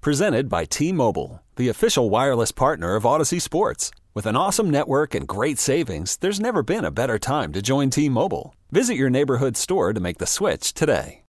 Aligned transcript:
Presented 0.00 0.48
by 0.48 0.64
T 0.64 0.92
Mobile, 0.92 1.42
the 1.56 1.68
official 1.68 2.08
wireless 2.08 2.52
partner 2.52 2.94
of 2.94 3.02
Audacy 3.02 3.42
Sports. 3.42 3.90
With 4.14 4.26
an 4.26 4.36
awesome 4.36 4.70
network 4.70 5.12
and 5.12 5.26
great 5.26 5.58
savings, 5.58 6.16
there's 6.18 6.38
never 6.38 6.62
been 6.62 6.84
a 6.84 6.92
better 6.92 7.18
time 7.18 7.52
to 7.52 7.60
join 7.60 7.90
T 7.90 8.08
Mobile. 8.08 8.54
Visit 8.70 8.94
your 8.94 9.10
neighborhood 9.10 9.56
store 9.56 9.92
to 9.92 9.98
make 9.98 10.18
the 10.18 10.26
switch 10.26 10.72
today. 10.72 11.22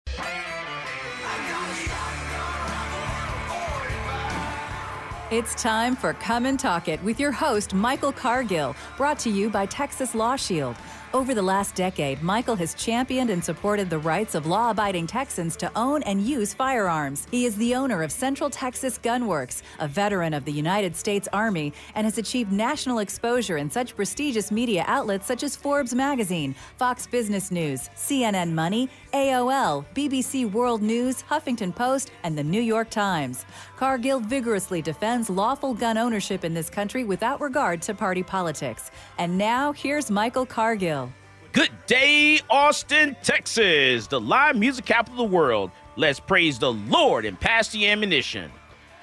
It's 5.30 5.54
time 5.54 5.96
for 5.96 6.12
Come 6.12 6.44
and 6.44 6.60
Talk 6.60 6.88
It 6.88 7.02
with 7.02 7.18
your 7.18 7.32
host, 7.32 7.72
Michael 7.72 8.12
Cargill, 8.12 8.76
brought 8.98 9.18
to 9.20 9.30
you 9.30 9.48
by 9.48 9.64
Texas 9.64 10.14
Law 10.14 10.36
Shield. 10.36 10.76
Over 11.14 11.34
the 11.34 11.40
last 11.40 11.74
decade, 11.74 12.22
Michael 12.22 12.56
has 12.56 12.74
championed 12.74 13.30
and 13.30 13.42
supported 13.42 13.88
the 13.88 13.98
rights 13.98 14.34
of 14.34 14.44
law 14.46 14.72
abiding 14.72 15.06
Texans 15.06 15.56
to 15.56 15.72
own 15.74 16.02
and 16.02 16.20
use 16.20 16.52
firearms. 16.52 17.26
He 17.30 17.46
is 17.46 17.56
the 17.56 17.74
owner 17.74 18.02
of 18.02 18.12
Central 18.12 18.50
Texas 18.50 18.98
Gunworks, 18.98 19.62
a 19.78 19.88
veteran 19.88 20.34
of 20.34 20.44
the 20.44 20.52
United 20.52 20.94
States 20.94 21.26
Army, 21.32 21.72
and 21.94 22.04
has 22.04 22.18
achieved 22.18 22.52
national 22.52 22.98
exposure 22.98 23.56
in 23.56 23.70
such 23.70 23.96
prestigious 23.96 24.52
media 24.52 24.84
outlets 24.86 25.26
such 25.26 25.42
as 25.42 25.56
Forbes 25.56 25.94
Magazine, 25.94 26.54
Fox 26.76 27.06
Business 27.06 27.50
News, 27.50 27.88
CNN 27.96 28.52
Money, 28.52 28.90
AOL, 29.14 29.86
BBC 29.94 30.52
World 30.52 30.82
News, 30.82 31.22
Huffington 31.22 31.74
Post, 31.74 32.10
and 32.22 32.36
the 32.36 32.44
New 32.44 32.60
York 32.60 32.90
Times. 32.90 33.46
Cargill 33.78 34.18
vigorously 34.18 34.82
defends 34.82 35.30
lawful 35.30 35.72
gun 35.72 35.96
ownership 35.96 36.44
in 36.44 36.52
this 36.52 36.68
country 36.68 37.04
without 37.04 37.40
regard 37.40 37.80
to 37.80 37.94
party 37.94 38.24
politics. 38.24 38.90
And 39.18 39.38
now, 39.38 39.70
here's 39.70 40.10
Michael 40.10 40.46
Cargill. 40.46 41.12
Good 41.52 41.70
day, 41.86 42.40
Austin, 42.50 43.16
Texas, 43.22 44.08
the 44.08 44.18
live 44.18 44.56
music 44.56 44.84
capital 44.84 45.22
of 45.22 45.30
the 45.30 45.36
world. 45.36 45.70
Let's 45.94 46.18
praise 46.18 46.58
the 46.58 46.72
Lord 46.72 47.24
and 47.24 47.38
pass 47.38 47.68
the 47.68 47.86
ammunition. 47.86 48.50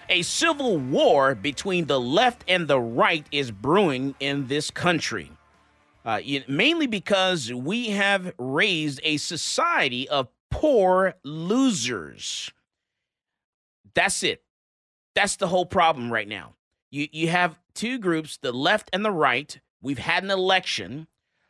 A 0.10 0.24
civil 0.24 0.78
war 0.78 1.36
between 1.36 1.86
the 1.86 2.00
left 2.00 2.44
and 2.50 2.68
the 2.68 2.82
right 2.82 3.26
is 3.32 3.52
brewing 3.52 4.14
in 4.20 4.46
this 4.48 4.72
country. 4.72 5.32
Uh, 6.04 6.20
mainly 6.50 6.86
because 6.86 7.54
we 7.54 7.92
have 7.92 8.34
raised 8.38 9.00
a 9.04 9.16
society 9.16 10.10
of 10.10 10.28
poor 10.52 11.14
losers. 11.24 12.52
That's 13.94 14.22
it. 14.22 14.45
That's 15.16 15.38
the 15.38 15.48
whole 15.48 15.66
problem 15.66 16.12
right 16.12 16.28
now. 16.28 16.54
You 16.92 17.08
you 17.12 17.30
have 17.30 17.60
two 17.74 17.98
groups, 17.98 18.38
the 18.38 18.52
left 18.52 18.90
and 18.94 19.04
the 19.04 19.12
right. 19.12 19.60
We've 19.82 20.00
had 20.00 20.24
an 20.24 20.32
election 20.32 21.08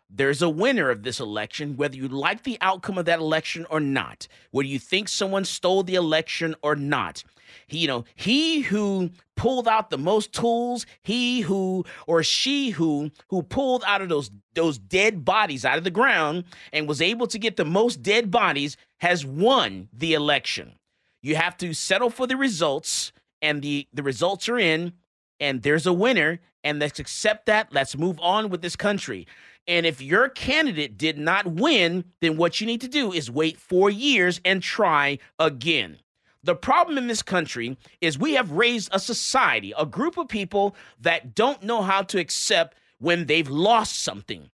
there's 0.09 0.41
a 0.41 0.49
winner 0.49 0.89
of 0.89 1.03
this 1.03 1.19
election, 1.19 1.77
whether 1.77 1.95
you 1.95 2.08
like 2.08 2.43
the 2.43 2.58
outcome 2.61 2.97
of 2.97 3.05
that 3.05 3.19
election 3.19 3.66
or 3.69 3.80
not, 3.80 4.27
whether 4.52 4.67
you 4.67 4.80
think 4.80 5.09
someone 5.09 5.45
stole 5.45 5.83
the 5.83 5.95
election 5.95 6.55
or 6.61 6.75
not. 6.75 7.23
He, 7.67 7.80
you 7.80 7.88
know, 7.88 8.05
he 8.16 8.61
who 8.61 9.11
pulled 9.36 9.67
out 9.67 9.89
the 9.89 9.97
most 9.97 10.33
tools, 10.33 10.86
he 11.02 11.41
who 11.41 11.86
or 12.08 12.23
she 12.23 12.69
who 12.71 13.11
who 13.30 13.43
pulled 13.43 13.83
out 13.86 14.02
of 14.02 14.09
those 14.09 14.31
those 14.53 14.77
dead 14.77 15.25
bodies 15.25 15.66
out 15.66 15.77
of 15.77 15.83
the 15.83 15.89
ground 15.89 16.45
and 16.71 16.87
was 16.87 17.02
able 17.02 17.27
to 17.27 17.39
get 17.39 17.58
the 17.58 17.65
most 17.65 18.02
dead 18.02 18.31
bodies 18.31 18.77
has 18.99 19.25
won 19.25 19.89
the 19.92 20.14
election. 20.14 20.73
You 21.21 21.36
have 21.36 21.58
to 21.58 21.73
settle 21.73 22.09
for 22.09 22.27
the 22.27 22.37
results, 22.37 23.11
and 23.45 23.61
the 23.61 23.88
the 23.94 24.04
results 24.04 24.50
are 24.50 24.58
in, 24.58 24.94
and 25.39 25.61
there's 25.61 25.86
a 25.86 25.94
winner, 25.94 26.39
and 26.64 26.80
let's 26.80 27.00
accept 27.00 27.45
that. 27.45 27.72
Let's 27.72 27.95
move 27.95 28.20
on 28.20 28.50
with 28.50 28.61
this 28.61 28.76
country. 28.76 29.28
And 29.67 29.86
if 29.86 30.02
your 30.02 30.30
candidate 30.30 30.98
did 30.98 31.17
not 31.17 31.45
win, 31.48 32.05
then 32.22 32.38
what 32.38 32.60
you 32.60 32.67
need 32.67 32.82
to 32.82 32.88
do 32.88 33.11
is 33.11 33.32
wait 33.32 33.58
four 33.58 33.89
years 33.89 34.42
and 34.44 34.61
try 34.61 35.20
again. 35.39 35.98
The 36.44 36.55
problem 36.55 36.98
in 36.98 37.08
this 37.08 37.23
country 37.23 37.78
is 38.02 38.20
we 38.20 38.34
have 38.34 38.52
raised 38.52 38.89
a 38.92 39.00
society, 39.00 39.73
a 39.78 39.86
group 39.86 40.17
of 40.17 40.28
people 40.28 40.76
that 41.02 41.34
don't 41.34 41.64
know 41.64 41.82
how 41.82 42.04
to 42.04 42.20
accept 42.20 42.78
when 43.00 43.26
they've 43.26 43.50
lost 43.50 44.02
something. 44.02 44.50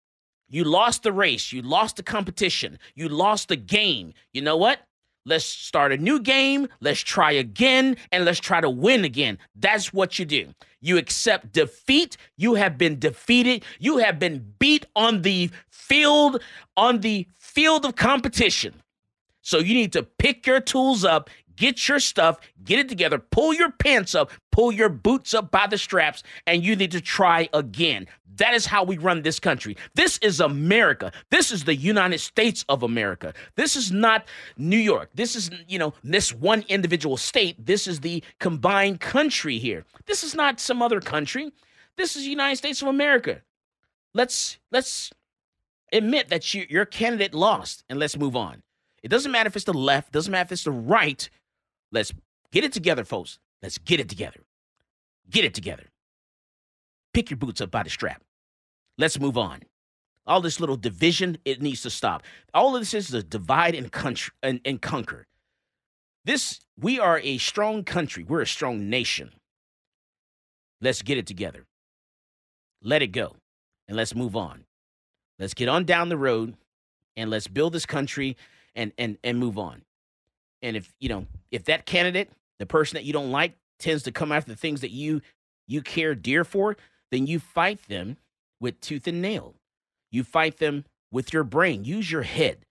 You 0.50 0.64
lost 0.64 1.02
the 1.02 1.12
race, 1.12 1.52
you 1.52 1.62
lost 1.62 1.96
the 1.96 2.02
competition, 2.02 2.78
you 2.94 3.08
lost 3.08 3.48
the 3.48 3.56
game. 3.56 4.14
You 4.32 4.42
know 4.42 4.56
what? 4.56 4.80
Let's 5.28 5.44
start 5.44 5.92
a 5.92 5.98
new 5.98 6.20
game. 6.20 6.68
Let's 6.80 7.00
try 7.00 7.32
again 7.32 7.96
and 8.10 8.24
let's 8.24 8.40
try 8.40 8.62
to 8.62 8.70
win 8.70 9.04
again. 9.04 9.38
That's 9.54 9.92
what 9.92 10.18
you 10.18 10.24
do. 10.24 10.54
You 10.80 10.96
accept 10.96 11.52
defeat. 11.52 12.16
You 12.38 12.54
have 12.54 12.78
been 12.78 12.98
defeated. 12.98 13.62
You 13.78 13.98
have 13.98 14.18
been 14.18 14.54
beat 14.58 14.86
on 14.96 15.20
the 15.22 15.50
field, 15.70 16.42
on 16.78 17.00
the 17.00 17.26
field 17.38 17.84
of 17.84 17.94
competition. 17.96 18.72
So 19.42 19.58
you 19.58 19.74
need 19.74 19.92
to 19.92 20.02
pick 20.02 20.46
your 20.46 20.60
tools 20.60 21.04
up, 21.04 21.28
get 21.58 21.88
your 21.88 22.00
stuff, 22.00 22.38
get 22.64 22.78
it 22.78 22.88
together, 22.88 23.18
pull 23.18 23.52
your 23.52 23.70
pants 23.72 24.14
up, 24.14 24.30
pull 24.52 24.72
your 24.72 24.88
boots 24.88 25.34
up 25.34 25.50
by 25.50 25.66
the 25.66 25.76
straps, 25.76 26.22
and 26.46 26.64
you 26.64 26.76
need 26.76 26.92
to 26.92 27.00
try 27.00 27.48
again. 27.52 28.06
That 28.36 28.54
is 28.54 28.66
how 28.66 28.84
we 28.84 28.98
run 28.98 29.22
this 29.22 29.40
country. 29.40 29.76
This 29.96 30.18
is 30.18 30.38
America. 30.38 31.10
This 31.30 31.50
is 31.50 31.64
the 31.64 31.74
United 31.74 32.18
States 32.18 32.64
of 32.68 32.84
America. 32.84 33.34
This 33.56 33.74
is 33.74 33.90
not 33.90 34.26
New 34.56 34.78
York. 34.78 35.10
This 35.14 35.34
is, 35.34 35.50
you 35.66 35.78
know, 35.78 35.92
this 36.04 36.32
one 36.32 36.64
individual 36.68 37.16
state. 37.16 37.66
This 37.66 37.88
is 37.88 38.00
the 38.00 38.22
combined 38.38 39.00
country 39.00 39.58
here. 39.58 39.84
This 40.06 40.22
is 40.22 40.36
not 40.36 40.60
some 40.60 40.82
other 40.82 41.00
country. 41.00 41.50
This 41.96 42.14
is 42.14 42.22
the 42.22 42.30
United 42.30 42.56
States 42.56 42.80
of 42.80 42.86
America. 42.86 43.42
Let's 44.14 44.58
let's 44.70 45.10
admit 45.92 46.28
that 46.28 46.54
you, 46.54 46.64
your 46.70 46.84
candidate 46.84 47.34
lost 47.34 47.82
and 47.90 47.98
let's 47.98 48.16
move 48.16 48.36
on. 48.36 48.62
It 49.02 49.08
doesn't 49.08 49.32
matter 49.32 49.48
if 49.48 49.56
it's 49.56 49.64
the 49.64 49.74
left, 49.74 50.12
doesn't 50.12 50.30
matter 50.30 50.46
if 50.46 50.52
it's 50.52 50.64
the 50.64 50.70
right. 50.70 51.28
Let's 51.92 52.12
get 52.52 52.64
it 52.64 52.72
together, 52.72 53.04
folks. 53.04 53.38
Let's 53.62 53.78
get 53.78 54.00
it 54.00 54.08
together. 54.08 54.40
Get 55.30 55.44
it 55.44 55.54
together. 55.54 55.84
Pick 57.12 57.30
your 57.30 57.36
boots 57.36 57.60
up 57.60 57.70
by 57.70 57.82
the 57.82 57.90
strap. 57.90 58.22
Let's 58.96 59.18
move 59.18 59.38
on. 59.38 59.62
All 60.26 60.40
this 60.40 60.60
little 60.60 60.76
division, 60.76 61.38
it 61.44 61.62
needs 61.62 61.82
to 61.82 61.90
stop. 61.90 62.22
All 62.52 62.76
of 62.76 62.82
this 62.82 62.92
is 62.92 63.14
a 63.14 63.22
divide 63.22 63.74
and, 63.74 63.90
country, 63.90 64.32
and, 64.42 64.60
and 64.64 64.80
conquer. 64.80 65.26
This, 66.24 66.60
we 66.78 67.00
are 67.00 67.18
a 67.22 67.38
strong 67.38 67.84
country. 67.84 68.24
We're 68.24 68.42
a 68.42 68.46
strong 68.46 68.90
nation. 68.90 69.32
Let's 70.80 71.02
get 71.02 71.16
it 71.16 71.26
together. 71.26 71.66
Let 72.82 73.02
it 73.02 73.08
go. 73.08 73.36
And 73.88 73.96
let's 73.96 74.14
move 74.14 74.36
on. 74.36 74.64
Let's 75.38 75.54
get 75.54 75.68
on 75.68 75.84
down 75.84 76.08
the 76.08 76.18
road 76.18 76.54
and 77.16 77.30
let's 77.30 77.48
build 77.48 77.72
this 77.72 77.86
country 77.86 78.36
and 78.74 78.92
and 78.98 79.18
and 79.24 79.38
move 79.38 79.58
on. 79.58 79.82
And 80.62 80.76
if 80.76 80.92
you 80.98 81.08
know, 81.08 81.26
if 81.50 81.64
that 81.64 81.86
candidate, 81.86 82.30
the 82.58 82.66
person 82.66 82.96
that 82.96 83.04
you 83.04 83.12
don't 83.12 83.30
like, 83.30 83.54
tends 83.78 84.02
to 84.04 84.12
come 84.12 84.32
after 84.32 84.50
the 84.50 84.56
things 84.56 84.80
that 84.80 84.90
you 84.90 85.20
you 85.66 85.82
care 85.82 86.14
dear 86.14 86.44
for, 86.44 86.76
then 87.10 87.26
you 87.26 87.38
fight 87.38 87.80
them 87.88 88.16
with 88.60 88.80
tooth 88.80 89.06
and 89.06 89.22
nail. 89.22 89.54
You 90.10 90.24
fight 90.24 90.58
them 90.58 90.84
with 91.12 91.32
your 91.32 91.44
brain. 91.44 91.84
Use 91.84 92.10
your 92.10 92.22
head. 92.22 92.64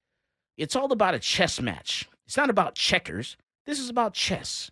It's 0.57 0.75
all 0.75 0.91
about 0.91 1.13
a 1.13 1.19
chess 1.19 1.61
match. 1.61 2.09
It's 2.25 2.37
not 2.37 2.49
about 2.49 2.75
checkers. 2.75 3.37
This 3.65 3.79
is 3.79 3.89
about 3.89 4.13
chess, 4.13 4.71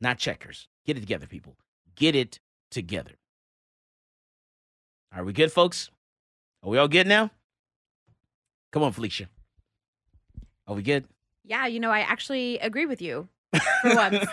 not 0.00 0.18
checkers. 0.18 0.68
Get 0.84 0.96
it 0.96 1.00
together, 1.00 1.26
people. 1.26 1.56
Get 1.94 2.14
it 2.14 2.40
together. 2.70 3.12
Are 5.14 5.24
we 5.24 5.32
good, 5.32 5.52
folks? 5.52 5.90
Are 6.62 6.70
we 6.70 6.78
all 6.78 6.88
good 6.88 7.06
now? 7.06 7.30
Come 8.72 8.82
on, 8.82 8.92
Felicia. 8.92 9.28
Are 10.66 10.74
we 10.74 10.82
good? 10.82 11.06
Yeah, 11.46 11.66
you 11.66 11.80
know, 11.80 11.90
I 11.90 12.00
actually 12.00 12.58
agree 12.58 12.86
with 12.86 13.00
you 13.00 13.28
for 13.82 13.94
once. 13.94 14.26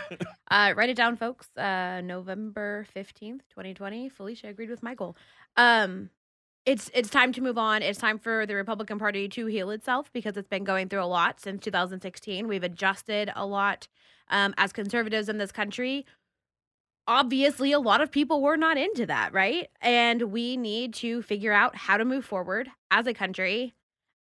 uh, 0.50 0.74
write 0.76 0.90
it 0.90 0.98
down, 0.98 1.16
folks. 1.16 1.48
Uh, 1.56 2.02
November 2.04 2.88
15th, 2.96 3.42
2020. 3.50 4.10
Felicia 4.10 4.48
agreed 4.48 4.70
with 4.70 4.82
Michael. 4.82 5.16
Um, 5.56 6.10
it's 6.66 6.90
it's 6.94 7.10
time 7.10 7.34
to 7.34 7.42
move 7.42 7.58
on. 7.58 7.82
It's 7.82 8.00
time 8.00 8.18
for 8.18 8.46
the 8.46 8.56
Republican 8.56 8.98
Party 8.98 9.28
to 9.30 9.46
heal 9.48 9.70
itself 9.70 10.12
because 10.14 10.38
it's 10.38 10.48
been 10.48 10.64
going 10.64 10.88
through 10.90 11.04
a 11.04 11.06
lot 11.06 11.40
since 11.40 11.62
2016. 11.64 12.48
We've 12.48 12.64
adjusted 12.64 13.32
a 13.36 13.46
lot 13.46 13.88
um, 14.30 14.54
as 14.58 14.72
conservatives 14.72 15.30
in 15.30 15.38
this 15.38 15.52
country. 15.52 16.06
Obviously, 17.06 17.74
a 17.74 17.80
lot 17.80 18.00
of 18.00 18.12
people 18.12 18.42
were 18.42 18.56
not 18.56 18.78
into 18.78 19.06
that, 19.08 19.34
right? 19.34 19.68
And 19.82 20.32
we 20.32 20.56
need 20.56 20.94
to 20.96 21.22
figure 21.22 21.52
out 21.52 21.76
how 21.76 21.98
to 21.98 22.06
move 22.06 22.24
forward 22.24 22.70
as 22.90 23.08
a 23.08 23.14
country 23.14 23.74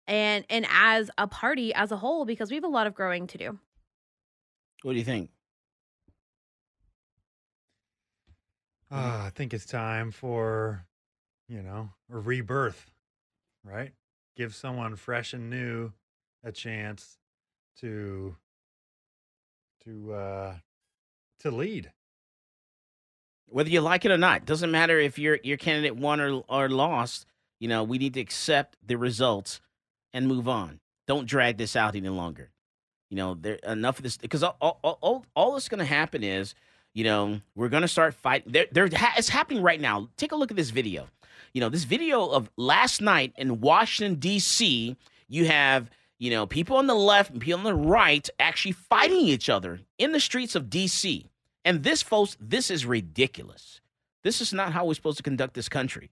and 0.06 0.44
and 0.50 0.66
as 0.70 1.10
a 1.18 1.26
party 1.26 1.72
as 1.74 1.92
a 1.92 1.96
whole 1.96 2.24
because 2.24 2.50
we 2.50 2.56
have 2.56 2.64
a 2.64 2.68
lot 2.68 2.86
of 2.86 2.94
growing 2.94 3.26
to 3.28 3.38
do. 3.38 3.58
What 4.82 4.92
do 4.92 4.98
you 4.98 5.04
think? 5.04 5.30
Uh, 8.90 9.22
I 9.26 9.30
think 9.34 9.54
it's 9.54 9.64
time 9.64 10.10
for, 10.10 10.84
you 11.48 11.62
know, 11.62 11.88
a 12.12 12.18
rebirth, 12.18 12.90
right? 13.64 13.92
Give 14.36 14.54
someone 14.54 14.96
fresh 14.96 15.32
and 15.32 15.48
new 15.48 15.92
a 16.44 16.52
chance 16.52 17.16
to 17.80 18.36
to 19.84 20.12
uh 20.12 20.54
to 21.40 21.50
lead. 21.50 21.92
Whether 23.46 23.70
you 23.70 23.80
like 23.80 24.04
it 24.04 24.10
or 24.10 24.18
not, 24.18 24.44
doesn't 24.44 24.70
matter 24.70 24.98
if 24.98 25.18
your 25.18 25.38
your 25.42 25.56
candidate 25.56 25.96
won 25.96 26.20
or 26.20 26.42
or 26.48 26.68
lost. 26.68 27.26
You 27.60 27.68
know, 27.68 27.84
we 27.84 27.96
need 27.98 28.14
to 28.14 28.20
accept 28.20 28.76
the 28.84 28.96
results 28.96 29.60
and 30.12 30.28
move 30.28 30.48
on. 30.48 30.80
Don't 31.06 31.26
drag 31.26 31.58
this 31.58 31.76
out 31.76 31.96
any 31.96 32.08
longer. 32.08 32.50
You 33.10 33.16
know, 33.16 33.34
there 33.34 33.56
enough 33.66 33.98
of 33.98 34.04
this 34.04 34.16
because 34.16 34.42
all 34.42 34.56
all 34.60 34.98
all, 35.02 35.26
all 35.34 35.52
that's 35.52 35.68
going 35.68 35.80
to 35.80 35.84
happen 35.84 36.24
is, 36.24 36.54
you 36.94 37.04
know, 37.04 37.40
we're 37.54 37.68
going 37.68 37.82
to 37.82 37.88
start 37.88 38.14
fighting. 38.14 38.52
There, 38.52 38.66
there, 38.72 38.88
it's 39.16 39.28
happening 39.28 39.62
right 39.62 39.80
now. 39.80 40.08
Take 40.16 40.32
a 40.32 40.36
look 40.36 40.50
at 40.50 40.56
this 40.56 40.70
video. 40.70 41.08
You 41.52 41.60
know, 41.60 41.68
this 41.68 41.84
video 41.84 42.26
of 42.26 42.50
last 42.56 43.02
night 43.02 43.34
in 43.36 43.60
Washington 43.60 44.18
D.C. 44.18 44.96
You 45.28 45.46
have 45.46 45.90
you 46.18 46.30
know 46.30 46.46
people 46.46 46.76
on 46.76 46.86
the 46.86 46.94
left 46.94 47.30
and 47.30 47.40
people 47.40 47.58
on 47.58 47.64
the 47.64 47.74
right 47.74 48.28
actually 48.40 48.72
fighting 48.72 49.20
each 49.20 49.50
other 49.50 49.80
in 49.98 50.12
the 50.12 50.20
streets 50.20 50.54
of 50.54 50.70
D.C. 50.70 51.28
And 51.64 51.82
this, 51.82 52.02
folks, 52.02 52.36
this 52.40 52.70
is 52.70 52.86
ridiculous. 52.86 53.80
This 54.24 54.40
is 54.40 54.52
not 54.52 54.72
how 54.72 54.86
we're 54.86 54.94
supposed 54.94 55.18
to 55.18 55.22
conduct 55.22 55.54
this 55.54 55.68
country. 55.68 56.10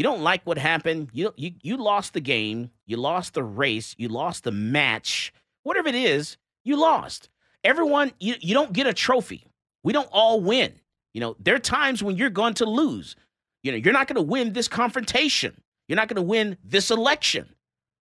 You 0.00 0.04
don't 0.04 0.22
like 0.22 0.40
what 0.46 0.56
happened. 0.56 1.10
You, 1.12 1.34
you, 1.36 1.52
you 1.60 1.76
lost 1.76 2.14
the 2.14 2.22
game. 2.22 2.70
You 2.86 2.96
lost 2.96 3.34
the 3.34 3.42
race. 3.42 3.94
You 3.98 4.08
lost 4.08 4.44
the 4.44 4.50
match. 4.50 5.30
Whatever 5.62 5.90
it 5.90 5.94
is, 5.94 6.38
you 6.64 6.76
lost. 6.76 7.28
Everyone, 7.64 8.10
you, 8.18 8.34
you 8.40 8.54
don't 8.54 8.72
get 8.72 8.86
a 8.86 8.94
trophy. 8.94 9.44
We 9.82 9.92
don't 9.92 10.08
all 10.10 10.40
win. 10.40 10.72
You 11.12 11.20
know, 11.20 11.36
there 11.38 11.54
are 11.54 11.58
times 11.58 12.02
when 12.02 12.16
you're 12.16 12.30
going 12.30 12.54
to 12.54 12.64
lose. 12.64 13.14
You 13.62 13.72
know, 13.72 13.76
you're 13.76 13.92
not 13.92 14.08
going 14.08 14.16
to 14.16 14.22
win 14.22 14.54
this 14.54 14.68
confrontation. 14.68 15.60
You're 15.86 15.96
not 15.96 16.08
going 16.08 16.16
to 16.16 16.22
win 16.22 16.56
this 16.64 16.90
election. 16.90 17.54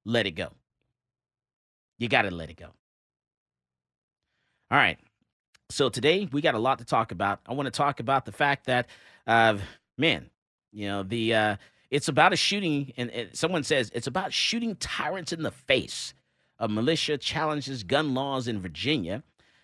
Let 0.06 0.26
it 0.26 0.36
go. 0.36 0.54
You 1.98 2.08
got 2.08 2.22
to 2.22 2.32
let 2.32 2.50
it 2.50 2.56
go. 2.56 2.68
All 4.72 4.78
right. 4.78 5.00
So 5.70 5.90
today 5.90 6.30
we 6.32 6.40
got 6.40 6.56
a 6.56 6.60
lot 6.60 6.80
to 6.80 6.86
talk 6.86 7.12
about. 7.12 7.42
I 7.46 7.56
want 7.56 7.66
to 7.66 7.72
talk 7.72 8.00
about 8.00 8.24
the 8.24 8.32
fact 8.32 8.68
that, 8.68 8.88
uh, 9.28 9.58
man, 9.98 10.30
you 10.72 10.88
know, 10.88 11.04
the 11.04 11.34
uh, 11.36 11.56
it's 11.92 12.08
about 12.08 12.34
a 12.34 12.36
shooting, 12.36 12.94
and, 12.98 13.10
and 13.12 13.36
someone 13.36 13.64
says 13.64 13.92
it's 13.94 14.08
about 14.08 14.34
shooting 14.34 14.76
tyrants 14.76 15.34
in 15.34 15.44
the 15.44 15.52
face. 15.52 16.14
A 16.60 16.68
militia 16.68 17.18
challenges 17.18 17.84
gun 17.84 18.14
laws 18.14 18.48
in 18.48 18.60
Virginia, 18.60 19.24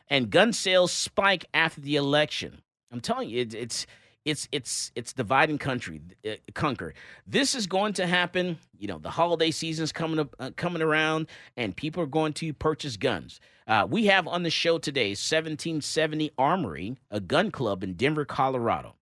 and 0.09 0.29
gun 0.29 0.53
sales 0.53 0.91
spike 0.91 1.45
after 1.53 1.81
the 1.81 1.95
election. 1.95 2.61
I'm 2.91 3.01
telling 3.01 3.29
you, 3.29 3.41
it, 3.41 3.53
it's 3.53 3.85
it's 4.25 4.49
it's 4.51 4.91
it's 4.95 5.13
dividing 5.13 5.57
country 5.57 6.01
uh, 6.27 6.31
conquer 6.53 6.93
this 7.27 7.55
is 7.55 7.67
going 7.67 7.93
to 7.93 8.07
happen 8.07 8.57
you 8.77 8.87
know 8.87 8.97
the 8.97 9.09
holiday 9.09 9.51
season's 9.51 9.91
coming 9.91 10.19
up 10.19 10.35
uh, 10.39 10.49
coming 10.55 10.81
around 10.81 11.27
and 11.55 11.75
people 11.75 12.01
are 12.01 12.07
going 12.07 12.33
to 12.33 12.51
purchase 12.51 12.97
guns 12.97 13.39
uh, 13.67 13.87
we 13.89 14.07
have 14.07 14.27
on 14.27 14.43
the 14.43 14.49
show 14.49 14.77
today 14.77 15.09
1770 15.09 16.31
armory 16.37 16.97
a 17.11 17.19
gun 17.19 17.51
club 17.51 17.83
in 17.83 17.93
denver 17.93 18.25
colorado 18.25 18.95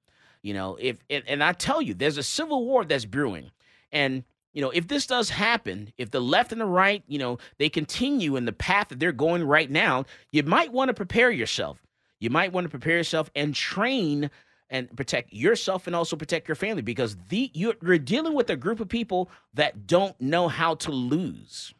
you 0.43 0.53
know 0.53 0.77
if 0.79 0.97
and, 1.09 1.43
i 1.43 1.51
tell 1.51 1.81
you 1.81 1.93
there's 1.93 2.17
a 2.17 2.23
civil 2.23 2.65
war 2.65 2.85
that's 2.85 3.05
brewing 3.05 3.49
and 3.91 4.23
you 4.53 4.61
know 4.61 4.69
if 4.69 4.87
this 4.87 5.07
does 5.07 5.31
happen 5.31 5.91
if 5.97 6.11
the 6.11 6.19
left 6.19 6.51
and 6.51 6.61
the 6.61 6.65
right 6.65 7.03
you 7.07 7.17
know 7.17 7.39
they 7.57 7.69
continue 7.69 8.35
in 8.35 8.45
the 8.45 8.53
path 8.53 8.89
that 8.89 8.99
they're 8.99 9.11
going 9.11 9.43
right 9.43 9.71
now 9.71 10.05
you 10.31 10.43
might 10.43 10.71
want 10.71 10.89
to 10.89 10.93
prepare 10.93 11.31
yourself 11.31 11.79
you 12.19 12.29
might 12.29 12.53
want 12.53 12.65
to 12.65 12.69
prepare 12.69 12.97
yourself 12.97 13.31
and 13.35 13.55
train 13.55 14.29
and 14.73 14.93
protect 14.97 15.31
yourself 15.31 15.87
and 15.87 15.95
also 15.95 16.15
protect 16.15 16.47
your 16.47 16.55
family 16.55 16.81
because 16.81 17.15
the 17.29 17.51
you're, 17.53 17.75
you're 17.81 17.99
dealing 17.99 18.33
with 18.33 18.49
a 18.49 18.55
group 18.55 18.79
of 18.79 18.89
people 18.89 19.29
that 19.53 19.85
don't 19.85 20.19
know 20.19 20.47
how 20.47 20.73
to 20.75 20.91
lose. 20.91 21.73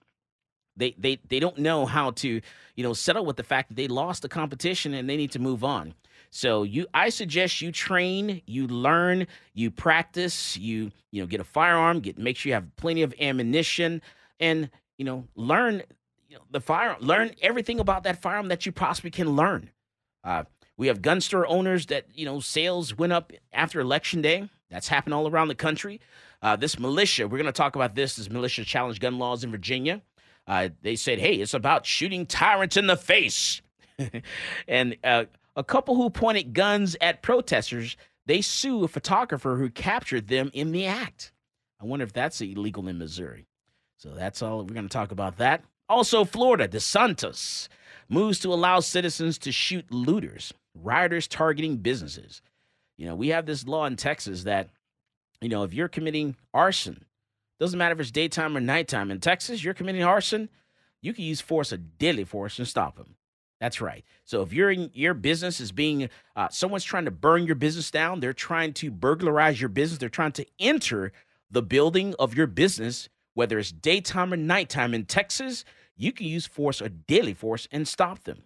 They 0.78 0.96
they 0.98 1.20
they 1.28 1.40
don't 1.40 1.58
know 1.58 1.86
how 1.86 2.12
to 2.12 2.40
you 2.76 2.84
know 2.84 2.94
settle 2.94 3.26
with 3.26 3.38
the 3.38 3.44
fact 3.44 3.70
that 3.70 3.76
they 3.76 3.88
lost 3.88 4.22
the 4.22 4.30
competition 4.30 4.94
and 4.94 5.10
they 5.10 5.18
need 5.18 5.32
to 5.32 5.40
move 5.40 5.64
on. 5.64 5.96
So 6.36 6.64
you 6.64 6.88
I 6.94 7.10
suggest 7.10 7.62
you 7.62 7.72
train, 7.72 8.42
you 8.48 8.66
learn, 8.68 9.28
you 9.54 9.70
practice, 9.70 10.58
you 10.58 10.92
you 11.12 11.22
know 11.22 11.28
get 11.28 11.40
a 11.40 11.44
firearm, 11.44 12.00
get 12.00 12.18
make 12.18 12.38
sure 12.38 12.50
you 12.50 12.54
have 12.56 12.76
plenty 12.76 13.04
of 13.04 13.14
ammunition 13.20 14.02
and 14.40 14.72
you 14.98 15.06
know 15.06 15.28
learn 15.36 15.84
you 16.28 16.38
know, 16.38 16.44
the 16.50 16.60
firearm, 16.60 16.98
learn 17.02 17.32
everything 17.44 17.80
about 17.80 18.04
that 18.04 18.20
firearm 18.20 18.48
that 18.48 18.66
you 18.66 18.72
possibly 18.72 19.12
can 19.12 19.36
learn. 19.36 19.70
Uh, 20.24 20.46
we 20.76 20.88
have 20.88 21.04
gun 21.04 21.22
store 21.22 21.46
owners 21.46 21.86
that, 21.88 22.08
you 22.16 22.26
know, 22.26 22.40
sales 22.40 22.98
went 22.98 23.14
up 23.14 23.32
after 23.54 23.80
election 23.80 24.24
day. 24.24 24.50
That's 24.72 24.88
happened 24.88 25.14
all 25.14 25.28
around 25.28 25.50
the 25.50 25.56
country. 25.56 26.02
Uh, 26.42 26.56
this 26.56 26.80
militia, 26.80 27.28
we're 27.28 27.38
going 27.38 27.46
to 27.46 27.52
talk 27.52 27.76
about 27.76 27.94
this, 27.94 28.16
this 28.16 28.32
militia 28.32 28.66
challenge 28.66 29.00
gun 29.00 29.20
laws 29.20 29.44
in 29.44 29.52
Virginia. 29.52 30.02
Uh, 30.48 30.70
they 30.82 30.96
said, 30.96 31.20
hey, 31.20 31.36
it's 31.36 31.54
about 31.54 31.86
shooting 31.86 32.26
tyrants 32.26 32.76
in 32.76 32.88
the 32.88 32.98
face. 32.98 33.62
and 34.68 34.98
uh, 35.04 35.26
a 35.56 35.64
couple 35.64 35.96
who 35.96 36.10
pointed 36.10 36.54
guns 36.54 36.96
at 37.02 37.22
protesters, 37.22 37.96
they 38.26 38.42
sue 38.42 38.84
a 38.84 38.88
photographer 38.88 39.58
who 39.58 39.70
captured 39.70 40.28
them 40.28 40.50
in 40.54 40.72
the 40.72 40.86
act. 40.86 41.32
I 41.82 41.86
wonder 41.86 42.04
if 42.04 42.14
that's 42.14 42.42
illegal 42.42 42.88
in 42.88 42.98
Missouri. 42.98 43.48
So 43.98 44.14
that's 44.14 44.42
all. 44.42 44.60
We're 44.60 44.74
going 44.74 44.88
to 44.88 44.90
talk 44.90 45.12
about 45.12 45.38
that. 45.38 45.64
Also, 45.90 46.24
Florida, 46.24 46.68
DeSantis 46.68 47.68
moves 48.10 48.40
to 48.40 48.54
allow 48.54 48.80
citizens 48.80 49.38
to 49.40 49.52
shoot 49.52 49.92
looters 49.92 50.54
rioters 50.76 51.28
targeting 51.28 51.78
businesses. 51.78 52.42
You 52.98 53.08
know, 53.08 53.16
we 53.16 53.30
have 53.30 53.46
this 53.46 53.68
law 53.68 53.86
in 53.86 53.96
Texas 53.96 54.44
that, 54.44 54.70
you 55.42 55.50
know, 55.50 55.64
if 55.64 55.74
you're 55.74 55.88
committing 55.88 56.36
arson, 56.54 57.06
doesn't 57.60 57.78
matter 57.78 57.94
if 57.94 58.00
it's 58.00 58.12
daytime 58.12 58.58
or 58.58 58.60
nighttime. 58.60 59.12
In 59.12 59.20
Texas, 59.20 59.64
you're 59.64 59.74
committing 59.74 60.04
arson, 60.04 60.50
you 61.02 61.14
can 61.14 61.24
use 61.24 61.42
force, 61.42 61.72
a 61.72 61.78
deadly 61.78 62.24
force, 62.24 62.60
and 62.60 62.68
stop 62.68 62.98
them. 62.98 63.16
That's 63.64 63.80
right. 63.80 64.04
So 64.26 64.42
if 64.42 64.52
you're 64.52 64.72
in 64.72 64.92
your 64.94 65.14
business 65.14 65.62
is 65.62 65.72
being, 65.72 66.10
uh, 66.36 66.50
someone's 66.50 66.84
trying 66.84 67.06
to 67.06 67.12
burn 67.12 67.46
your 67.46 67.56
business 67.56 67.90
down, 67.92 68.20
they're 68.20 68.34
trying 68.34 68.74
to 68.74 68.92
burglarize 68.92 69.62
your 69.62 69.70
business, 69.70 70.00
they're 70.00 70.10
trying 70.10 70.34
to 70.34 70.46
enter 70.60 71.14
the 71.50 71.62
building 71.62 72.14
of 72.20 72.36
your 72.36 72.46
business, 72.46 73.08
whether 73.36 73.58
it's 73.58 73.72
daytime 73.72 74.34
or 74.34 74.36
nighttime 74.36 74.94
in 74.94 75.06
Texas, 75.06 75.64
you 75.96 76.12
can 76.12 76.28
use 76.28 76.46
force 76.46 76.82
or 76.82 76.90
deadly 76.90 77.34
force 77.34 77.70
and 77.72 77.88
stop 77.88 78.26
them. 78.26 78.44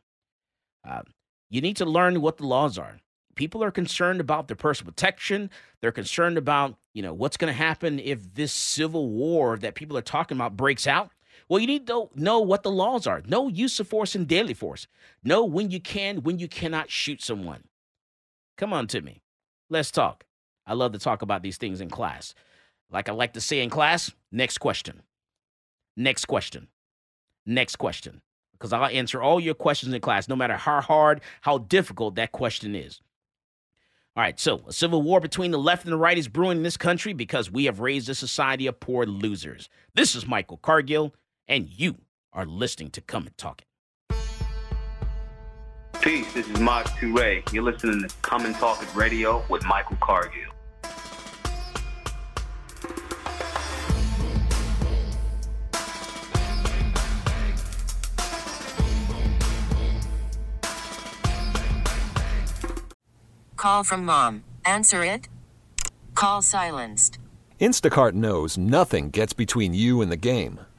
Uh, 0.87 1.01
you 1.49 1.61
need 1.61 1.77
to 1.77 1.85
learn 1.85 2.21
what 2.21 2.37
the 2.37 2.45
laws 2.45 2.77
are. 2.77 2.99
People 3.33 3.63
are 3.63 3.71
concerned 3.71 4.21
about 4.21 4.47
their 4.47 4.55
personal 4.55 4.91
protection. 4.91 5.49
They're 5.81 5.92
concerned 5.92 6.37
about, 6.37 6.75
you 6.94 7.01
know, 7.01 7.15
what's 7.15 7.37
going 7.37 7.51
to 7.51 7.57
happen 7.57 7.97
if 7.97 8.35
this 8.35 8.53
civil 8.53 9.09
war 9.09 9.57
that 9.57 9.73
people 9.73 9.97
are 9.97 10.03
talking 10.03 10.37
about 10.37 10.56
breaks 10.56 10.85
out. 10.85 11.09
Well, 11.49 11.59
you 11.59 11.68
need 11.68 11.87
to 11.87 12.09
know 12.16 12.39
what 12.39 12.63
the 12.63 12.71
laws 12.71 13.07
are. 13.07 13.21
Know 13.25 13.47
use 13.47 13.80
of 13.80 13.87
force 13.87 14.16
and 14.16 14.27
deadly 14.27 14.54
force. 14.54 14.87
Know 15.23 15.45
when 15.45 15.71
you 15.71 15.80
can, 15.80 16.23
when 16.23 16.39
you 16.39 16.47
cannot 16.47 16.89
shoot 16.89 17.21
someone. 17.21 17.63
Come 18.57 18.73
on 18.73 18.87
to 18.87 19.01
me. 19.01 19.21
Let's 19.69 19.92
talk. 19.92 20.25
I 20.66 20.73
love 20.73 20.92
to 20.92 20.99
talk 20.99 21.21
about 21.21 21.44
these 21.44 21.57
things 21.57 21.80
in 21.80 21.89
class. 21.89 22.33
Like 22.92 23.07
I 23.07 23.13
like 23.13 23.33
to 23.33 23.42
say 23.42 23.61
in 23.61 23.69
class, 23.69 24.11
next 24.31 24.57
question. 24.57 25.01
Next 25.95 26.25
question. 26.25 26.68
Next 27.45 27.77
question 27.77 28.21
because 28.57 28.73
I'll 28.73 28.85
answer 28.85 29.21
all 29.21 29.39
your 29.39 29.54
questions 29.54 29.94
in 29.94 30.01
class, 30.01 30.27
no 30.27 30.35
matter 30.35 30.56
how 30.56 30.81
hard, 30.81 31.21
how 31.42 31.59
difficult 31.59 32.16
that 32.16 32.31
question 32.31 32.75
is. 32.75 33.01
All 34.16 34.23
right, 34.23 34.39
so 34.39 34.63
a 34.68 34.73
civil 34.73 35.04
war 35.04 35.19
between 35.19 35.51
the 35.51 35.59
left 35.59 35.83
and 35.83 35.94
the 35.94 35.97
right 35.97 36.18
is 36.18 36.27
brewing 36.27 36.57
in 36.57 36.63
this 36.63 36.77
country 36.77 37.13
because 37.13 37.51
we 37.51 37.66
have 37.66 37.80
raised 37.80 38.09
a 38.09 38.16
society 38.16 38.66
of 38.66 38.80
poor 38.80 39.06
losers. 39.06 39.69
This 39.94 40.16
is 40.16 40.25
Michael 40.25 40.57
Cargill, 40.57 41.13
and 41.47 41.68
you 41.69 41.95
are 42.33 42.45
listening 42.45 42.92
to 42.92 43.01
Come 43.01 43.25
and 43.27 43.37
Talk 43.37 43.61
It. 43.61 43.68
Peace, 46.01 46.31
this 46.33 46.47
is 46.47 46.59
Maj 46.59 46.85
Toure. 46.85 47.51
You're 47.51 47.63
listening 47.63 48.07
to 48.07 48.16
Come 48.21 48.45
and 48.45 48.56
Talk 48.56 48.81
It 48.81 48.95
Radio 48.95 49.44
with 49.49 49.66
Michael 49.66 49.97
Cargill. 49.99 50.54
Call 63.56 63.83
from 63.83 64.06
mom. 64.06 64.44
Answer 64.66 65.04
it. 65.04 65.27
Call 66.13 66.42
silenced. 66.42 67.18
Instacart 67.59 68.13
knows 68.13 68.57
nothing 68.57 69.09
gets 69.09 69.33
between 69.33 69.73
you 69.73 70.01
and 70.01 70.11
the 70.11 70.18
game. 70.18 70.59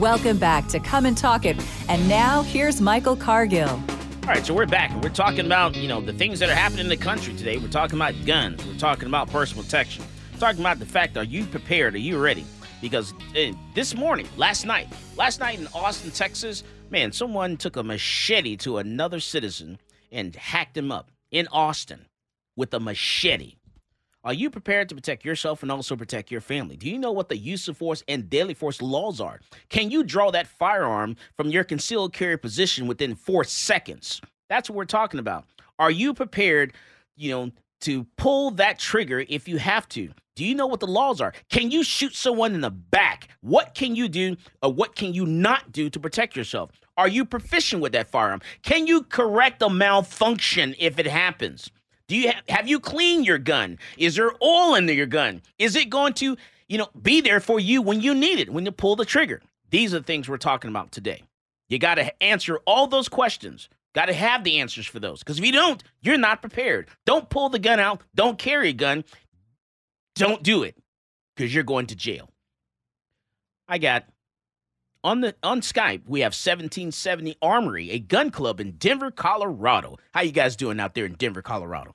Welcome 0.00 0.38
back 0.38 0.66
to 0.68 0.80
Come 0.80 1.04
and 1.04 1.14
Talk 1.14 1.44
It. 1.44 1.62
And 1.90 2.08
now 2.08 2.40
here's 2.40 2.80
Michael 2.80 3.16
Cargill. 3.16 3.68
All 3.68 4.26
right, 4.26 4.46
so 4.46 4.54
we're 4.54 4.64
back 4.64 4.92
and 4.92 5.04
we're 5.04 5.10
talking 5.10 5.44
about, 5.44 5.76
you 5.76 5.88
know, 5.88 6.00
the 6.00 6.14
things 6.14 6.38
that 6.38 6.48
are 6.48 6.54
happening 6.54 6.80
in 6.86 6.88
the 6.88 6.96
country 6.96 7.34
today. 7.34 7.58
We're 7.58 7.68
talking 7.68 7.98
about 7.98 8.14
guns. 8.24 8.64
We're 8.64 8.78
talking 8.78 9.08
about 9.08 9.28
personal 9.28 9.62
protection. 9.62 10.02
We're 10.32 10.38
talking 10.38 10.60
about 10.60 10.78
the 10.78 10.86
fact 10.86 11.18
are 11.18 11.24
you 11.24 11.44
prepared? 11.44 11.94
Are 11.94 11.98
you 11.98 12.18
ready? 12.18 12.46
Because 12.80 13.12
uh, 13.36 13.52
this 13.74 13.94
morning, 13.94 14.26
last 14.38 14.64
night, 14.64 14.88
last 15.18 15.38
night 15.38 15.58
in 15.58 15.68
Austin, 15.74 16.10
Texas, 16.12 16.64
man, 16.88 17.12
someone 17.12 17.58
took 17.58 17.76
a 17.76 17.82
machete 17.82 18.56
to 18.56 18.78
another 18.78 19.20
citizen 19.20 19.78
and 20.10 20.34
hacked 20.34 20.78
him 20.78 20.90
up 20.90 21.10
in 21.30 21.46
Austin 21.48 22.06
with 22.60 22.74
a 22.74 22.78
machete. 22.78 23.56
Are 24.22 24.34
you 24.34 24.50
prepared 24.50 24.90
to 24.90 24.94
protect 24.94 25.24
yourself 25.24 25.62
and 25.62 25.72
also 25.72 25.96
protect 25.96 26.30
your 26.30 26.42
family? 26.42 26.76
Do 26.76 26.90
you 26.90 26.98
know 26.98 27.10
what 27.10 27.30
the 27.30 27.38
use 27.38 27.66
of 27.68 27.78
force 27.78 28.04
and 28.06 28.28
deadly 28.28 28.52
force 28.52 28.82
laws 28.82 29.18
are? 29.18 29.40
Can 29.70 29.90
you 29.90 30.04
draw 30.04 30.30
that 30.30 30.46
firearm 30.46 31.16
from 31.38 31.48
your 31.48 31.64
concealed 31.64 32.12
carry 32.12 32.36
position 32.36 32.86
within 32.86 33.14
four 33.14 33.44
seconds? 33.44 34.20
That's 34.50 34.68
what 34.68 34.76
we're 34.76 34.84
talking 34.84 35.20
about. 35.20 35.46
Are 35.78 35.90
you 35.90 36.12
prepared, 36.12 36.74
you 37.16 37.30
know, 37.30 37.50
to 37.80 38.04
pull 38.18 38.50
that 38.52 38.78
trigger 38.78 39.24
if 39.26 39.48
you 39.48 39.56
have 39.56 39.88
to? 39.88 40.10
Do 40.36 40.44
you 40.44 40.54
know 40.54 40.66
what 40.66 40.80
the 40.80 40.86
laws 40.86 41.22
are? 41.22 41.32
Can 41.48 41.70
you 41.70 41.82
shoot 41.82 42.14
someone 42.14 42.54
in 42.54 42.60
the 42.60 42.70
back? 42.70 43.28
What 43.40 43.74
can 43.74 43.96
you 43.96 44.06
do 44.06 44.36
or 44.62 44.70
what 44.70 44.96
can 44.96 45.14
you 45.14 45.24
not 45.24 45.72
do 45.72 45.88
to 45.88 45.98
protect 45.98 46.36
yourself? 46.36 46.72
Are 46.98 47.08
you 47.08 47.24
proficient 47.24 47.80
with 47.80 47.92
that 47.92 48.10
firearm? 48.10 48.42
Can 48.62 48.86
you 48.86 49.02
correct 49.02 49.62
a 49.62 49.70
malfunction 49.70 50.74
if 50.78 50.98
it 50.98 51.06
happens? 51.06 51.70
Do 52.10 52.16
you 52.16 52.32
have, 52.32 52.42
have 52.48 52.68
you 52.68 52.80
cleaned 52.80 53.24
your 53.24 53.38
gun? 53.38 53.78
Is 53.96 54.16
there 54.16 54.32
oil 54.42 54.74
in 54.74 54.88
your 54.88 55.06
gun? 55.06 55.42
Is 55.60 55.76
it 55.76 55.90
going 55.90 56.12
to, 56.14 56.36
you 56.68 56.76
know, 56.76 56.88
be 57.00 57.20
there 57.20 57.38
for 57.38 57.60
you 57.60 57.80
when 57.82 58.00
you 58.00 58.16
need 58.16 58.40
it, 58.40 58.50
when 58.50 58.64
you 58.64 58.72
pull 58.72 58.96
the 58.96 59.04
trigger? 59.04 59.40
These 59.70 59.94
are 59.94 60.00
the 60.00 60.04
things 60.04 60.28
we're 60.28 60.36
talking 60.36 60.70
about 60.70 60.90
today. 60.90 61.22
You 61.68 61.78
got 61.78 61.94
to 61.94 62.20
answer 62.20 62.58
all 62.66 62.88
those 62.88 63.08
questions. 63.08 63.68
Got 63.94 64.06
to 64.06 64.12
have 64.12 64.42
the 64.42 64.58
answers 64.58 64.88
for 64.88 64.98
those. 64.98 65.20
Because 65.20 65.38
if 65.38 65.46
you 65.46 65.52
don't, 65.52 65.84
you're 66.02 66.18
not 66.18 66.40
prepared. 66.40 66.88
Don't 67.06 67.30
pull 67.30 67.48
the 67.48 67.60
gun 67.60 67.78
out. 67.78 68.02
Don't 68.12 68.38
carry 68.38 68.70
a 68.70 68.72
gun. 68.72 69.04
Don't 70.16 70.42
do 70.42 70.64
it 70.64 70.76
because 71.36 71.54
you're 71.54 71.62
going 71.62 71.86
to 71.86 71.94
jail. 71.94 72.28
I 73.68 73.78
got 73.78 74.06
on 75.04 75.20
the 75.20 75.36
on 75.44 75.60
Skype, 75.60 76.08
we 76.08 76.22
have 76.22 76.32
1770 76.32 77.36
Armory, 77.40 77.92
a 77.92 78.00
gun 78.00 78.32
club 78.32 78.58
in 78.58 78.72
Denver, 78.72 79.12
Colorado. 79.12 79.96
How 80.12 80.22
you 80.22 80.32
guys 80.32 80.56
doing 80.56 80.80
out 80.80 80.94
there 80.94 81.06
in 81.06 81.14
Denver, 81.14 81.40
Colorado? 81.40 81.94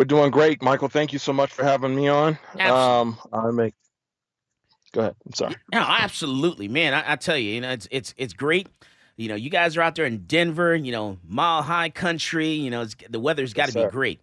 We're 0.00 0.04
doing 0.04 0.30
great, 0.30 0.62
Michael. 0.62 0.88
Thank 0.88 1.12
you 1.12 1.18
so 1.18 1.30
much 1.30 1.52
for 1.52 1.62
having 1.62 1.94
me 1.94 2.08
on. 2.08 2.38
Um, 2.58 3.18
I 3.34 3.50
make. 3.50 3.74
Go 4.92 5.02
ahead. 5.02 5.14
I'm 5.26 5.34
sorry. 5.34 5.56
No, 5.74 5.80
absolutely, 5.80 6.68
man. 6.68 6.94
I, 6.94 7.12
I, 7.12 7.16
tell 7.16 7.36
you, 7.36 7.52
you 7.52 7.60
know, 7.60 7.70
it's 7.70 7.86
it's 7.90 8.14
it's 8.16 8.32
great. 8.32 8.70
You 9.18 9.28
know, 9.28 9.34
you 9.34 9.50
guys 9.50 9.76
are 9.76 9.82
out 9.82 9.96
there 9.96 10.06
in 10.06 10.24
Denver. 10.24 10.74
You 10.74 10.90
know, 10.90 11.18
mile 11.28 11.60
high 11.60 11.90
country. 11.90 12.48
You 12.48 12.70
know, 12.70 12.86
the 13.10 13.20
weather's 13.20 13.52
got 13.52 13.68
to 13.68 13.78
yes, 13.78 13.88
be 13.88 13.90
great. 13.90 14.20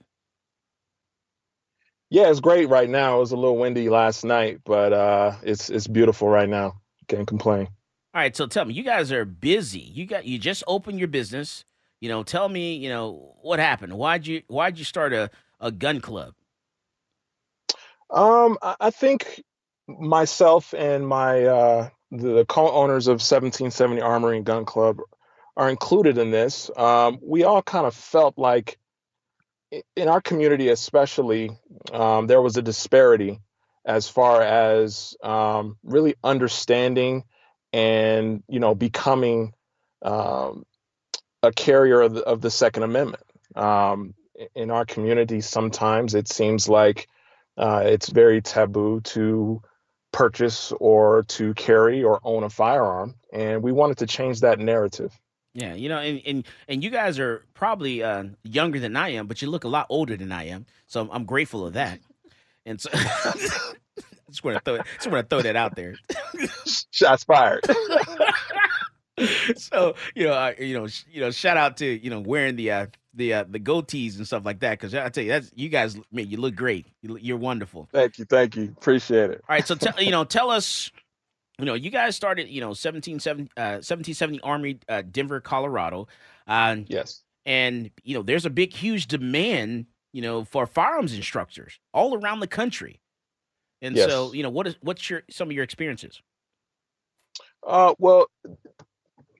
Yeah, 2.10 2.31
it's 2.31 2.39
great 2.39 2.69
right 2.69 2.89
now. 2.89 3.17
It 3.17 3.19
was 3.19 3.31
a 3.31 3.38
little 3.38 3.60
windy 3.60 3.88
last 3.88 4.25
night, 4.25 4.62
but 4.65 4.93
uh, 4.93 5.34
it's 5.43 5.69
it's 5.69 5.86
beautiful 5.86 6.27
right 6.27 6.50
now. 6.50 6.81
Can't 7.07 7.27
complain. 7.27 7.67
All 8.15 8.22
right, 8.22 8.36
so 8.36 8.48
tell 8.48 8.65
me, 8.65 8.74
you 8.74 8.81
guys 8.81 9.12
are 9.12 9.25
busy. 9.25 9.81
You 9.81 10.07
got 10.07 10.25
you 10.25 10.39
just 10.39 10.63
opened 10.65 10.98
your 10.98 11.07
business. 11.07 11.65
You 12.01 12.10
know, 12.10 12.24
tell 12.24 12.50
me, 12.50 12.75
you 12.77 12.89
know, 12.89 13.36
what 13.43 13.60
happened? 13.60 13.93
Why'd 13.93 14.25
you 14.25 14.41
why'd 14.48 14.79
you 14.79 14.84
start 14.84 15.13
a 15.13 15.29
a 15.59 15.71
gun 15.71 16.01
club? 16.01 16.33
Um, 18.09 18.57
I 18.61 18.91
think 18.91 19.43
myself 19.87 20.73
and 20.73 21.07
my 21.07 21.43
uh, 21.45 21.89
the 22.11 22.45
co-owners 22.45 23.07
of 23.07 23.15
1770 23.15 24.01
Armory 24.01 24.37
and 24.37 24.45
Gun 24.45 24.65
Club 24.65 24.99
are 25.55 25.69
included 25.69 26.17
in 26.17 26.31
this. 26.31 26.69
Um, 26.77 27.19
we 27.21 27.43
all 27.43 27.61
kind 27.61 27.85
of 27.85 27.93
felt 27.93 28.37
like 28.37 28.77
in 29.95 30.07
our 30.07 30.21
community, 30.21 30.69
especially, 30.69 31.51
um, 31.91 32.27
there 32.27 32.41
was 32.41 32.55
a 32.55 32.61
disparity 32.61 33.41
as 33.85 34.07
far 34.07 34.41
as 34.41 35.15
um, 35.23 35.77
really 35.83 36.15
understanding 36.23 37.23
and 37.73 38.43
you 38.47 38.59
know 38.59 38.75
becoming 38.75 39.53
um, 40.01 40.63
a 41.43 41.51
carrier 41.51 42.01
of 42.01 42.13
the, 42.13 42.21
of 42.21 42.41
the 42.41 42.51
Second 42.51 42.83
Amendment. 42.83 43.23
Um, 43.55 44.13
in 44.56 44.72
our 44.72 44.86
community, 44.86 45.41
sometimes 45.41 46.15
it 46.15 46.27
seems 46.27 46.70
like 46.70 47.08
uh, 47.58 47.84
it's 47.86 48.10
very 48.10 48.41
taboo 48.41 49.01
to 49.01 49.62
purchase 50.12 50.72
or 50.79 51.24
to 51.24 51.53
carry 51.56 52.03
or 52.03 52.20
own 52.24 52.44
a 52.44 52.50
firearm, 52.50 53.15
and 53.34 53.62
we 53.62 53.72
wanted 53.72 53.98
to 53.98 54.08
change 54.08 54.41
that 54.41 54.60
narrative. 54.60 55.17
Yeah, 55.53 55.74
you 55.74 55.89
know, 55.89 55.98
and 55.98 56.22
and, 56.25 56.46
and 56.67 56.84
you 56.84 56.89
guys 56.89 57.17
are 57.20 57.44
probably 57.53 58.03
uh, 58.03 58.25
younger 58.44 58.79
than 58.79 58.96
I 58.96 59.10
am, 59.10 59.27
but 59.27 59.41
you 59.41 59.50
look 59.50 59.63
a 59.63 59.67
lot 59.67 59.88
older 59.89 60.15
than 60.15 60.32
I 60.32 60.50
am, 60.50 60.65
so 60.86 61.10
I'm, 61.12 61.25
grateful 61.25 61.65
of 61.65 61.74
that. 61.74 62.00
And 62.65 62.79
so, 62.79 62.89
just 64.29 64.44
want 64.44 64.58
to 64.58 64.62
throw 64.63 64.77
just 64.77 65.08
want 65.08 65.27
to 65.27 65.36
throw 65.36 65.41
that 65.41 65.56
out 65.56 65.75
there. 65.75 65.96
Shots 66.91 67.24
fired. 67.24 67.65
so 69.56 69.96
you 70.15 70.25
know, 70.25 70.34
uh, 70.34 70.53
you 70.60 70.77
know, 70.77 70.88
you 71.10 71.22
know, 71.22 71.32
shout 71.32 71.58
out 71.58 71.77
to 71.77 71.86
you 71.86 72.12
know 72.12 72.20
wearing 72.20 72.56
the 72.56 72.72
uh, 72.72 72.86
the 73.17 73.33
uh, 73.33 73.45
the 73.50 73.59
goatees 73.59 74.17
and 74.17 74.25
stuff 74.25 74.45
like 74.45 74.59
that. 74.62 74.79
Because 74.79 74.95
I 74.95 75.09
tell 75.09 75.24
you, 75.24 75.31
that's 75.31 75.51
you 75.55 75.69
guys, 75.69 75.97
man, 76.12 76.29
you 76.29 76.38
look 76.38 76.55
great. 76.55 76.86
You, 77.01 77.36
are 77.36 77.38
wonderful. 77.38 77.89
Thank 77.91 78.19
you, 78.19 78.25
thank 78.25 78.55
you, 78.55 78.74
appreciate 78.77 79.31
it. 79.31 79.41
All 79.50 79.55
right, 79.55 79.67
so 79.67 79.75
tell 79.75 80.01
you 80.01 80.12
know, 80.12 80.24
tell 80.24 80.50
us, 80.50 80.91
you 81.59 81.65
know, 81.65 81.74
you 81.74 81.89
guys 81.89 82.15
started, 82.15 82.47
you 82.47 82.62
know, 82.62 82.67
1770, 82.67 83.50
uh, 83.57 83.81
1770 83.83 84.39
Army, 84.41 84.79
uh, 84.88 85.01
Denver, 85.12 85.41
Colorado. 85.41 86.07
Uh, 86.47 86.77
yes, 86.88 87.24
and 87.45 87.91
you 88.03 88.15
know, 88.15 88.24
there's 88.24 88.45
a 88.45 88.50
big, 88.50 88.74
huge 88.74 89.07
demand, 89.07 89.88
you 90.13 90.21
know, 90.21 90.45
for 90.45 90.65
firearms 90.65 91.13
instructors 91.13 91.79
all 91.93 92.15
around 92.15 92.39
the 92.39 92.47
country. 92.47 93.01
And 93.81 93.95
yes. 93.95 94.09
so, 94.09 94.33
you 94.33 94.43
know, 94.43 94.50
what 94.50 94.67
is 94.67 94.75
what's 94.81 95.09
your 95.09 95.24
some 95.29 95.50
of 95.50 95.53
your 95.53 95.63
experiences? 95.63 96.21
Uh, 97.65 97.93
well, 98.00 98.27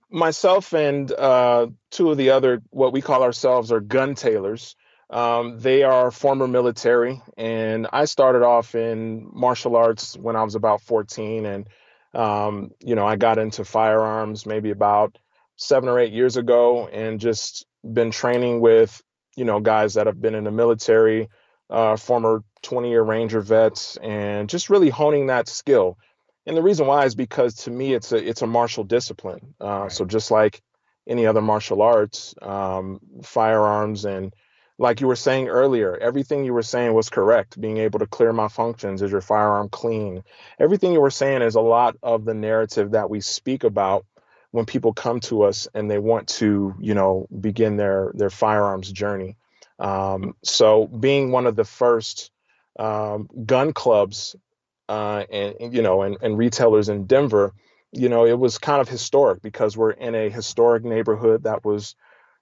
myself 0.10 0.74
and 0.74 1.12
uh, 1.12 1.68
two 1.92 2.12
of 2.12 2.18
the 2.18 2.32
other, 2.32 2.62
what 2.70 2.94
we 2.94 3.02
call 3.02 3.24
ourselves, 3.24 3.72
are 3.72 3.80
gun 3.80 4.16
tailors. 4.16 4.76
Um, 5.10 5.60
they 5.60 5.84
are 5.84 6.12
former 6.12 6.48
military, 6.48 7.22
and 7.38 7.88
I 7.94 8.06
started 8.06 8.44
off 8.44 8.76
in 8.76 9.30
martial 9.32 9.76
arts 9.78 10.18
when 10.18 10.36
I 10.36 10.44
was 10.44 10.56
about 10.56 10.82
14, 10.82 11.46
and 11.46 11.70
um, 12.14 12.72
you 12.82 12.96
know 12.96 13.08
I 13.08 13.16
got 13.16 13.38
into 13.38 13.64
firearms 13.64 14.46
maybe 14.46 14.72
about 14.72 15.18
seven 15.56 15.88
or 15.88 16.00
eight 16.00 16.12
years 16.12 16.36
ago, 16.36 16.88
and 16.88 17.22
just 17.22 17.66
been 17.84 18.12
training 18.12 18.60
with 18.60 19.02
you 19.38 19.46
know 19.46 19.62
guys 19.62 19.94
that 19.94 20.08
have 20.08 20.20
been 20.22 20.36
in 20.36 20.44
the 20.44 20.52
military, 20.52 21.30
uh, 21.70 21.96
former 21.96 22.44
20-year 22.64 23.02
Ranger 23.02 23.40
vets, 23.40 23.96
and 23.98 24.50
just 24.50 24.70
really 24.70 24.90
honing 24.90 25.28
that 25.28 25.48
skill. 25.48 25.98
And 26.48 26.56
the 26.56 26.63
reason 26.63 26.88
why 26.88 27.06
is 27.06 27.13
because 27.13 27.54
to 27.66 27.72
me 27.72 27.94
it's 27.94 28.12
a 28.13 28.18
it's 28.18 28.42
a 28.42 28.48
martial 28.48 28.86
discipline. 28.86 29.54
Uh, 29.62 29.82
right. 29.82 29.92
So 29.92 30.06
just 30.06 30.32
like 30.32 30.62
any 31.06 31.25
other 31.25 31.42
martial 31.42 31.82
arts, 31.82 32.34
um, 32.42 33.00
firearms 33.22 34.06
and 34.06 34.34
like 34.80 35.01
you 35.01 35.08
were 35.08 35.16
saying 35.16 35.50
earlier, 35.50 35.98
everything 35.98 36.46
you 36.46 36.54
were 36.54 36.62
saying 36.62 36.94
was 36.94 37.10
correct. 37.10 37.60
Being 37.60 37.77
able 37.77 38.00
to 38.00 38.08
clear 38.08 38.32
malfunctions, 38.32 39.01
is 39.01 39.12
your 39.12 39.22
firearm 39.22 39.70
clean? 39.70 40.24
Everything 40.60 40.94
you 40.94 41.01
were 41.01 41.10
saying 41.10 41.42
is 41.42 41.56
a 41.56 41.62
lot 41.62 41.98
of 42.04 42.25
the 42.25 42.36
narrative 42.36 42.92
that 42.92 43.10
we 43.10 43.20
speak 43.20 43.63
about 43.63 44.06
when 44.51 44.66
people 44.66 44.94
come 44.94 45.20
to 45.20 45.44
us 45.44 45.68
and 45.74 45.89
they 45.89 45.98
want 45.98 46.27
to, 46.27 46.75
you 46.80 46.94
know, 46.94 47.27
begin 47.42 47.75
their 47.75 48.12
their 48.13 48.30
firearms 48.30 48.92
journey. 48.92 49.36
Um, 49.80 50.36
so 50.44 50.88
being 50.88 51.32
one 51.32 51.46
of 51.46 51.56
the 51.56 51.66
first 51.66 52.32
um, 52.80 53.27
gun 53.46 53.74
clubs 53.74 54.36
uh, 54.89 55.24
and 55.32 55.74
you 55.74 55.82
know 55.82 56.01
and, 56.01 56.17
and 56.22 56.38
retailers 56.38 56.89
in 56.89 57.06
Denver, 57.06 57.53
you 57.91 58.10
know, 58.10 58.25
it 58.25 58.38
was 58.38 58.58
kind 58.58 58.82
of 58.82 58.89
historic 58.89 59.41
because 59.41 59.75
we're 59.77 59.91
in 59.91 60.15
a 60.15 60.29
historic 60.29 60.84
neighborhood 60.84 61.44
that 61.44 61.65
was 61.65 61.96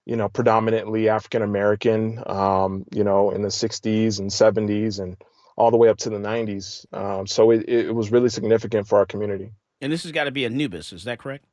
you 0.06 0.14
know, 0.14 0.28
predominantly 0.28 1.08
African 1.08 1.42
American, 1.42 2.22
um, 2.26 2.86
you 2.92 3.02
know, 3.04 3.32
in 3.32 3.42
the 3.42 3.48
60s 3.48 4.20
and 4.20 4.30
70s 4.30 5.00
and 5.00 5.16
all 5.56 5.70
the 5.70 5.76
way 5.76 5.88
up 5.88 5.98
to 5.98 6.10
the 6.10 6.18
90s. 6.18 6.86
Um, 6.94 7.26
so 7.26 7.50
it, 7.50 7.68
it 7.68 7.94
was 7.94 8.12
really 8.12 8.28
significant 8.28 8.86
for 8.86 8.98
our 8.98 9.06
community. 9.06 9.50
And 9.80 9.92
this 9.92 10.04
has 10.04 10.12
got 10.12 10.24
to 10.24 10.30
be 10.30 10.46
anubis 10.46 10.92
is 10.92 11.04
that 11.04 11.18
correct? 11.18 11.44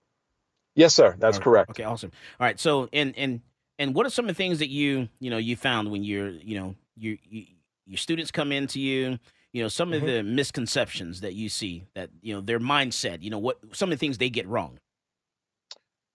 Yes, 0.76 0.94
sir. 0.94 1.16
That's 1.20 1.38
right. 1.38 1.44
correct. 1.44 1.72
Okay, 1.72 1.84
awesome. 1.84 2.12
All 2.40 2.46
right. 2.46 2.60
So, 2.60 2.90
and 2.94 3.16
and 3.18 3.42
and 3.78 3.94
what 3.94 4.06
are 4.08 4.10
some 4.10 4.26
of 4.26 4.30
the 4.30 4.34
things 4.34 4.60
that 4.60 4.70
you 4.70 5.10
you 5.20 5.30
know 5.30 5.38
you 5.38 5.56
found 5.56 5.92
when 5.92 6.04
you're 6.04 6.30
you 6.30 6.60
know 6.60 6.76
you, 6.96 7.18
you 7.24 7.46
your 7.86 7.98
students 7.98 8.32
come 8.32 8.52
into 8.52 8.80
you 8.80 9.20
you 9.54 9.62
know 9.62 9.70
some 9.70 9.92
mm-hmm. 9.92 10.06
of 10.06 10.14
the 10.14 10.24
misconceptions 10.24 11.22
that 11.22 11.34
you 11.34 11.48
see 11.48 11.86
that 11.96 12.10
you 12.22 12.34
know 12.34 12.42
their 12.42 12.60
mindset 12.60 13.22
you 13.22 13.30
know 13.30 13.40
what 13.40 13.58
some 13.72 13.92
of 13.92 13.98
the 13.98 14.06
things 14.06 14.18
they 14.18 14.30
get 14.30 14.48
wrong 14.48 14.80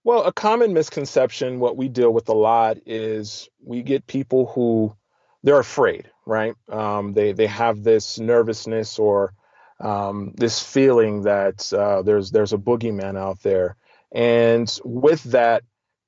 well, 0.08 0.24
a 0.24 0.32
common 0.32 0.72
misconception, 0.72 1.60
what 1.60 1.76
we 1.76 1.88
deal 1.88 2.10
with 2.10 2.30
a 2.30 2.34
lot 2.34 2.78
is 2.86 3.46
we 3.62 3.82
get 3.82 4.06
people 4.06 4.46
who 4.46 4.96
they're 5.42 5.58
afraid, 5.58 6.10
right? 6.24 6.54
Um, 6.68 7.12
they 7.12 7.32
they 7.32 7.46
have 7.46 7.82
this 7.82 8.18
nervousness 8.18 8.98
or 8.98 9.34
um, 9.80 10.32
this 10.36 10.62
feeling 10.62 11.24
that 11.24 11.70
uh, 11.74 12.00
there's 12.00 12.30
there's 12.30 12.54
a 12.54 12.58
boogeyman 12.58 13.18
out 13.18 13.42
there, 13.42 13.76
and 14.10 14.80
with 14.82 15.22
that, 15.24 15.62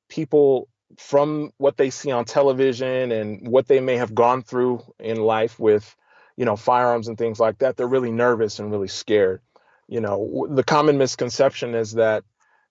people 0.08 0.68
from 0.98 1.50
what 1.58 1.76
they 1.76 1.90
see 1.90 2.10
on 2.10 2.24
television 2.24 3.12
and 3.12 3.46
what 3.46 3.68
they 3.68 3.80
may 3.80 3.96
have 3.96 4.14
gone 4.14 4.42
through 4.42 4.82
in 4.98 5.20
life 5.20 5.58
with, 5.58 5.94
you 6.40 6.46
know, 6.46 6.56
firearms 6.56 7.08
and 7.08 7.18
things 7.18 7.38
like 7.38 7.58
that, 7.58 7.76
they're 7.76 7.86
really 7.86 8.10
nervous 8.10 8.60
and 8.60 8.70
really 8.70 8.88
scared. 8.88 9.42
You 9.88 10.00
know, 10.00 10.46
the 10.48 10.64
common 10.64 10.96
misconception 10.96 11.74
is 11.74 11.92
that 11.92 12.24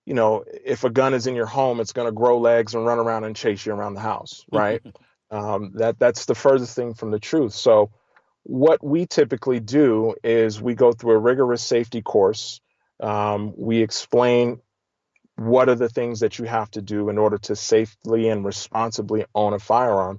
you 0.04 0.14
know, 0.14 0.42
if 0.64 0.82
a 0.82 0.90
gun 0.90 1.14
is 1.14 1.28
in 1.28 1.36
your 1.36 1.46
home, 1.46 1.78
it's 1.78 1.92
going 1.92 2.08
to 2.08 2.12
grow 2.12 2.40
legs 2.40 2.74
and 2.74 2.84
run 2.84 2.98
around 2.98 3.22
and 3.22 3.36
chase 3.36 3.64
you 3.64 3.72
around 3.72 3.94
the 3.94 4.00
house, 4.00 4.44
right? 4.52 4.82
um, 5.30 5.70
that 5.74 6.00
that's 6.00 6.24
the 6.24 6.34
furthest 6.34 6.74
thing 6.74 6.94
from 6.94 7.12
the 7.12 7.20
truth. 7.20 7.52
So, 7.52 7.92
what 8.42 8.82
we 8.82 9.06
typically 9.06 9.60
do 9.60 10.16
is 10.24 10.60
we 10.60 10.74
go 10.74 10.90
through 10.90 11.12
a 11.12 11.18
rigorous 11.18 11.62
safety 11.62 12.02
course. 12.02 12.60
Um, 12.98 13.54
we 13.56 13.82
explain 13.82 14.60
what 15.36 15.68
are 15.68 15.76
the 15.76 15.88
things 15.88 16.20
that 16.20 16.40
you 16.40 16.46
have 16.46 16.72
to 16.72 16.82
do 16.82 17.08
in 17.08 17.18
order 17.18 17.38
to 17.38 17.54
safely 17.54 18.28
and 18.30 18.44
responsibly 18.44 19.26
own 19.32 19.52
a 19.52 19.60
firearm, 19.60 20.18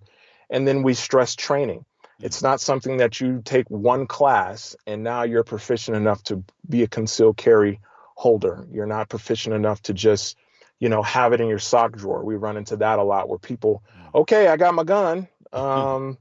and 0.50 0.66
then 0.66 0.84
we 0.84 0.94
stress 0.94 1.36
training. 1.36 1.84
It's 2.22 2.42
not 2.42 2.62
something 2.62 2.98
that 2.98 3.20
you 3.20 3.42
take 3.44 3.70
one 3.70 4.08
class 4.08 4.76
and 4.86 5.04
now 5.04 5.24
you're 5.24 5.44
proficient 5.44 5.98
enough 5.98 6.24
to 6.24 6.44
be 6.70 6.84
a 6.84 6.88
concealed 6.88 7.38
carry 7.38 7.80
holder. 8.16 8.66
You're 8.72 8.86
not 8.86 9.10
proficient 9.10 9.56
enough 9.56 9.82
to 9.84 9.94
just, 9.94 10.38
you 10.80 10.90
know, 10.90 11.02
have 11.02 11.34
it 11.34 11.42
in 11.42 11.48
your 11.48 11.60
sock 11.60 11.94
drawer. 11.98 12.24
We 12.24 12.36
run 12.36 12.58
into 12.58 12.78
that 12.78 13.00
a 13.00 13.04
lot 13.04 13.30
where 13.30 13.40
people, 13.40 13.84
mm. 13.98 14.22
okay, 14.22 14.48
I 14.48 14.58
got 14.58 14.74
my 14.74 14.84
gun. 14.84 15.28
Um, 15.54 16.18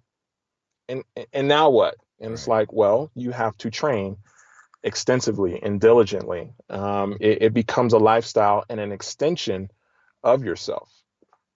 and 0.88 1.04
and 1.32 1.46
now 1.46 1.70
what? 1.70 1.94
And 2.20 2.32
it's 2.32 2.48
like, 2.48 2.72
well, 2.72 3.12
you 3.14 3.30
have 3.30 3.56
to 3.58 3.70
train 3.70 4.16
extensively 4.82 5.60
and 5.62 5.80
diligently. 5.80 6.52
Um, 6.68 7.16
it, 7.20 7.42
it 7.42 7.54
becomes 7.54 7.92
a 7.92 7.98
lifestyle 7.98 8.64
and 8.68 8.80
an 8.80 8.90
extension 8.90 9.70
of 10.24 10.44
yourself. 10.44 10.90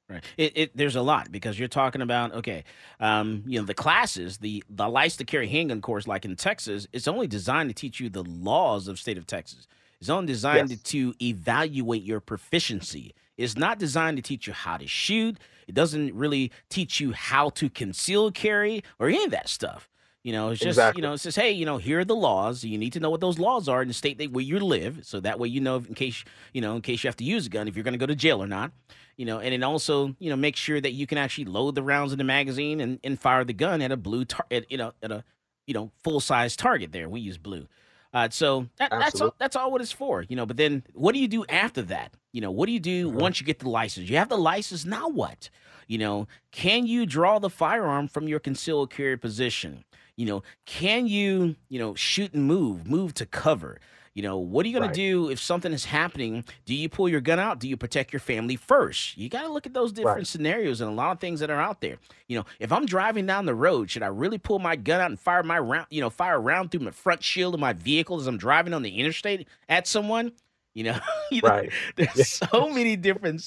Right. 0.08 0.22
It, 0.36 0.52
it 0.54 0.76
there's 0.76 0.96
a 0.96 1.02
lot 1.02 1.32
because 1.32 1.58
you're 1.58 1.66
talking 1.66 2.02
about 2.02 2.32
okay, 2.34 2.64
um, 3.00 3.42
you 3.46 3.58
know 3.58 3.64
the 3.64 3.74
classes, 3.74 4.38
the 4.38 4.62
the 4.68 4.86
license 4.86 5.16
to 5.16 5.24
carry 5.24 5.48
handgun 5.48 5.80
course, 5.80 6.06
like 6.06 6.26
in 6.26 6.36
Texas, 6.36 6.86
it's 6.92 7.08
only 7.08 7.26
designed 7.26 7.70
to 7.70 7.74
teach 7.74 8.00
you 8.00 8.10
the 8.10 8.22
laws 8.24 8.86
of 8.86 8.98
state 8.98 9.16
of 9.16 9.26
Texas. 9.26 9.66
It's 10.00 10.10
only 10.10 10.26
designed 10.26 10.68
yes. 10.70 10.82
to 10.82 11.14
evaluate 11.22 12.02
your 12.02 12.20
proficiency. 12.20 13.14
It's 13.38 13.56
not 13.56 13.78
designed 13.78 14.18
to 14.18 14.22
teach 14.22 14.46
you 14.46 14.52
how 14.52 14.76
to 14.76 14.86
shoot. 14.86 15.38
It 15.66 15.74
doesn't 15.74 16.14
really 16.14 16.52
teach 16.68 17.00
you 17.00 17.12
how 17.12 17.48
to 17.50 17.70
conceal 17.70 18.30
carry 18.30 18.84
or 18.98 19.08
any 19.08 19.24
of 19.24 19.30
that 19.30 19.48
stuff. 19.48 19.88
You 20.24 20.32
know, 20.32 20.48
it's 20.48 20.60
just 20.60 20.78
exactly. 20.78 21.02
you 21.02 21.06
know, 21.06 21.12
it 21.12 21.18
says, 21.18 21.36
hey, 21.36 21.52
you 21.52 21.66
know, 21.66 21.76
here 21.76 22.00
are 22.00 22.04
the 22.04 22.16
laws. 22.16 22.64
You 22.64 22.78
need 22.78 22.94
to 22.94 23.00
know 23.00 23.10
what 23.10 23.20
those 23.20 23.38
laws 23.38 23.68
are 23.68 23.82
in 23.82 23.88
the 23.88 23.94
state 23.94 24.16
that 24.18 24.32
where 24.32 24.42
you 24.42 24.58
live, 24.58 25.00
so 25.02 25.20
that 25.20 25.38
way 25.38 25.48
you 25.48 25.60
know 25.60 25.76
in 25.76 25.94
case 25.94 26.24
you 26.54 26.62
know 26.62 26.74
in 26.76 26.80
case 26.80 27.04
you 27.04 27.08
have 27.08 27.16
to 27.18 27.24
use 27.24 27.46
a 27.46 27.50
gun 27.50 27.68
if 27.68 27.76
you're 27.76 27.84
going 27.84 27.92
to 27.92 27.98
go 27.98 28.06
to 28.06 28.16
jail 28.16 28.42
or 28.42 28.46
not. 28.46 28.72
You 29.18 29.26
know, 29.26 29.38
and 29.38 29.52
then 29.52 29.62
also 29.62 30.16
you 30.18 30.30
know 30.30 30.36
make 30.36 30.56
sure 30.56 30.80
that 30.80 30.92
you 30.92 31.06
can 31.06 31.18
actually 31.18 31.44
load 31.44 31.74
the 31.74 31.82
rounds 31.82 32.10
in 32.12 32.18
the 32.18 32.24
magazine 32.24 32.80
and, 32.80 32.98
and 33.04 33.20
fire 33.20 33.44
the 33.44 33.52
gun 33.52 33.82
at 33.82 33.92
a 33.92 33.98
blue 33.98 34.24
tar- 34.24 34.46
at, 34.50 34.72
you 34.72 34.78
know 34.78 34.94
at 35.02 35.12
a 35.12 35.24
you 35.66 35.74
know 35.74 35.92
full 36.02 36.20
size 36.20 36.56
target. 36.56 36.90
There, 36.90 37.06
we 37.06 37.20
use 37.20 37.36
blue. 37.36 37.68
Uh, 38.14 38.28
so 38.30 38.68
that, 38.78 38.90
that's 38.90 39.20
all, 39.20 39.34
that's 39.38 39.56
all 39.56 39.72
what 39.72 39.80
it's 39.80 39.90
for, 39.90 40.22
you 40.22 40.36
know. 40.36 40.46
But 40.46 40.56
then, 40.56 40.84
what 40.94 41.12
do 41.12 41.18
you 41.18 41.26
do 41.26 41.44
after 41.48 41.82
that? 41.82 42.14
You 42.32 42.40
know, 42.40 42.50
what 42.52 42.66
do 42.66 42.72
you 42.72 42.80
do 42.80 43.08
mm-hmm. 43.08 43.18
once 43.18 43.40
you 43.40 43.46
get 43.46 43.58
the 43.58 43.68
license? 43.68 44.08
You 44.08 44.16
have 44.16 44.28
the 44.28 44.38
license. 44.38 44.84
Now 44.84 45.08
what? 45.08 45.50
You 45.88 45.98
know, 45.98 46.28
can 46.50 46.86
you 46.86 47.04
draw 47.06 47.38
the 47.40 47.50
firearm 47.50 48.08
from 48.08 48.28
your 48.28 48.38
concealed 48.38 48.90
carry 48.90 49.18
position? 49.18 49.84
You 50.16 50.26
know, 50.26 50.42
can 50.66 51.06
you 51.06 51.56
you 51.68 51.78
know 51.78 51.94
shoot 51.94 52.32
and 52.34 52.44
move, 52.44 52.88
move 52.88 53.14
to 53.14 53.26
cover? 53.26 53.80
You 54.14 54.22
know, 54.22 54.38
what 54.38 54.64
are 54.64 54.68
you 54.68 54.74
going 54.74 54.86
right. 54.86 54.94
to 54.94 55.00
do 55.00 55.28
if 55.28 55.40
something 55.40 55.72
is 55.72 55.84
happening? 55.84 56.44
Do 56.66 56.74
you 56.74 56.88
pull 56.88 57.08
your 57.08 57.20
gun 57.20 57.40
out? 57.40 57.58
Do 57.58 57.68
you 57.68 57.76
protect 57.76 58.12
your 58.12 58.20
family 58.20 58.54
first? 58.54 59.18
You 59.18 59.28
got 59.28 59.42
to 59.42 59.52
look 59.52 59.66
at 59.66 59.74
those 59.74 59.90
different 59.92 60.18
right. 60.18 60.26
scenarios 60.26 60.80
and 60.80 60.88
a 60.88 60.94
lot 60.94 61.10
of 61.10 61.18
things 61.18 61.40
that 61.40 61.50
are 61.50 61.60
out 61.60 61.80
there. 61.80 61.96
You 62.28 62.38
know, 62.38 62.44
if 62.60 62.70
I'm 62.70 62.86
driving 62.86 63.26
down 63.26 63.44
the 63.44 63.56
road, 63.56 63.90
should 63.90 64.04
I 64.04 64.06
really 64.06 64.38
pull 64.38 64.60
my 64.60 64.76
gun 64.76 65.00
out 65.00 65.10
and 65.10 65.18
fire 65.18 65.42
my 65.42 65.58
round, 65.58 65.88
you 65.90 66.00
know, 66.00 66.10
fire 66.10 66.36
a 66.36 66.38
round 66.38 66.70
through 66.70 66.80
my 66.80 66.92
front 66.92 67.24
shield 67.24 67.54
of 67.54 67.60
my 67.60 67.72
vehicle 67.72 68.20
as 68.20 68.28
I'm 68.28 68.38
driving 68.38 68.72
on 68.72 68.82
the 68.82 69.00
interstate 69.00 69.48
at 69.68 69.88
someone? 69.88 70.30
You 70.74 70.84
know, 70.84 71.00
you 71.32 71.40
right. 71.42 71.72
Know, 71.98 72.06
there's 72.14 72.28
so 72.28 72.68
many 72.70 72.94
different 72.94 73.42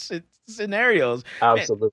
scenarios. 0.49 1.23
Absolutely. 1.41 1.91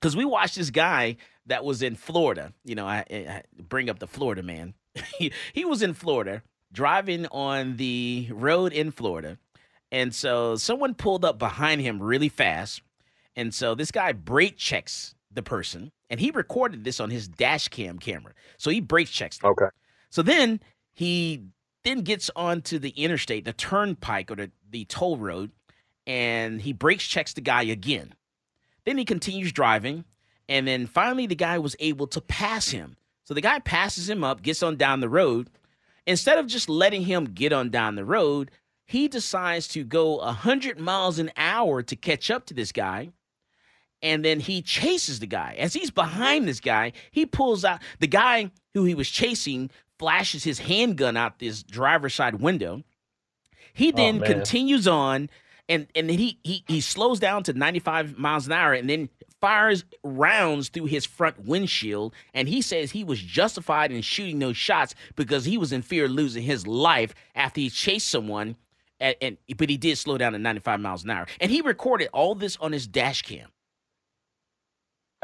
Because 0.00 0.16
we 0.16 0.24
watched 0.24 0.54
this 0.54 0.70
guy 0.70 1.16
that 1.46 1.64
was 1.64 1.82
in 1.82 1.96
Florida. 1.96 2.52
You 2.64 2.74
know, 2.74 2.86
I, 2.86 3.04
I 3.10 3.42
bring 3.58 3.90
up 3.90 3.98
the 3.98 4.06
Florida 4.06 4.42
man. 4.42 4.74
he, 5.18 5.32
he 5.52 5.64
was 5.64 5.82
in 5.82 5.94
Florida 5.94 6.42
driving 6.72 7.26
on 7.26 7.76
the 7.76 8.28
road 8.32 8.72
in 8.72 8.90
Florida. 8.90 9.38
And 9.90 10.14
so 10.14 10.56
someone 10.56 10.94
pulled 10.94 11.24
up 11.24 11.38
behind 11.38 11.82
him 11.82 12.02
really 12.02 12.30
fast. 12.30 12.82
And 13.36 13.52
so 13.52 13.74
this 13.74 13.90
guy 13.90 14.12
brake 14.12 14.56
checks 14.56 15.14
the 15.30 15.42
person 15.42 15.92
and 16.10 16.20
he 16.20 16.30
recorded 16.30 16.84
this 16.84 17.00
on 17.00 17.10
his 17.10 17.28
dash 17.28 17.68
cam 17.68 17.98
camera. 17.98 18.32
So 18.58 18.70
he 18.70 18.80
brake 18.80 19.08
checks 19.08 19.38
them. 19.38 19.50
Okay. 19.50 19.66
So 20.10 20.22
then 20.22 20.60
he 20.92 21.42
then 21.84 22.02
gets 22.02 22.30
onto 22.36 22.78
the 22.78 22.90
interstate, 22.90 23.44
the 23.44 23.52
turnpike 23.52 24.30
or 24.30 24.36
the, 24.36 24.50
the 24.70 24.84
toll 24.84 25.16
road, 25.16 25.50
and 26.06 26.60
he 26.60 26.72
brakes 26.72 27.06
checks 27.06 27.32
the 27.32 27.40
guy 27.40 27.62
again. 27.62 28.14
Then 28.84 28.98
he 28.98 29.04
continues 29.04 29.52
driving, 29.52 30.04
and 30.52 30.68
then 30.68 30.86
finally 30.86 31.26
the 31.26 31.34
guy 31.34 31.58
was 31.58 31.74
able 31.80 32.06
to 32.08 32.20
pass 32.20 32.68
him. 32.68 32.96
So 33.24 33.34
the 33.34 33.40
guy 33.40 33.58
passes 33.60 34.08
him 34.08 34.22
up, 34.22 34.42
gets 34.42 34.62
on 34.62 34.76
down 34.76 35.00
the 35.00 35.08
road, 35.08 35.48
Instead 36.06 36.38
of 36.38 36.46
just 36.46 36.68
letting 36.68 37.02
him 37.02 37.26
get 37.26 37.52
on 37.52 37.70
down 37.70 37.94
the 37.94 38.04
road, 38.04 38.50
he 38.86 39.08
decides 39.08 39.68
to 39.68 39.84
go 39.84 40.16
100 40.16 40.78
miles 40.78 41.18
an 41.18 41.30
hour 41.36 41.82
to 41.82 41.96
catch 41.96 42.30
up 42.30 42.46
to 42.46 42.54
this 42.54 42.72
guy. 42.72 43.10
And 44.02 44.24
then 44.24 44.40
he 44.40 44.62
chases 44.62 45.20
the 45.20 45.28
guy. 45.28 45.54
As 45.58 45.72
he's 45.72 45.92
behind 45.92 46.48
this 46.48 46.58
guy, 46.58 46.92
he 47.12 47.24
pulls 47.24 47.64
out 47.64 47.80
the 48.00 48.08
guy 48.08 48.50
who 48.74 48.84
he 48.84 48.96
was 48.96 49.08
chasing, 49.08 49.70
flashes 50.00 50.42
his 50.42 50.58
handgun 50.58 51.16
out 51.16 51.38
this 51.38 51.62
driver's 51.62 52.14
side 52.14 52.40
window. 52.40 52.82
He 53.74 53.92
oh, 53.92 53.96
then 53.96 54.20
oh, 54.20 54.26
continues 54.26 54.88
on 54.88 55.30
and 55.68 55.86
and 55.94 56.10
then 56.10 56.18
he 56.18 56.40
he 56.42 56.64
he 56.66 56.80
slows 56.80 57.20
down 57.20 57.44
to 57.44 57.52
95 57.52 58.18
miles 58.18 58.46
an 58.46 58.52
hour 58.52 58.72
and 58.72 58.90
then 58.90 59.08
fires 59.42 59.84
rounds 60.04 60.68
through 60.68 60.86
his 60.86 61.04
front 61.04 61.44
windshield 61.44 62.14
and 62.32 62.48
he 62.48 62.62
says 62.62 62.92
he 62.92 63.02
was 63.02 63.20
justified 63.20 63.90
in 63.90 64.00
shooting 64.00 64.38
those 64.38 64.56
shots 64.56 64.94
because 65.16 65.44
he 65.44 65.58
was 65.58 65.72
in 65.72 65.82
fear 65.82 66.04
of 66.04 66.12
losing 66.12 66.44
his 66.44 66.66
life 66.66 67.12
after 67.34 67.60
he 67.60 67.68
chased 67.68 68.08
someone 68.08 68.54
and, 69.00 69.16
and 69.20 69.36
but 69.58 69.68
he 69.68 69.76
did 69.76 69.98
slow 69.98 70.16
down 70.16 70.32
to 70.32 70.38
95 70.38 70.80
miles 70.80 71.02
an 71.02 71.10
hour 71.10 71.26
and 71.40 71.50
he 71.50 71.60
recorded 71.60 72.08
all 72.12 72.36
this 72.36 72.56
on 72.58 72.72
his 72.72 72.86
dash 72.86 73.22
cam 73.22 73.48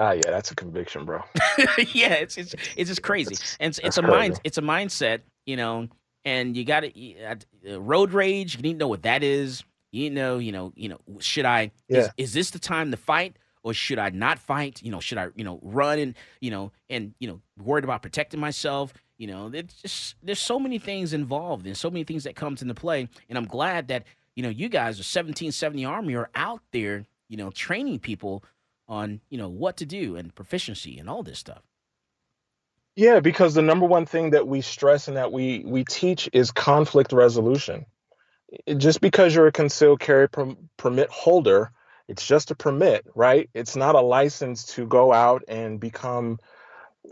Ah, 0.00 0.12
yeah, 0.12 0.30
that's 0.30 0.52
a 0.52 0.54
conviction, 0.54 1.04
bro. 1.04 1.24
yeah, 1.92 2.14
it's 2.14 2.38
it's 2.38 2.54
it's 2.76 2.88
just 2.88 3.02
crazy, 3.02 3.34
and 3.58 3.70
it's, 3.70 3.80
it's 3.80 3.98
a 3.98 4.02
mind 4.02 4.40
it's 4.44 4.56
a 4.56 4.62
mindset, 4.62 5.22
you 5.44 5.56
know. 5.56 5.88
And 6.24 6.56
you 6.56 6.64
got 6.64 6.80
to 6.80 7.36
uh, 7.68 7.80
road 7.80 8.12
rage. 8.12 8.54
You 8.56 8.62
need 8.62 8.74
to 8.74 8.78
know 8.78 8.88
what 8.88 9.02
that 9.02 9.24
is. 9.24 9.64
You 9.90 10.10
know, 10.10 10.38
you 10.38 10.52
know, 10.52 10.72
you 10.76 10.88
know. 10.88 11.00
Should 11.18 11.46
I? 11.46 11.72
Is, 11.88 12.10
is 12.16 12.32
this 12.32 12.50
the 12.50 12.60
time 12.60 12.92
to 12.92 12.96
fight, 12.96 13.36
or 13.68 13.74
should 13.74 13.98
I 13.98 14.08
not 14.08 14.38
fight? 14.38 14.82
You 14.82 14.90
know, 14.90 15.00
should 15.00 15.18
I, 15.18 15.28
you 15.36 15.44
know, 15.44 15.60
run 15.62 15.98
and 15.98 16.14
you 16.40 16.50
know, 16.50 16.72
and 16.88 17.12
you 17.18 17.28
know, 17.28 17.40
worried 17.62 17.84
about 17.84 18.00
protecting 18.00 18.40
myself. 18.40 18.94
You 19.18 19.26
know, 19.26 19.50
it's 19.52 19.82
just 19.82 20.14
there's 20.22 20.38
so 20.38 20.58
many 20.58 20.78
things 20.78 21.12
involved 21.12 21.66
and 21.66 21.76
so 21.76 21.90
many 21.90 22.04
things 22.04 22.24
that 22.24 22.34
comes 22.34 22.62
into 22.62 22.74
play. 22.74 23.08
And 23.28 23.36
I'm 23.36 23.46
glad 23.46 23.88
that 23.88 24.04
you 24.34 24.42
know 24.42 24.48
you 24.48 24.70
guys, 24.70 24.96
the 24.96 25.00
1770 25.00 25.84
Army, 25.84 26.14
are 26.14 26.30
out 26.34 26.62
there, 26.72 27.04
you 27.28 27.36
know, 27.36 27.50
training 27.50 27.98
people 27.98 28.42
on 28.88 29.20
you 29.28 29.36
know 29.36 29.50
what 29.50 29.76
to 29.76 29.86
do 29.86 30.16
and 30.16 30.34
proficiency 30.34 30.98
and 30.98 31.10
all 31.10 31.22
this 31.22 31.38
stuff. 31.38 31.62
Yeah, 32.96 33.20
because 33.20 33.54
the 33.54 33.62
number 33.62 33.84
one 33.84 34.06
thing 34.06 34.30
that 34.30 34.48
we 34.48 34.62
stress 34.62 35.08
and 35.08 35.16
that 35.18 35.30
we 35.30 35.62
we 35.66 35.84
teach 35.84 36.30
is 36.32 36.50
conflict 36.50 37.12
resolution. 37.12 37.84
Just 38.78 39.02
because 39.02 39.34
you're 39.34 39.46
a 39.46 39.52
concealed 39.52 40.00
carry 40.00 40.26
per- 40.26 40.56
permit 40.78 41.10
holder, 41.10 41.70
it's 42.08 42.26
just 42.26 42.50
a 42.50 42.54
permit, 42.54 43.06
right? 43.14 43.50
It's 43.54 43.76
not 43.76 43.94
a 43.94 44.00
license 44.00 44.64
to 44.74 44.86
go 44.86 45.12
out 45.12 45.44
and 45.46 45.78
become 45.78 46.38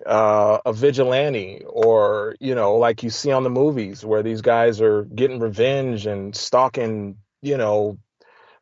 uh, 0.04 0.58
a 0.64 0.72
vigilante 0.72 1.62
or 1.66 2.34
you 2.40 2.54
know, 2.54 2.76
like 2.76 3.02
you 3.02 3.10
see 3.10 3.30
on 3.30 3.44
the 3.44 3.50
movies 3.50 4.04
where 4.04 4.22
these 4.22 4.40
guys 4.40 4.80
are 4.80 5.04
getting 5.04 5.38
revenge 5.38 6.06
and 6.06 6.34
stalking, 6.34 7.18
you 7.42 7.56
know, 7.56 7.98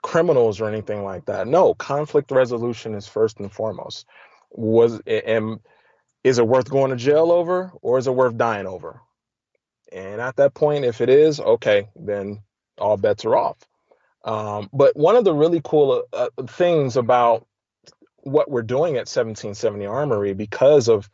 criminals 0.02 0.60
or 0.60 0.68
anything 0.68 1.04
like 1.04 1.24
that. 1.26 1.46
No, 1.46 1.72
conflict 1.74 2.30
resolution 2.30 2.94
is 2.94 3.06
first 3.06 3.40
and 3.40 3.50
foremost. 3.50 4.06
Was 4.50 5.00
and 5.06 5.60
is 6.22 6.38
it 6.38 6.46
worth 6.46 6.70
going 6.70 6.90
to 6.90 6.96
jail 6.96 7.32
over 7.32 7.72
or 7.80 7.98
is 7.98 8.06
it 8.06 8.14
worth 8.14 8.36
dying 8.36 8.66
over? 8.66 9.00
And 9.92 10.20
at 10.20 10.36
that 10.36 10.54
point, 10.54 10.84
if 10.84 11.00
it 11.00 11.08
is, 11.08 11.38
okay, 11.38 11.88
then 11.94 12.42
all 12.78 12.96
bets 12.96 13.24
are 13.24 13.36
off. 13.36 13.58
Um, 14.24 14.70
but 14.72 14.96
one 14.96 15.16
of 15.16 15.24
the 15.24 15.34
really 15.34 15.60
cool 15.62 16.04
uh, 16.12 16.28
uh, 16.36 16.42
things 16.46 16.96
about 16.96 17.46
what 18.22 18.50
we're 18.50 18.62
doing 18.62 18.94
at 18.94 19.06
1770 19.06 19.84
Armory, 19.84 20.32
because 20.32 20.88
of 20.88 21.10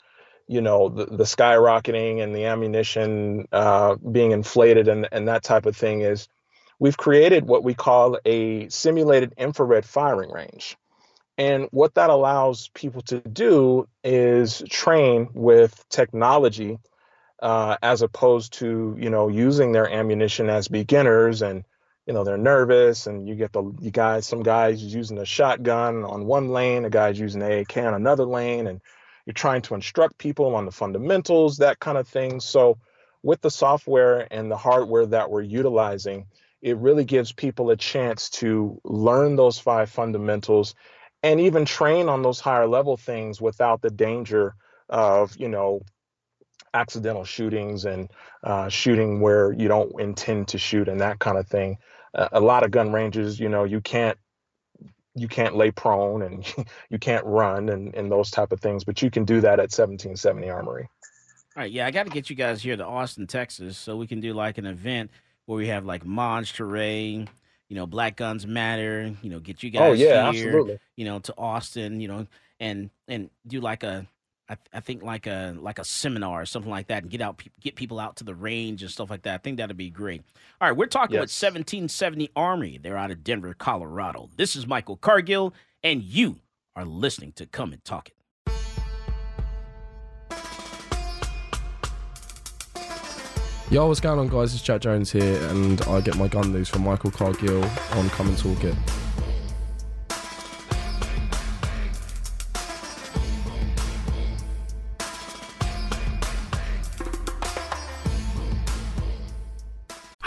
you 0.47 0.61
know 0.61 0.89
the, 0.89 1.07
the 1.07 1.25
skyrocketing 1.25 2.23
and 2.23 2.35
the 2.35 2.47
ammunition 2.47 3.49
uh, 3.53 3.97
being 3.97 4.31
inflated 4.31 4.89
and, 4.89 5.09
and 5.11 5.29
that 5.29 5.43
type 5.43 5.67
of 5.67 5.77
thing, 5.77 6.03
is 6.03 6.29
we've 6.79 6.97
created 6.97 7.47
what 7.47 7.65
we 7.65 7.75
call 7.75 8.19
a 8.25 8.69
simulated 8.69 9.35
infrared 9.37 9.85
firing 9.85 10.31
range. 10.31 10.77
And 11.37 11.69
what 11.71 11.95
that 11.95 12.11
allows 12.11 12.69
people 12.75 13.01
to 13.03 13.21
do 13.21 13.89
is 14.05 14.63
train 14.69 15.31
with 15.33 15.85
technology 15.89 16.79
uh, 17.43 17.77
as 17.83 18.03
opposed 18.03 18.53
to, 18.55 18.95
you 18.99 19.09
know, 19.09 19.29
using 19.29 19.73
their 19.73 19.91
ammunition 19.91 20.51
as 20.51 20.69
beginners 20.69 21.41
and, 21.41 21.65
you 22.07 22.13
know, 22.13 22.25
they're 22.25 22.39
nervous 22.39 23.07
and 23.07 23.29
you 23.29 23.35
get 23.35 23.53
the 23.53 23.63
you 23.81 23.91
guys, 23.91 24.27
some 24.27 24.43
guys 24.43 24.83
using 24.83 25.19
a 25.19 25.25
shotgun 25.25 26.05
on 26.05 26.27
one 26.27 26.49
lane, 26.49 26.85
a 26.85 26.91
guy's 26.91 27.19
using 27.19 27.43
a 27.43 27.61
AK 27.61 27.77
on 27.79 27.95
another 27.95 28.25
lane, 28.25 28.67
and 28.67 28.81
you're 29.27 29.35
trying 29.35 29.63
to 29.63 29.75
instruct 29.75 30.19
people 30.19 30.55
on 30.55 30.65
the 30.65 30.73
fundamentals, 30.73 31.59
that 31.59 31.79
kind 31.79 31.99
of 31.99 32.09
thing. 32.09 32.41
So 32.41 32.79
with 33.23 33.41
the 33.41 33.51
software 33.51 34.27
and 34.31 34.51
the 34.51 34.57
hardware 34.57 35.07
that 35.07 35.31
we're 35.31 35.43
utilizing, 35.43 36.27
it 36.63 36.77
really 36.79 37.05
gives 37.05 37.33
people 37.33 37.71
a 37.71 37.77
chance 37.77 38.31
to 38.31 38.81
learn 38.85 39.37
those 39.37 39.59
five 39.59 39.91
fundamentals 39.91 40.75
and 41.23 41.41
even 41.41 41.65
train 41.65 42.09
on 42.09 42.23
those 42.23 42.41
higher 42.41 42.67
level 42.67 42.97
things 42.97 43.41
without 43.41 43.83
the 43.83 43.91
danger 43.91 44.55
of 44.89 45.37
you 45.37 45.49
know 45.49 45.83
accidental 46.75 47.25
shootings 47.25 47.85
and 47.85 48.09
uh, 48.45 48.69
shooting 48.69 49.21
where 49.21 49.53
you 49.53 49.69
don't 49.69 50.01
intend 50.01 50.49
to 50.49 50.59
shoot 50.59 50.89
and 50.89 51.01
that 51.01 51.19
kind 51.19 51.39
of 51.39 51.47
thing. 51.47 51.79
Uh, 52.15 52.29
a 52.33 52.41
lot 52.41 52.65
of 52.65 52.71
gun 52.71 52.93
ranges 52.93 53.39
you 53.39 53.49
know 53.49 53.65
you 53.65 53.81
can't 53.81 54.19
you 55.15 55.29
can't 55.29 55.57
lay 55.57 55.71
prone 55.71 56.23
and 56.23 56.55
you 56.91 56.99
can't 56.99 57.25
run 57.25 57.69
and, 57.69 57.95
and 57.95 58.11
those 58.11 58.31
type 58.31 58.53
of 58.53 58.61
things 58.61 58.85
but 58.85 59.03
you 59.03 59.11
can 59.11 59.25
do 59.25 59.41
that 59.41 59.59
at 59.59 59.71
1770 59.71 60.51
armory. 60.51 60.89
All 61.57 61.65
right, 61.65 61.73
yeah, 61.73 61.85
I 61.85 61.91
got 61.91 62.05
to 62.05 62.11
get 62.11 62.31
you 62.31 62.37
guys 62.37 62.63
here 62.63 62.77
to 62.77 62.87
Austin, 62.87 63.27
Texas, 63.27 63.77
so 63.77 63.97
we 63.97 64.07
can 64.07 64.21
do 64.21 64.33
like 64.35 64.59
an 64.59 64.67
event 64.67 65.11
where 65.47 65.57
we 65.57 65.67
have 65.67 65.85
like 65.85 66.07
Maj 66.07 66.53
Toure, 66.53 67.27
you 67.69 67.77
know, 67.77 67.87
Black 67.87 68.17
Guns 68.17 68.47
Matter, 68.47 69.13
you 69.21 69.31
know, 69.31 69.41
get 69.41 69.61
you 69.61 69.71
guys 69.71 69.83
oh 69.83 69.93
yeah 69.93 70.31
here, 70.31 70.49
absolutely. 70.49 70.79
you 70.95 71.05
know, 71.05 71.19
to 71.19 71.35
Austin, 71.37 72.01
you 72.01 72.07
know, 72.07 72.27
and 72.61 72.89
and 73.09 73.31
do 73.49 73.61
like 73.61 73.83
a, 73.83 74.07
I, 74.51 74.57
I 74.75 74.81
think 74.81 75.03
like 75.05 75.29
a 75.29 75.55
like 75.59 75.79
a 75.79 75.85
seminar 75.85 76.43
or 76.43 76.45
something 76.47 76.71
like 76.71 76.89
that, 76.89 77.03
and 77.05 77.11
get 77.11 77.21
out 77.23 77.39
pe- 77.39 77.51
get 77.61 77.77
people 77.77 78.01
out 78.01 78.17
to 78.17 78.25
the 78.25 78.35
range 78.35 78.83
and 78.83 78.91
stuff 78.91 79.09
like 79.09 79.23
that. 79.23 79.35
I 79.35 79.39
think 79.39 79.59
that'd 79.59 79.77
be 79.77 79.91
great. 79.91 80.23
All 80.61 80.69
right, 80.69 80.77
we're 80.77 80.87
talking 80.87 81.21
with 81.21 81.31
Yes. 81.31 81.43
1770 81.43 82.31
Army. 82.35 82.77
They're 82.83 82.97
out 82.97 83.13
of 83.13 83.23
Denver, 83.23 83.55
Colorado. 83.55 84.29
This 84.37 84.57
is 84.57 84.67
Michael 84.67 84.97
Cargill, 84.97 85.55
and 85.85 86.03
you 86.03 86.41
are 86.75 86.85
listening 86.85 87.33
to 87.33 87.47
Come 87.47 87.73
and 87.73 87.85
Talk 87.85 88.09
It. 88.09 88.15
Yo, 93.71 93.87
what's 93.87 94.01
going 94.01 94.19
on, 94.19 94.27
guys? 94.27 94.53
It's 94.53 94.63
Jack 94.65 94.81
Jones 94.81 95.13
here, 95.13 95.41
and 95.49 95.81
I 95.83 96.01
get 96.01 96.17
my 96.17 96.27
gun 96.27 96.53
news 96.53 96.69
from 96.69 96.83
Michael 96.83 97.13
Cargill 97.13 97.63
on 97.93 98.09
Come 98.11 98.27
and 98.29 98.37
Talk 98.37 98.65
It. 98.65 98.75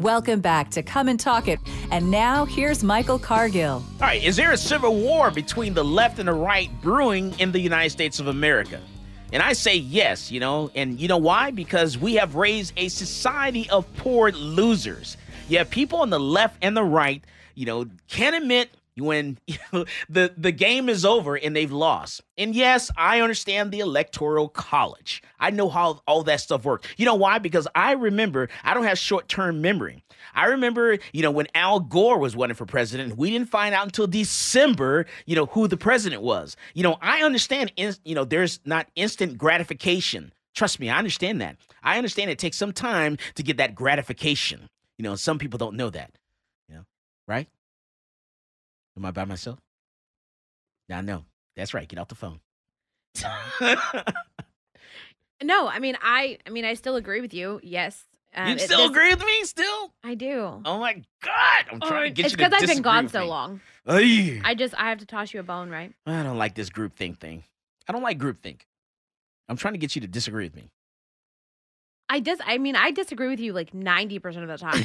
Welcome 0.00 0.40
back 0.40 0.70
to 0.70 0.82
Come 0.82 1.08
and 1.08 1.20
Talk 1.20 1.46
It. 1.46 1.60
And 1.90 2.10
now 2.10 2.46
here's 2.46 2.82
Michael 2.82 3.18
Cargill. 3.18 3.74
All 3.74 4.00
right, 4.00 4.24
is 4.24 4.34
there 4.34 4.52
a 4.52 4.56
civil 4.56 4.96
war 4.96 5.30
between 5.30 5.74
the 5.74 5.84
left 5.84 6.18
and 6.18 6.26
the 6.26 6.32
right 6.32 6.70
brewing 6.80 7.38
in 7.38 7.52
the 7.52 7.60
United 7.60 7.90
States 7.90 8.18
of 8.18 8.26
America? 8.26 8.80
And 9.30 9.42
I 9.42 9.52
say 9.52 9.76
yes, 9.76 10.32
you 10.32 10.40
know, 10.40 10.70
and 10.74 10.98
you 10.98 11.06
know 11.06 11.18
why? 11.18 11.50
Because 11.50 11.98
we 11.98 12.14
have 12.14 12.34
raised 12.34 12.72
a 12.78 12.88
society 12.88 13.68
of 13.68 13.84
poor 13.98 14.32
losers. 14.32 15.18
You 15.50 15.58
have 15.58 15.68
people 15.68 15.98
on 15.98 16.08
the 16.08 16.18
left 16.18 16.56
and 16.62 16.74
the 16.74 16.82
right, 16.82 17.22
you 17.54 17.66
know, 17.66 17.84
can't 18.08 18.34
admit 18.34 18.70
when 18.96 19.38
the 20.08 20.34
the 20.36 20.52
game 20.52 20.88
is 20.88 21.04
over 21.04 21.36
and 21.36 21.54
they've 21.54 21.72
lost. 21.72 22.22
And 22.36 22.54
yes, 22.54 22.90
I 22.96 23.20
understand 23.20 23.72
the 23.72 23.80
electoral 23.80 24.48
college. 24.48 25.22
I 25.38 25.50
know 25.50 25.68
how 25.68 26.00
all 26.06 26.22
that 26.24 26.40
stuff 26.40 26.64
works. 26.64 26.88
You 26.96 27.06
know 27.06 27.14
why? 27.14 27.38
Because 27.38 27.66
I 27.74 27.92
remember 27.92 28.48
I 28.64 28.74
don't 28.74 28.84
have 28.84 28.98
short-term 28.98 29.60
memory. 29.60 30.02
I 30.34 30.46
remember, 30.46 30.98
you 31.12 31.22
know, 31.22 31.30
when 31.30 31.46
Al 31.54 31.80
Gore 31.80 32.18
was 32.18 32.36
running 32.36 32.54
for 32.54 32.66
president, 32.66 33.16
we 33.16 33.30
didn't 33.30 33.48
find 33.48 33.74
out 33.74 33.84
until 33.84 34.06
December, 34.06 35.06
you 35.26 35.34
know, 35.34 35.46
who 35.46 35.66
the 35.68 35.76
president 35.76 36.22
was. 36.22 36.56
You 36.74 36.82
know, 36.82 36.98
I 37.00 37.22
understand, 37.22 37.72
in, 37.76 37.94
you 38.04 38.14
know, 38.14 38.24
there's 38.24 38.60
not 38.64 38.88
instant 38.96 39.38
gratification. 39.38 40.32
Trust 40.54 40.80
me, 40.80 40.90
I 40.90 40.98
understand 40.98 41.40
that. 41.40 41.56
I 41.82 41.96
understand 41.96 42.30
it 42.30 42.38
takes 42.38 42.56
some 42.56 42.72
time 42.72 43.16
to 43.34 43.42
get 43.42 43.56
that 43.58 43.74
gratification. 43.74 44.68
You 44.98 45.04
know, 45.04 45.16
some 45.16 45.38
people 45.38 45.58
don't 45.58 45.76
know 45.76 45.90
that. 45.90 46.12
You 46.68 46.76
know, 46.76 46.84
right? 47.26 47.48
Am 49.00 49.06
I 49.06 49.12
by 49.12 49.24
myself? 49.24 49.58
Yeah, 50.88 51.00
no. 51.00 51.24
That's 51.56 51.72
right. 51.72 51.88
Get 51.88 51.98
off 51.98 52.08
the 52.08 52.14
phone. 52.14 52.40
No, 55.42 55.68
I 55.68 55.78
mean, 55.78 55.96
I, 56.02 56.36
I 56.46 56.50
mean, 56.50 56.66
I 56.66 56.74
still 56.74 56.96
agree 56.96 57.22
with 57.22 57.32
you. 57.32 57.60
Yes. 57.62 58.04
Um, 58.34 58.52
you 58.52 58.58
still 58.58 58.84
agree 58.84 59.08
with 59.08 59.24
me? 59.24 59.44
Still? 59.44 59.90
I 60.04 60.14
do. 60.14 60.60
Oh 60.66 60.78
my 60.78 61.02
God! 61.24 61.64
I'm 61.72 61.80
trying 61.80 62.10
to 62.10 62.10
get 62.10 62.26
it's 62.26 62.32
you 62.32 62.36
to 62.36 62.44
disagree. 62.44 62.44
It's 62.44 62.50
because 62.50 62.62
I've 62.62 62.68
been 62.68 62.82
gone 62.82 63.08
so 63.08 63.24
long. 63.26 63.60
Ay. 63.86 64.42
I 64.44 64.54
just, 64.54 64.74
I 64.78 64.90
have 64.90 64.98
to 64.98 65.06
toss 65.06 65.32
you 65.32 65.40
a 65.40 65.42
bone, 65.42 65.70
right? 65.70 65.94
I 66.04 66.22
don't 66.22 66.36
like 66.36 66.54
this 66.54 66.68
group 66.68 66.94
think 66.94 67.20
thing. 67.20 67.44
I 67.88 67.92
don't 67.92 68.02
like 68.02 68.18
group 68.18 68.42
think. 68.42 68.66
I'm 69.48 69.56
trying 69.56 69.72
to 69.72 69.78
get 69.78 69.94
you 69.94 70.02
to 70.02 70.06
disagree 70.06 70.44
with 70.44 70.54
me. 70.54 70.68
I 72.12 72.20
dis, 72.20 72.38
I 72.44 72.58
mean, 72.58 72.74
I 72.76 72.90
disagree 72.90 73.28
with 73.28 73.40
you 73.40 73.52
like 73.52 73.72
ninety 73.72 74.18
percent 74.18 74.42
of 74.42 74.50
the 74.50 74.58
time. 74.58 74.82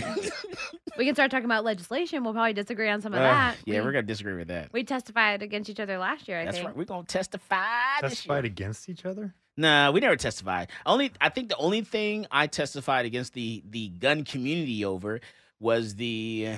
we 0.97 1.05
can 1.05 1.15
start 1.15 1.31
talking 1.31 1.45
about 1.45 1.63
legislation. 1.65 2.23
We'll 2.23 2.33
probably 2.33 2.53
disagree 2.53 2.87
on 2.89 3.01
some 3.01 3.13
of 3.13 3.19
Uh, 3.19 3.23
that. 3.23 3.57
yeah, 3.65 3.79
we, 3.79 3.85
we're 3.87 3.91
gonna 3.93 4.03
disagree 4.03 4.35
with 4.35 4.47
that. 4.49 4.71
we 4.71 4.83
testified 4.83 5.41
against 5.41 5.69
each 5.69 5.79
other 5.79 5.97
last 5.97 6.27
year. 6.27 6.39
I 6.39 6.45
That's 6.45 6.57
think. 6.57 6.67
right. 6.67 6.77
We're 6.77 6.85
gonna 6.85 7.03
testify. 7.03 7.65
this 8.01 8.11
Testified 8.11 8.45
against 8.45 8.87
each 8.89 9.05
other? 9.05 9.33
Nah, 9.57 9.91
we 9.91 10.01
never 10.01 10.15
testified. 10.17 10.69
Only 10.85 11.11
I 11.19 11.29
think 11.29 11.49
the 11.49 11.57
only 11.57 11.81
thing 11.81 12.27
I 12.29 12.47
testified 12.47 13.05
against 13.05 13.33
the 13.33 13.63
the 13.67 13.89
gun 13.89 14.23
community 14.23 14.85
over 14.85 15.19
was 15.59 15.95
the 15.95 16.49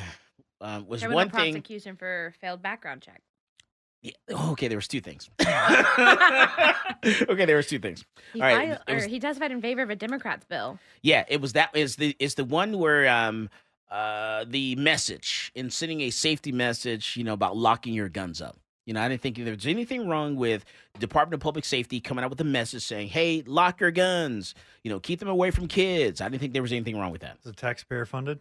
uh, 0.62 0.66
um, 0.66 0.88
was 0.88 1.02
Criminal 1.02 1.16
one 1.18 1.30
thing. 1.30 1.54
prosecution 1.54 1.96
for 1.96 2.34
failed 2.42 2.62
background 2.62 3.02
check. 3.04 3.22
Yeah, 4.08 4.36
oh, 4.38 4.52
okay, 4.52 4.68
there 4.68 4.78
was 4.78 4.88
two 4.88 5.02
things. 5.02 5.30
okay, 5.42 7.46
there 7.46 7.58
was 7.58 7.68
two 7.68 7.80
things. 7.80 8.06
He, 8.34 8.42
All 8.42 8.48
right, 8.48 8.70
filed- 8.70 8.82
it 8.88 8.92
or 8.92 8.96
was- 8.96 9.06
he 9.06 9.20
testified 9.20 9.52
in 9.52 9.62
favor 9.62 9.82
of 9.82 9.90
a 9.90 9.96
Democrat's 9.96 10.46
bill. 10.46 10.80
Yeah, 11.02 11.26
it 11.28 11.42
was 11.42 11.54
that 11.54 11.76
is 11.76 11.98
the 11.98 12.16
it's 12.20 12.36
the 12.36 12.46
one 12.46 12.78
where 12.78 13.08
um 13.10 13.50
uh 13.92 14.46
the 14.48 14.76
message 14.76 15.52
in 15.56 15.70
sending 15.70 16.02
a 16.02 16.10
safety 16.10 16.52
message, 16.52 17.16
you 17.18 17.24
know, 17.24 17.34
about 17.34 17.58
locking 17.58 17.94
your 17.94 18.10
guns 18.10 18.42
up. 18.42 18.58
You 18.86 18.94
know, 18.94 19.02
I 19.02 19.10
didn't 19.10 19.22
think 19.22 19.36
there 19.36 19.54
was 19.54 19.68
anything 19.68 20.08
wrong 20.08 20.38
with 20.38 20.64
Department 20.98 21.34
of 21.34 21.40
Public 21.42 21.66
Safety 21.66 22.00
coming 22.00 22.24
out 22.24 22.30
with 22.30 22.40
a 22.40 22.46
message 22.46 22.86
saying, 22.86 23.10
"Hey, 23.10 23.44
lock 23.46 23.82
your 23.82 23.92
guns. 23.92 24.56
You 24.84 24.92
know, 24.92 25.02
keep 25.02 25.20
them 25.20 25.28
away 25.28 25.52
from 25.52 25.68
kids." 25.68 26.22
I 26.22 26.30
didn't 26.30 26.40
think 26.40 26.54
there 26.54 26.62
was 26.62 26.72
anything 26.72 26.98
wrong 26.98 27.12
with 27.12 27.22
that. 27.22 27.38
Is 27.44 27.52
it 27.52 27.58
taxpayer 27.58 28.06
funded? 28.06 28.40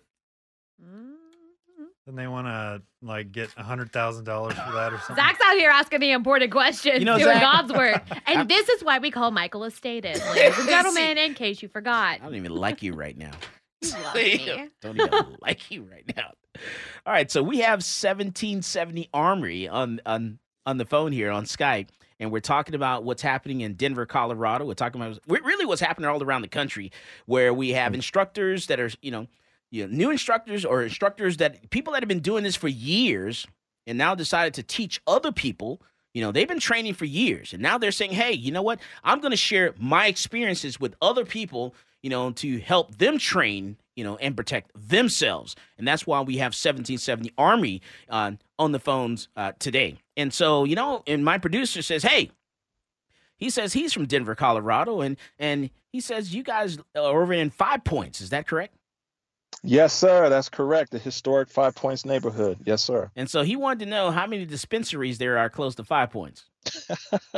Then 2.06 2.14
they 2.14 2.28
want 2.28 2.46
to 2.46 2.82
like 3.02 3.32
get 3.32 3.50
a 3.56 3.64
hundred 3.64 3.92
thousand 3.92 4.24
dollars 4.24 4.54
for 4.54 4.72
that 4.72 4.92
or 4.92 4.98
something. 4.98 5.16
Zach's 5.16 5.40
out 5.44 5.56
here 5.56 5.70
asking 5.70 5.98
the 5.98 6.12
important 6.12 6.52
questions, 6.52 7.00
You 7.00 7.04
know, 7.04 7.18
doing 7.18 7.32
Zach- 7.32 7.42
God's 7.42 7.72
work. 7.72 8.02
And 8.28 8.48
this 8.48 8.68
is 8.68 8.84
why 8.84 8.98
we 8.98 9.10
call 9.10 9.30
Michael 9.30 9.64
a 9.64 9.70
statist, 9.70 10.24
ladies 10.30 10.58
and 10.58 10.68
gentlemen, 10.68 11.18
in 11.18 11.34
case 11.34 11.62
you 11.62 11.68
forgot. 11.68 12.20
I 12.20 12.24
don't 12.24 12.34
even 12.36 12.54
like 12.54 12.82
you 12.82 12.92
right 12.92 13.16
now. 13.16 13.32
You 13.80 13.92
love 13.92 14.14
me. 14.14 14.68
Don't 14.80 15.00
even 15.00 15.36
like 15.40 15.70
you 15.70 15.82
right 15.82 16.04
now. 16.16 16.32
All 17.06 17.12
right, 17.12 17.30
so 17.30 17.42
we 17.42 17.58
have 17.58 17.78
1770 17.78 19.08
Armory 19.12 19.68
on 19.68 20.00
on 20.06 20.38
on 20.64 20.78
the 20.78 20.84
phone 20.84 21.10
here 21.10 21.30
on 21.30 21.44
Skype, 21.44 21.88
and 22.20 22.30
we're 22.30 22.40
talking 22.40 22.74
about 22.74 23.04
what's 23.04 23.22
happening 23.22 23.62
in 23.62 23.74
Denver, 23.74 24.06
Colorado. 24.06 24.64
We're 24.64 24.74
talking 24.74 25.00
about 25.00 25.18
really 25.26 25.66
what's 25.66 25.80
happening 25.80 26.08
all 26.08 26.22
around 26.22 26.42
the 26.42 26.48
country, 26.48 26.92
where 27.26 27.52
we 27.52 27.70
have 27.70 27.92
hmm. 27.92 27.96
instructors 27.96 28.66
that 28.66 28.78
are 28.78 28.90
you 29.02 29.10
know, 29.10 29.26
you 29.70 29.86
know 29.86 29.94
new 29.94 30.10
instructors 30.10 30.64
or 30.64 30.82
instructors 30.82 31.38
that 31.38 31.70
people 31.70 31.92
that 31.92 32.02
have 32.02 32.08
been 32.08 32.20
doing 32.20 32.44
this 32.44 32.56
for 32.56 32.68
years 32.68 33.46
and 33.86 33.96
now 33.98 34.14
decided 34.14 34.54
to 34.54 34.62
teach 34.62 35.00
other 35.06 35.32
people. 35.32 35.80
You 36.12 36.22
know, 36.22 36.32
they've 36.32 36.48
been 36.48 36.60
training 36.60 36.94
for 36.94 37.04
years 37.04 37.52
and 37.52 37.62
now 37.62 37.76
they're 37.78 37.92
saying, 37.92 38.12
hey, 38.12 38.32
you 38.32 38.50
know 38.50 38.62
what? 38.62 38.80
I'm 39.04 39.20
going 39.20 39.32
to 39.32 39.36
share 39.36 39.74
my 39.78 40.06
experiences 40.06 40.80
with 40.80 40.94
other 41.02 41.26
people, 41.26 41.74
you 42.02 42.08
know, 42.08 42.30
to 42.32 42.58
help 42.58 42.96
them 42.96 43.18
train, 43.18 43.76
you 43.96 44.02
know, 44.02 44.16
and 44.16 44.34
protect 44.34 44.70
themselves. 44.74 45.56
And 45.76 45.86
that's 45.86 46.06
why 46.06 46.22
we 46.22 46.38
have 46.38 46.52
1770 46.52 47.32
Army 47.36 47.82
uh, 48.08 48.32
on 48.58 48.72
the 48.72 48.78
phones 48.78 49.28
uh, 49.36 49.52
today. 49.58 49.98
And 50.16 50.32
so, 50.32 50.64
you 50.64 50.74
know, 50.74 51.02
and 51.06 51.22
my 51.22 51.36
producer 51.36 51.82
says, 51.82 52.02
hey, 52.02 52.30
he 53.36 53.50
says 53.50 53.74
he's 53.74 53.92
from 53.92 54.06
Denver, 54.06 54.34
Colorado, 54.34 55.02
and 55.02 55.16
and 55.38 55.70
he 55.92 56.00
says 56.00 56.34
you 56.34 56.42
guys 56.42 56.78
are 56.94 57.20
over 57.20 57.34
in 57.34 57.50
Five 57.50 57.84
Points. 57.84 58.22
Is 58.22 58.30
that 58.30 58.46
correct? 58.46 58.74
Yes, 59.66 59.92
sir. 59.92 60.28
That's 60.28 60.48
correct. 60.48 60.92
The 60.92 60.98
historic 60.98 61.48
Five 61.48 61.74
Points 61.74 62.04
neighborhood. 62.04 62.58
Yes, 62.64 62.82
sir. 62.82 63.10
And 63.16 63.28
so 63.28 63.42
he 63.42 63.56
wanted 63.56 63.80
to 63.80 63.86
know 63.90 64.10
how 64.10 64.26
many 64.26 64.44
dispensaries 64.46 65.18
there 65.18 65.38
are 65.38 65.50
close 65.50 65.74
to 65.76 65.84
Five 65.84 66.10
Points. 66.10 66.44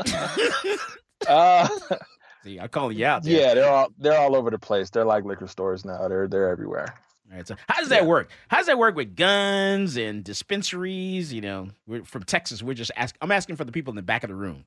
Uh, 1.26 1.68
See, 2.44 2.60
I 2.60 2.68
call 2.68 2.92
you 2.92 3.04
out. 3.04 3.24
There. 3.24 3.32
yeah, 3.32 3.54
they're 3.54 3.68
all 3.68 3.88
they're 3.98 4.16
all 4.18 4.36
over 4.36 4.50
the 4.50 4.58
place. 4.58 4.88
They're 4.90 5.04
like 5.04 5.24
liquor 5.24 5.48
stores 5.48 5.84
now. 5.84 6.06
They're 6.08 6.28
they're 6.28 6.48
everywhere. 6.48 6.94
All 7.30 7.36
right. 7.36 7.46
So 7.46 7.56
how 7.68 7.80
does 7.80 7.88
that 7.88 8.06
work? 8.06 8.30
How 8.46 8.58
does 8.58 8.66
that 8.66 8.78
work 8.78 8.94
with 8.94 9.16
guns 9.16 9.96
and 9.96 10.22
dispensaries? 10.22 11.32
You 11.32 11.40
know, 11.40 11.68
we're 11.86 12.04
from 12.04 12.22
Texas. 12.22 12.62
We're 12.62 12.74
just 12.74 12.92
asking. 12.96 13.18
I'm 13.20 13.32
asking 13.32 13.56
for 13.56 13.64
the 13.64 13.72
people 13.72 13.90
in 13.90 13.96
the 13.96 14.02
back 14.02 14.22
of 14.22 14.28
the 14.28 14.36
room. 14.36 14.64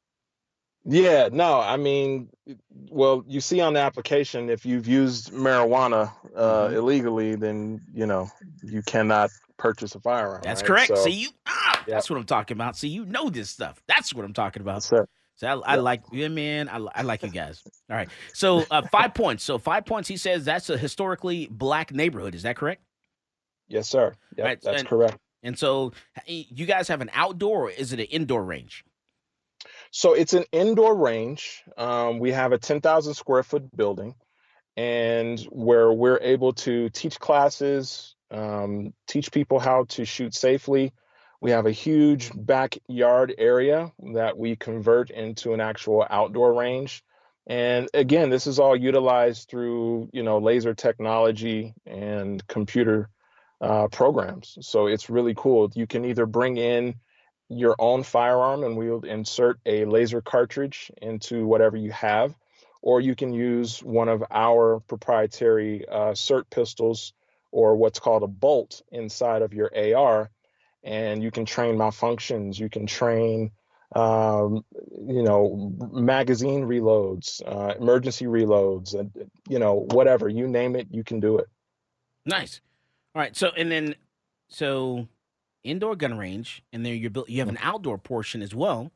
Yeah, 0.83 1.29
no, 1.31 1.59
I 1.59 1.77
mean, 1.77 2.29
well, 2.89 3.23
you 3.27 3.39
see 3.39 3.61
on 3.61 3.73
the 3.73 3.79
application, 3.79 4.49
if 4.49 4.65
you've 4.65 4.87
used 4.87 5.31
marijuana 5.31 6.11
uh, 6.35 6.69
Mhm. 6.69 6.73
illegally, 6.73 7.35
then 7.35 7.81
you 7.93 8.07
know 8.07 8.29
you 8.63 8.81
cannot 8.81 9.29
purchase 9.57 9.93
a 9.93 9.99
firearm. 9.99 10.41
That's 10.43 10.61
right? 10.61 10.67
correct. 10.67 10.87
So, 10.87 10.95
See 10.95 11.11
you. 11.11 11.29
Ah, 11.45 11.83
Yeah. 11.87 11.95
That's 11.95 12.09
what 12.09 12.17
I'm 12.17 12.25
talking 12.25 12.57
about. 12.57 12.75
See, 12.77 12.87
you 12.87 13.05
know 13.05 13.29
this 13.29 13.49
stuff. 13.51 13.79
That's 13.87 14.11
what 14.13 14.25
I'm 14.25 14.33
talking 14.33 14.61
about. 14.63 14.81
So 14.83 15.05
I, 15.43 15.51
I 15.53 15.75
like 15.75 16.01
yeah, 16.11 16.27
man. 16.29 16.67
I, 16.67 16.77
I 16.95 17.01
like 17.03 17.21
you 17.23 17.29
guys. 17.29 17.61
All 17.89 17.95
right. 17.95 18.09
So 18.33 18.63
uh, 18.71 18.81
five 18.91 19.13
points. 19.13 19.43
So 19.43 19.57
five 19.59 19.85
points. 19.85 20.07
He 20.09 20.17
says 20.17 20.45
that's 20.45 20.69
a 20.71 20.77
historically 20.77 21.47
black 21.51 21.91
neighborhood. 21.91 22.33
Is 22.35 22.41
that 22.43 22.55
correct? 22.55 22.81
Yes, 23.67 23.87
sir. 23.87 24.13
Yep, 24.37 24.45
Right, 24.45 24.61
that's 24.61 24.79
and- 24.79 24.89
correct. 24.89 25.17
And 25.43 25.57
so 25.57 25.93
you 26.27 26.67
guys 26.67 26.87
have 26.87 27.01
an 27.01 27.09
outdoor, 27.13 27.65
or 27.65 27.69
is 27.71 27.93
it 27.93 27.99
an 27.99 28.05
indoor 28.07 28.43
range? 28.43 28.83
So 29.91 30.13
it's 30.13 30.33
an 30.33 30.45
indoor 30.53 30.95
range. 30.95 31.63
Um, 31.77 32.19
we 32.19 32.31
have 32.31 32.53
a 32.53 32.57
10,000 32.57 33.13
square 33.13 33.43
foot 33.43 33.75
building, 33.75 34.15
and 34.77 35.37
where 35.51 35.91
we're 35.91 36.19
able 36.21 36.53
to 36.53 36.89
teach 36.89 37.19
classes, 37.19 38.15
um, 38.31 38.93
teach 39.05 39.33
people 39.33 39.59
how 39.59 39.83
to 39.89 40.05
shoot 40.05 40.33
safely. 40.33 40.93
We 41.41 41.51
have 41.51 41.65
a 41.65 41.71
huge 41.71 42.31
backyard 42.33 43.35
area 43.37 43.91
that 44.13 44.37
we 44.37 44.55
convert 44.55 45.09
into 45.09 45.53
an 45.53 45.59
actual 45.59 46.05
outdoor 46.09 46.53
range. 46.53 47.03
And 47.47 47.89
again, 47.93 48.29
this 48.29 48.47
is 48.47 48.59
all 48.59 48.75
utilized 48.75 49.49
through 49.49 50.09
you 50.13 50.23
know 50.23 50.37
laser 50.37 50.73
technology 50.73 51.73
and 51.85 52.45
computer 52.47 53.09
uh, 53.59 53.87
programs. 53.87 54.57
So 54.61 54.87
it's 54.87 55.09
really 55.09 55.33
cool. 55.35 55.69
You 55.73 55.85
can 55.85 56.05
either 56.05 56.25
bring 56.25 56.55
in 56.55 56.95
your 57.51 57.75
own 57.79 58.03
firearm 58.03 58.63
and 58.63 58.77
we'll 58.77 59.03
insert 59.03 59.59
a 59.65 59.85
laser 59.85 60.21
cartridge 60.21 60.91
into 61.01 61.45
whatever 61.45 61.75
you 61.75 61.91
have, 61.91 62.33
or 62.81 63.01
you 63.01 63.15
can 63.15 63.33
use 63.33 63.83
one 63.83 64.09
of 64.09 64.23
our 64.31 64.79
proprietary 64.87 65.85
uh, 65.87 66.13
SIRT 66.13 66.49
pistols 66.49 67.13
or 67.51 67.75
what's 67.75 67.99
called 67.99 68.23
a 68.23 68.27
bolt 68.27 68.81
inside 68.91 69.41
of 69.41 69.53
your 69.53 69.69
AR, 69.75 70.31
and 70.83 71.21
you 71.21 71.29
can 71.29 71.45
train 71.45 71.75
malfunctions. 71.75 72.57
You 72.57 72.69
can 72.69 72.87
train, 72.87 73.51
um, 73.93 74.63
you 75.05 75.21
know, 75.21 75.73
magazine 75.91 76.63
reloads, 76.63 77.41
uh, 77.45 77.75
emergency 77.77 78.25
reloads, 78.25 78.97
and 78.97 79.11
you 79.49 79.59
know, 79.59 79.85
whatever 79.91 80.29
you 80.29 80.47
name 80.47 80.77
it, 80.77 80.87
you 80.91 81.03
can 81.03 81.19
do 81.19 81.37
it. 81.37 81.47
Nice. 82.25 82.61
All 83.13 83.21
right. 83.21 83.35
So 83.35 83.49
and 83.57 83.69
then 83.69 83.95
so 84.47 85.07
indoor 85.63 85.95
gun 85.95 86.17
range, 86.17 86.63
and 86.71 86.85
then 86.85 86.97
you're 86.97 87.09
built. 87.09 87.29
You 87.29 87.39
have 87.39 87.49
an 87.49 87.55
mm-hmm. 87.55 87.67
outdoor 87.67 87.97
portion 87.97 88.41
as 88.41 88.53
well. 88.55 88.91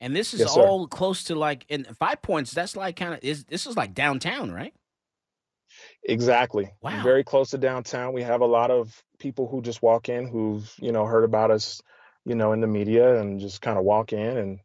And 0.00 0.14
this 0.14 0.34
is 0.34 0.40
Yes, 0.40 0.54
sir. 0.54 0.60
all 0.60 0.86
close 0.86 1.24
to 1.24 1.34
like 1.34 1.64
in 1.68 1.84
five 1.84 2.20
points. 2.22 2.52
That's 2.52 2.76
like 2.76 2.96
kind 2.96 3.14
of 3.14 3.20
is 3.22 3.44
this 3.44 3.66
is 3.66 3.76
like 3.76 3.94
downtown, 3.94 4.52
right? 4.52 4.74
Exactly. 6.04 6.70
Wow. 6.82 7.02
Very 7.02 7.24
close 7.24 7.50
to 7.50 7.58
downtown. 7.58 8.12
We 8.12 8.22
have 8.22 8.40
a 8.40 8.46
lot 8.46 8.70
of 8.70 9.02
people 9.18 9.48
who 9.48 9.62
just 9.62 9.82
walk 9.82 10.08
in 10.08 10.26
who've, 10.26 10.70
you 10.78 10.92
know, 10.92 11.04
heard 11.04 11.24
about 11.24 11.50
us, 11.50 11.82
you 12.24 12.34
know, 12.34 12.52
in 12.52 12.60
the 12.60 12.66
media 12.66 13.18
and 13.20 13.40
just 13.40 13.62
kind 13.62 13.78
of 13.78 13.84
walk 13.84 14.12
in 14.12 14.36
and, 14.36 14.60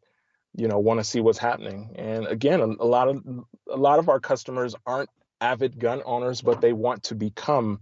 you 0.54 0.68
know, 0.68 0.78
want 0.78 1.00
to 1.00 1.04
see 1.04 1.20
what's 1.20 1.38
happening. 1.38 1.94
And 1.96 2.26
again, 2.26 2.60
a, 2.60 2.66
a 2.66 2.86
lot 2.86 3.08
of 3.08 3.22
a 3.70 3.76
lot 3.76 3.98
of 3.98 4.08
our 4.08 4.20
customers 4.20 4.74
aren't 4.86 5.10
avid 5.40 5.78
gun 5.78 6.02
owners, 6.04 6.42
but 6.42 6.60
they 6.60 6.72
want 6.72 7.04
to 7.04 7.14
become 7.14 7.80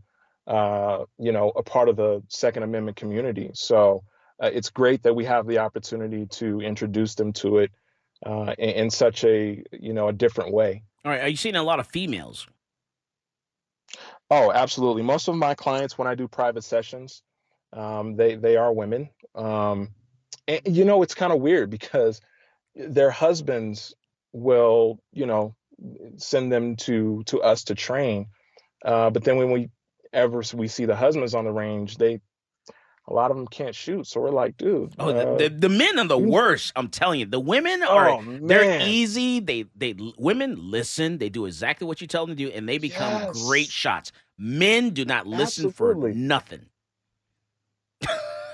uh, 0.50 1.04
you 1.16 1.30
know, 1.30 1.52
a 1.54 1.62
part 1.62 1.88
of 1.88 1.94
the 1.94 2.24
Second 2.28 2.64
Amendment 2.64 2.96
community. 2.96 3.52
So 3.54 4.02
uh, 4.42 4.50
it's 4.52 4.68
great 4.68 5.04
that 5.04 5.14
we 5.14 5.24
have 5.24 5.46
the 5.46 5.58
opportunity 5.58 6.26
to 6.26 6.60
introduce 6.60 7.14
them 7.14 7.32
to 7.34 7.58
it 7.58 7.70
uh, 8.26 8.54
in, 8.58 8.70
in 8.70 8.90
such 8.90 9.22
a 9.24 9.62
you 9.72 9.94
know 9.94 10.08
a 10.08 10.12
different 10.12 10.52
way. 10.52 10.82
All 11.04 11.12
right. 11.12 11.22
Are 11.22 11.28
you 11.28 11.36
seeing 11.36 11.54
a 11.54 11.62
lot 11.62 11.78
of 11.78 11.86
females? 11.86 12.48
Oh, 14.28 14.50
absolutely. 14.50 15.02
Most 15.02 15.28
of 15.28 15.36
my 15.36 15.54
clients, 15.54 15.96
when 15.96 16.08
I 16.08 16.16
do 16.16 16.26
private 16.26 16.64
sessions, 16.64 17.22
um, 17.72 18.16
they 18.16 18.34
they 18.34 18.56
are 18.56 18.72
women. 18.72 19.08
Um, 19.36 19.90
and 20.48 20.62
you 20.66 20.84
know, 20.84 21.04
it's 21.04 21.14
kind 21.14 21.32
of 21.32 21.40
weird 21.40 21.70
because 21.70 22.20
their 22.74 23.12
husbands 23.12 23.94
will, 24.32 24.98
you 25.12 25.26
know, 25.26 25.54
send 26.16 26.50
them 26.50 26.74
to 26.76 27.22
to 27.26 27.40
us 27.40 27.64
to 27.64 27.76
train. 27.76 28.26
Uh, 28.84 29.10
but 29.10 29.22
then 29.22 29.36
when 29.36 29.52
we 29.52 29.70
ever 30.12 30.42
we 30.55 30.68
see 30.68 30.85
the 30.85 30.96
husbands 30.96 31.35
on 31.35 31.44
the 31.44 31.53
range, 31.53 31.96
they 31.96 32.20
a 33.09 33.12
lot 33.12 33.31
of 33.31 33.37
them 33.37 33.46
can't 33.49 33.75
shoot. 33.75 34.07
So 34.07 34.20
we're 34.20 34.31
like, 34.31 34.57
dude. 34.57 34.92
Oh, 34.99 35.09
uh, 35.11 35.37
the, 35.37 35.49
the, 35.49 35.57
the 35.57 35.68
men 35.68 35.99
are 35.99 36.07
the 36.07 36.18
worst. 36.18 36.73
I'm 36.77 36.88
telling 36.88 37.18
you. 37.18 37.27
The 37.27 37.40
women 37.40 37.83
are 37.83 38.11
Oh, 38.11 38.38
they're 38.42 38.81
easy. 38.87 39.40
They 39.40 39.64
they 39.75 39.94
women 40.18 40.57
listen. 40.70 41.18
They 41.18 41.29
do 41.29 41.46
exactly 41.46 41.87
what 41.88 42.01
you 42.01 42.07
tell 42.07 42.27
them 42.27 42.37
to 42.37 42.44
do, 42.44 42.51
and 42.53 42.68
they 42.68 42.79
become 42.79 43.12
Yes. 43.23 43.42
great 43.46 43.68
shots. 43.68 44.12
Men 44.38 44.90
do 44.90 45.05
not 45.05 45.27
listen 45.27 45.70
for 45.73 45.94
nothing. 45.94 46.66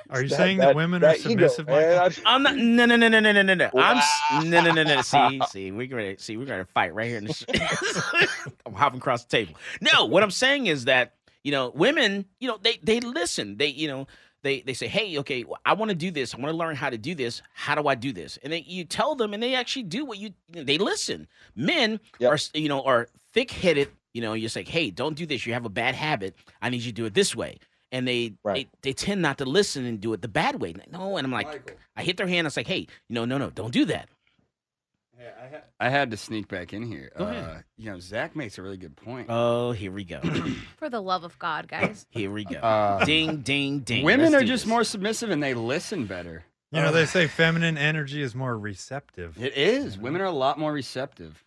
Are 0.09 0.23
you 0.23 0.29
That- 0.29 0.37
saying 0.37 0.59
that, 0.59 0.67
that- 0.67 0.77
women 0.77 1.01
that 1.01 1.17
are 1.17 1.19
submissive? 1.19 1.67
man. 1.67 1.97
Michael? 1.99 2.23
I'm 2.27 2.43
not. 2.45 2.57
No, 2.57 2.87
no, 2.87 2.95
no, 2.97 3.09
no, 3.09 3.19
no, 3.19 3.33
no, 3.33 3.43
no, 3.43 3.55
no. 3.55 3.71
I'm 3.77 4.49
no, 4.49 4.63
no, 4.63 4.71
no, 4.73 4.83
no. 4.85 5.03
See, 5.03 5.41
see, 5.51 5.73
we're 5.73 5.89
gonna 5.89 6.17
see. 6.19 6.37
We're 6.37 6.47
gonna 6.47 6.65
fight 6.65 6.95
right 6.95 7.09
here 7.09 7.19
in 7.19 7.25
the. 7.25 8.29
I'm 8.67 8.73
hopping 8.73 8.99
across 8.99 9.25
the 9.25 9.31
table. 9.31 9.55
No, 9.81 10.05
what 10.05 10.23
I'm 10.23 10.31
saying 10.31 10.69
is 10.69 10.85
that 10.85 11.16
you 11.47 11.53
know, 11.53 11.71
women, 11.75 12.27
you 12.41 12.49
know, 12.49 12.59
they 12.61 12.79
they 12.83 12.99
listen. 13.01 13.57
They 13.57 13.69
you 13.69 13.89
know. 13.89 14.07
They, 14.43 14.61
they 14.61 14.75
say, 14.75 14.87
hey, 14.87 15.19
okay, 15.19 15.45
I 15.65 15.73
want 15.73 15.89
to 15.89 15.97
do 15.97 16.13
this. 16.13 16.33
I 16.33 16.39
want 16.39 16.53
to 16.53 16.57
learn 16.57 16.77
how 16.77 16.89
to 16.89 16.99
do 16.99 17.17
this. 17.17 17.43
How 17.53 17.75
do 17.75 17.89
I 17.89 17.97
do 17.97 18.13
this? 18.13 18.39
And 18.45 18.53
then 18.53 18.63
you 18.65 18.85
tell 18.85 19.17
them, 19.17 19.35
and 19.35 19.43
they 19.43 19.57
actually 19.57 19.83
do 19.85 20.05
what 20.05 20.19
you. 20.19 20.35
They 20.51 20.79
listen. 20.79 21.27
Men 21.57 21.99
are, 22.25 22.39
you 22.55 22.69
know, 22.69 22.83
are 22.85 23.09
thick 23.33 23.51
headed. 23.51 23.89
You 24.13 24.23
know, 24.23 24.35
you're 24.35 24.51
like, 24.55 24.69
hey, 24.69 24.93
don't 24.93 25.17
do 25.17 25.27
this. 25.27 25.47
You 25.47 25.53
have 25.55 25.65
a 25.65 25.71
bad 25.83 25.97
habit. 25.97 26.37
I 26.63 26.71
need 26.71 26.83
you 26.83 26.93
to 26.93 27.01
do 27.03 27.07
it 27.07 27.15
this 27.15 27.35
way. 27.35 27.59
And 27.91 28.07
they, 28.07 28.35
they 28.55 28.69
they 28.83 28.93
tend 28.93 29.21
not 29.21 29.39
to 29.39 29.45
listen 29.45 29.85
and 29.85 30.01
do 30.01 30.13
it 30.13 30.23
the 30.23 30.29
bad 30.29 30.61
way. 30.61 30.75
No, 30.93 31.17
and 31.17 31.27
I'm 31.27 31.33
like, 31.33 31.77
I 31.97 32.05
hit 32.05 32.17
their 32.17 32.29
hand. 32.29 32.47
It's 32.47 32.57
like, 32.57 32.69
hey, 32.69 32.87
no, 33.09 33.25
no, 33.25 33.39
no, 33.39 33.51
don't 33.51 33.73
do 33.73 33.85
that. 33.87 34.09
I 35.79 35.89
had 35.89 36.11
to 36.11 36.17
sneak 36.17 36.49
back 36.49 36.73
in 36.73 36.83
here. 36.83 37.11
Go 37.17 37.25
ahead. 37.25 37.45
Uh, 37.45 37.59
you 37.77 37.91
know, 37.91 37.99
Zach 38.01 38.35
makes 38.35 38.59
a 38.59 38.63
really 38.63 38.77
good 38.77 38.97
point. 38.97 39.27
Oh, 39.29 39.73
here 39.73 39.93
we 39.93 40.05
go. 40.05 40.21
For 40.79 40.89
the 40.89 41.01
love 41.01 41.25
of 41.25 41.39
God, 41.39 41.69
guys. 41.69 42.07
Here 42.11 42.31
we 42.31 42.45
go. 42.45 42.59
Uh, 42.59 43.05
ding, 43.05 43.39
ding, 43.43 43.81
ding. 43.81 44.05
Women 44.05 44.33
Let's 44.33 44.37
are 44.37 44.41
do 44.41 44.47
just 44.49 44.65
this. 44.65 44.69
more 44.71 44.85
submissive 44.85 45.31
and 45.31 45.43
they 45.43 45.55
listen 45.55 46.07
better. 46.07 46.45
You 46.73 46.83
know, 46.83 46.93
they 46.93 47.07
say 47.07 47.27
feminine 47.27 47.79
energy 47.79 48.21
is 48.21 48.35
more 48.35 48.59
receptive. 48.59 49.43
It 49.43 49.57
is. 49.57 49.97
Women 49.97 50.21
are 50.21 50.27
a 50.27 50.31
lot 50.33 50.59
more 50.59 50.73
receptive. 50.73 51.43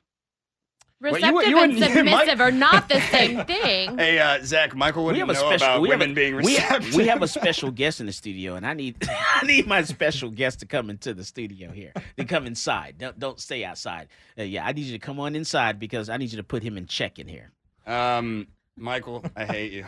Wait, 1.01 1.11
you- 1.11 1.15
Receptive 1.15 1.49
you 1.49 1.59
and 1.59 1.73
wouldn't- 1.75 1.93
submissive 1.95 2.37
Mike- 2.37 2.39
are 2.41 2.51
not 2.51 2.89
the 2.89 2.99
same 3.11 3.45
thing. 3.45 3.97
Hey, 3.97 4.19
uh, 4.19 4.39
Zach, 4.43 4.75
Michael 4.75 5.03
We 5.05 5.13
wouldn't 5.13 5.29
have 5.29 5.37
a 5.37 5.41
know 5.41 5.47
special. 5.55 5.67
about 5.75 5.81
we 5.81 5.89
women 5.89 6.11
a, 6.11 6.13
being 6.13 6.35
receptive. 6.35 6.93
we 6.95 7.07
have 7.07 7.21
a 7.21 7.27
special 7.39 7.71
guest 7.71 8.01
in 8.01 8.05
the 8.05 8.11
studio, 8.11 8.55
and 8.55 8.65
I 8.67 8.73
need 8.73 8.97
I 9.09 9.45
need 9.45 9.65
my 9.65 9.81
special 9.83 10.29
guest 10.29 10.59
to 10.59 10.65
come 10.65 10.89
into 10.89 11.13
the 11.13 11.23
studio 11.23 11.71
here. 11.71 11.93
To 12.17 12.25
come 12.25 12.45
inside. 12.45 12.95
Don't 12.97 13.17
don't 13.17 13.39
stay 13.39 13.63
outside. 13.63 14.09
Uh, 14.37 14.43
yeah, 14.43 14.65
I 14.65 14.73
need 14.73 14.85
you 14.85 14.91
to 14.93 14.99
come 14.99 15.19
on 15.21 15.35
inside 15.35 15.79
because 15.79 16.09
I 16.09 16.17
need 16.17 16.31
you 16.31 16.37
to 16.37 16.43
put 16.43 16.63
him 16.63 16.77
in 16.77 16.85
check 16.85 17.17
in 17.17 17.27
here. 17.29 17.51
Um, 17.87 18.47
Michael, 18.75 19.23
I 19.37 19.45
hate 19.45 19.71
you. 19.71 19.85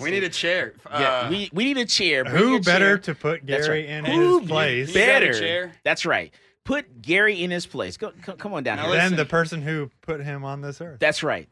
we 0.00 0.10
need 0.10 0.24
a 0.24 0.28
chair. 0.28 0.74
Yeah, 0.90 0.96
Uh, 1.26 1.30
we, 1.30 1.50
we 1.52 1.64
need 1.64 1.76
a 1.78 1.84
chair. 1.84 2.24
Bring 2.24 2.36
Who 2.36 2.50
your 2.52 2.60
better 2.62 2.96
chair. 2.96 3.14
to 3.14 3.14
put 3.14 3.46
That's 3.46 3.66
Gary 3.66 3.80
right. 3.82 3.90
in 3.90 4.04
Who 4.06 4.38
his 4.40 4.48
place? 4.48 4.88
You 4.88 4.94
got 4.94 5.00
a 5.00 5.26
Better. 5.26 5.32
chair? 5.38 5.72
That's 5.84 6.06
right. 6.06 6.32
Put 6.70 7.02
Gary 7.02 7.42
in 7.42 7.50
his 7.50 7.66
place. 7.66 7.96
Go, 7.96 8.12
co- 8.22 8.34
come 8.36 8.52
on 8.54 8.62
down 8.62 8.78
here. 8.78 8.90
Then 8.90 9.16
the 9.16 9.24
person 9.24 9.60
who 9.60 9.90
put 10.02 10.20
him 10.22 10.44
on 10.44 10.60
this 10.60 10.80
earth. 10.80 11.00
That's 11.00 11.22
right. 11.22 11.48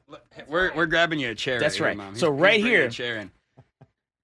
We're 0.49 0.73
we're 0.75 0.87
grabbing 0.87 1.19
you 1.19 1.31
a 1.31 1.35
chair. 1.35 1.59
That's 1.59 1.81
right. 1.81 1.89
right. 1.89 1.97
Here, 1.97 2.05
Mom. 2.05 2.15
So 2.17 2.31
He's- 2.33 2.41
right 2.41 2.55
he's 2.55 2.63
bringing 2.63 2.79
here- 2.81 2.87
a 2.89 2.91
chair 2.91 3.17
in. 3.17 3.31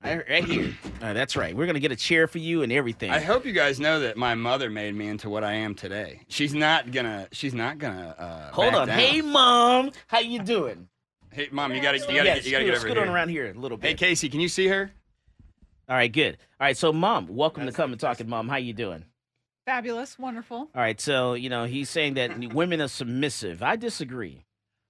Right, 0.05 0.23
right 0.29 0.45
here. 0.45 0.75
Uh, 1.01 1.15
that's 1.15 1.35
right. 1.35 1.57
We're 1.57 1.65
gonna 1.67 1.81
get 1.81 1.91
a 1.91 1.97
chair 1.97 2.27
for 2.27 2.37
you 2.39 2.63
and 2.63 2.71
everything. 2.71 3.11
I 3.11 3.21
hope 3.21 3.47
you 3.47 3.53
guys 3.53 3.81
know 3.81 4.01
that 4.01 4.17
my 4.19 4.35
mother 4.35 4.69
made 4.71 4.95
me 4.95 5.09
into 5.09 5.31
what 5.31 5.43
I 5.43 5.55
am 5.55 5.75
today. 5.75 6.21
She's 6.29 6.53
not 6.55 6.93
gonna. 6.93 7.27
She's 7.33 7.55
not 7.55 7.79
gonna. 7.79 8.15
Uh, 8.19 8.53
Hold 8.53 8.73
back 8.73 8.81
on. 8.83 8.89
down. 8.89 8.99
Hey, 8.99 9.21
mom. 9.23 9.91
How 10.07 10.19
you 10.21 10.41
doing? 10.43 10.89
Hey, 11.33 11.49
mom, 11.51 11.73
you 11.75 11.81
gotta, 11.83 11.99
you 11.99 12.05
gotta, 12.05 12.17
Yeah, 12.17 12.35
get, 12.35 12.45
you 12.45 12.51
gotta 12.53 12.65
scoot- 12.65 12.67
get 12.67 12.71
over 12.77 12.81
scoot 12.81 12.97
here. 12.99 13.03
on 13.07 13.09
around 13.09 13.29
here 13.31 13.51
a 13.51 13.59
little 13.59 13.77
bit. 13.79 13.89
Hey, 13.89 13.95
Casey, 13.95 14.29
can 14.29 14.41
you 14.41 14.49
see 14.49 14.69
her? 14.69 14.91
All 15.89 15.97
right, 15.97 16.13
good. 16.13 16.37
All 16.61 16.67
right, 16.67 16.77
so 16.77 16.93
mom, 16.93 17.27
welcome 17.29 17.67
to 17.67 17.73
come 17.73 17.91
and 17.91 17.99
talk. 18.01 18.19
talking, 18.19 18.29
mom. 18.29 18.49
How 18.49 18.57
you 18.59 18.73
doing? 18.75 19.05
Fabulous, 19.67 20.19
wonderful. 20.19 20.57
All 20.59 20.69
right, 20.75 21.01
so 21.01 21.35
you 21.35 21.49
know 21.49 21.65
he's 21.65 21.89
saying 21.89 22.15
that 22.15 22.39
women 22.53 22.81
are 22.81 22.89
submissive. 22.89 23.63
I 23.63 23.77
disagree. 23.77 24.45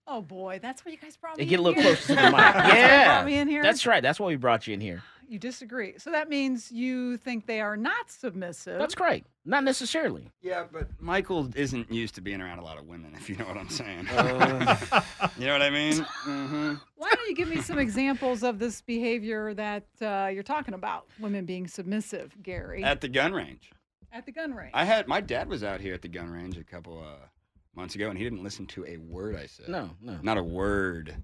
Oh 0.07 0.21
boy, 0.21 0.59
that's 0.61 0.85
what 0.85 0.93
you 0.93 0.99
guys 0.99 1.17
brought 1.17 1.39
me. 1.39 1.45
They 1.45 1.47
me. 1.47 1.51
get 1.51 1.61
a 1.61 1.63
little 1.63 1.81
here? 1.83 1.95
closer 1.95 2.09
to 2.09 2.15
the 2.17 2.23
mic. 2.31 2.33
That's 2.33 2.75
Yeah, 2.75 3.15
brought 3.15 3.27
me 3.27 3.39
in 3.39 3.49
here. 3.49 3.63
that's 3.63 3.87
right. 3.87 4.03
That's 4.03 4.21
why 4.21 4.27
we 4.27 4.37
brought 4.37 4.67
you 4.67 4.75
in 4.75 4.81
here. 4.81 5.03
You 5.27 5.39
disagree. 5.39 5.95
So 5.97 6.11
that 6.11 6.29
means 6.29 6.71
you 6.71 7.17
think 7.17 7.47
they 7.47 7.63
are 7.63 7.79
not 7.79 8.11
submissive. 8.11 8.79
That's 8.79 8.95
great. 8.95 9.25
Not 9.47 9.65
necessarily. 9.65 10.31
Yeah, 10.43 10.65
but 10.71 10.87
Michael 11.01 11.49
isn't 11.57 11.91
used 11.91 12.15
to 12.17 12.21
being 12.21 12.43
around 12.43 12.59
a 12.59 12.63
lot 12.63 12.79
of 12.79 12.87
women, 12.87 13.15
if 13.17 13.31
you 13.31 13.37
know 13.37 13.47
what 13.47 13.57
I'm 13.57 13.71
saying. 13.71 14.07
Uh. 14.09 14.77
you 15.39 15.47
know 15.47 15.55
what 15.55 15.63
I 15.63 15.71
mean? 15.71 15.95
Mm-hmm. 15.95 16.75
Why 16.97 17.11
don't 17.11 17.27
you 17.27 17.35
give 17.35 17.49
me 17.49 17.63
some 17.63 17.79
examples 17.79 18.43
of 18.43 18.59
this 18.59 18.83
behavior 18.83 19.55
that 19.55 19.87
uh, 20.03 20.29
you're 20.31 20.43
talking 20.43 20.75
about? 20.75 21.07
Women 21.19 21.47
being 21.47 21.69
submissive, 21.69 22.35
Gary, 22.43 22.85
At 22.85 23.01
the 23.01 23.09
gun 23.09 23.33
range. 23.33 23.71
At 24.15 24.25
the 24.25 24.33
gun 24.33 24.55
range. 24.55 24.71
I 24.73 24.85
had 24.85 25.07
my 25.09 25.21
dad 25.21 25.49
was 25.49 25.63
out 25.63 25.81
here 25.81 25.93
at 25.93 26.01
the 26.03 26.09
gun 26.09 26.31
range 26.31 26.57
a 26.57 26.65
couple 26.65 26.99
uh, 27.01 27.27
months 27.75 27.95
ago, 27.95 28.09
and 28.09 28.17
he 28.17 28.25
didn't 28.25 28.43
listen 28.43 28.65
to 28.69 28.87
a 28.87 28.97
word 28.97 29.37
I 29.37 29.47
said. 29.47 29.69
No, 29.69 29.91
no. 30.01 30.19
not 30.23 30.39
a 30.39 30.43
word. 30.43 31.15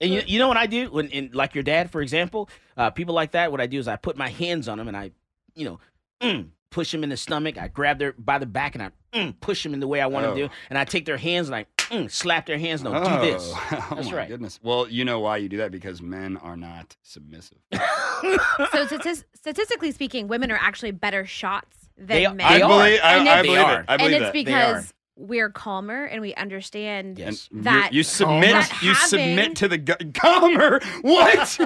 And 0.00 0.12
you, 0.12 0.22
you 0.26 0.38
know 0.38 0.48
what 0.48 0.56
I 0.56 0.66
do 0.66 0.90
when, 0.90 1.08
in, 1.08 1.30
like 1.32 1.54
your 1.54 1.62
dad, 1.62 1.90
for 1.90 2.02
example, 2.02 2.50
uh, 2.76 2.90
people 2.90 3.14
like 3.14 3.30
that. 3.30 3.52
What 3.52 3.60
I 3.60 3.66
do 3.66 3.78
is 3.78 3.88
I 3.88 3.96
put 3.96 4.16
my 4.16 4.28
hands 4.28 4.68
on 4.68 4.76
them 4.76 4.88
and 4.88 4.96
I, 4.96 5.12
you 5.54 5.64
know, 5.64 5.78
mm, 6.20 6.48
push 6.70 6.90
them 6.90 7.04
in 7.04 7.10
the 7.10 7.16
stomach. 7.16 7.56
I 7.56 7.68
grab 7.68 7.98
their 8.00 8.12
by 8.12 8.38
the 8.38 8.44
back 8.44 8.74
and 8.74 8.82
I 8.82 8.90
mm, 9.16 9.40
push 9.40 9.62
them 9.62 9.72
in 9.72 9.80
the 9.80 9.86
way 9.86 10.00
I 10.00 10.06
want 10.06 10.26
Oh. 10.26 10.34
to 10.34 10.48
do. 10.48 10.54
And 10.68 10.76
I 10.78 10.84
take 10.84 11.06
their 11.06 11.16
hands 11.16 11.48
and 11.48 11.54
I 11.54 11.66
mm, 11.76 12.10
slap 12.10 12.46
their 12.46 12.58
hands. 12.58 12.82
No, 12.82 12.92
oh. 12.92 13.20
do 13.24 13.30
this. 13.32 13.52
oh 13.54 13.86
That's 13.94 14.10
my 14.10 14.16
right. 14.16 14.28
goodness. 14.28 14.58
Well, 14.62 14.88
you 14.88 15.04
know 15.04 15.20
why 15.20 15.36
you 15.36 15.48
do 15.48 15.58
that 15.58 15.70
because 15.70 16.02
men 16.02 16.36
are 16.38 16.56
not 16.56 16.96
submissive. 17.02 17.58
So 18.72 18.86
statis- 18.86 19.24
statistically 19.34 19.92
speaking, 19.92 20.28
women 20.28 20.50
are 20.50 20.58
actually 20.60 20.90
better 20.92 21.26
shots 21.26 21.76
than 21.96 22.06
They- 22.06 22.26
men. 22.26 22.36
they 22.38 22.44
I 22.44 22.58
believe. 22.58 23.00
I, 23.02 23.16
And 23.18 23.28
I 23.28 23.40
it's- 23.40 23.46
believe 23.46 23.58
it. 23.60 23.84
I 23.88 23.96
believe 23.96 24.14
and 24.16 24.24
it's 24.24 24.24
that. 24.24 24.32
because 24.32 24.94
we're 25.16 25.48
calmer 25.50 26.04
and 26.06 26.20
we 26.20 26.34
understand 26.34 27.18
Yes. 27.20 27.48
That 27.52 27.92
you, 27.92 27.98
you 27.98 28.02
submit. 28.02 28.50
that 28.50 28.82
You 28.82 28.94
submit 28.96 29.54
to 29.56 29.68
the 29.68 29.78
gu- 29.78 30.10
calmer. 30.12 30.80
What? 31.02 31.60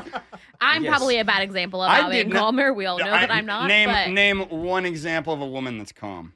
I'm 0.60 0.84
Yes. 0.84 0.90
probably 0.90 1.18
a 1.18 1.24
bad 1.24 1.42
example 1.42 1.82
of 1.82 1.90
I 1.90 2.02
how 2.02 2.10
being 2.10 2.28
not- 2.28 2.38
calmer. 2.38 2.72
We 2.74 2.84
all 2.86 2.98
know 2.98 3.10
that 3.10 3.30
I'm 3.30 3.46
not. 3.46 3.68
Name 3.68 3.88
but 3.88 4.10
name 4.10 4.40
one 4.50 4.84
example 4.84 5.32
of 5.32 5.40
a 5.40 5.46
woman 5.46 5.78
that's 5.78 5.92
calm. 5.92 6.34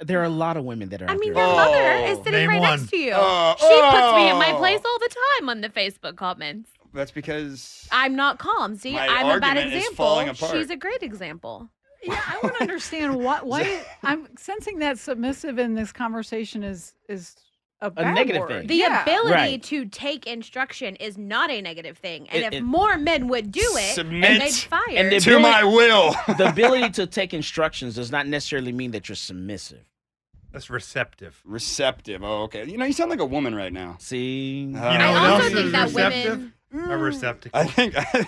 There 0.00 0.20
are 0.20 0.24
a 0.24 0.28
lot 0.28 0.56
of 0.56 0.64
women 0.64 0.88
that 0.90 1.02
are. 1.02 1.10
I 1.10 1.16
mean, 1.16 1.32
there. 1.32 1.44
your 1.44 1.56
mother 1.56 1.92
is 2.06 2.18
Oh, 2.18 2.22
sitting 2.24 2.40
name 2.40 2.48
right 2.50 2.60
one. 2.60 2.78
next 2.78 2.90
to 2.90 2.96
you. 2.96 3.12
Oh, 3.14 3.54
she 3.58 3.66
puts 3.66 4.14
me 4.16 4.30
in 4.30 4.36
my 4.36 4.52
oh. 4.54 4.58
place 4.58 4.80
all 4.84 4.98
the 5.00 5.14
time 5.38 5.48
on 5.48 5.60
the 5.60 5.68
Facebook 5.68 6.14
comments. 6.16 6.70
That's 6.94 7.10
because 7.10 7.88
I'm 7.90 8.14
not 8.16 8.38
calm. 8.38 8.76
See, 8.76 8.92
My 8.92 9.06
I'm 9.08 9.26
a 9.36 9.40
bad 9.40 9.56
argument 9.56 9.66
is 9.74 9.74
example. 9.84 10.04
falling 10.06 10.28
apart. 10.28 10.52
She's 10.52 10.70
a 10.70 10.76
great 10.76 11.02
example. 11.02 11.70
yeah, 12.02 12.20
I 12.26 12.38
want 12.42 12.56
to 12.56 12.62
understand 12.62 13.16
what 13.16 13.46
why 13.46 13.82
I'm 14.02 14.28
sensing 14.36 14.78
that 14.80 14.98
submissive 14.98 15.58
in 15.58 15.74
this 15.74 15.92
conversation 15.92 16.62
is 16.62 16.94
is 17.08 17.34
a, 17.80 17.90
bad 17.90 18.14
negative 18.14 18.42
word. 18.42 18.48
thing. 18.60 18.66
The 18.68 18.76
Yeah. 18.76 19.02
ability 19.02 19.32
Right. 19.32 19.62
to 19.64 19.86
take 19.86 20.26
instruction 20.28 20.94
is 20.96 21.18
not 21.18 21.50
a 21.50 21.60
negative 21.60 21.98
thing. 21.98 22.28
And 22.28 22.42
It- 22.44 22.46
if 22.46 22.52
it- 22.54 22.62
more 22.62 22.96
men 22.96 23.26
would 23.28 23.50
do 23.50 23.60
it, 23.60 23.94
Submit 23.94 24.30
and 24.30 24.40
they'd 24.40 24.52
fire. 24.54 24.82
and 24.94 25.10
the 25.10 25.18
to 25.18 25.40
my 25.40 25.64
will. 25.64 26.14
the 26.38 26.48
ability 26.50 26.90
to 26.90 27.06
take 27.08 27.34
instructions 27.34 27.96
does 27.96 28.12
not 28.12 28.28
necessarily 28.28 28.70
mean 28.70 28.92
that 28.92 29.08
you're 29.08 29.16
submissive. 29.16 29.84
That's 30.52 30.68
receptive. 30.70 31.40
Receptive. 31.44 32.22
Oh, 32.22 32.42
okay. 32.42 32.64
You 32.66 32.76
know, 32.76 32.84
you 32.84 32.92
sound 32.92 33.10
like 33.10 33.18
a 33.20 33.24
woman 33.24 33.52
right 33.54 33.72
now. 33.72 33.96
See, 33.98 34.60
You 34.60 34.66
know 34.66 34.78
Uh, 34.78 34.82
what 34.82 35.00
I 35.00 35.06
also 35.30 35.34
else 35.44 35.44
think 35.54 35.66
is 35.66 35.72
that 35.72 35.84
receptive? 35.88 36.32
women. 36.38 36.52
A 36.74 36.96
receptacle. 36.96 37.58
I 37.60 37.64
think. 37.66 37.94
I, 37.96 38.24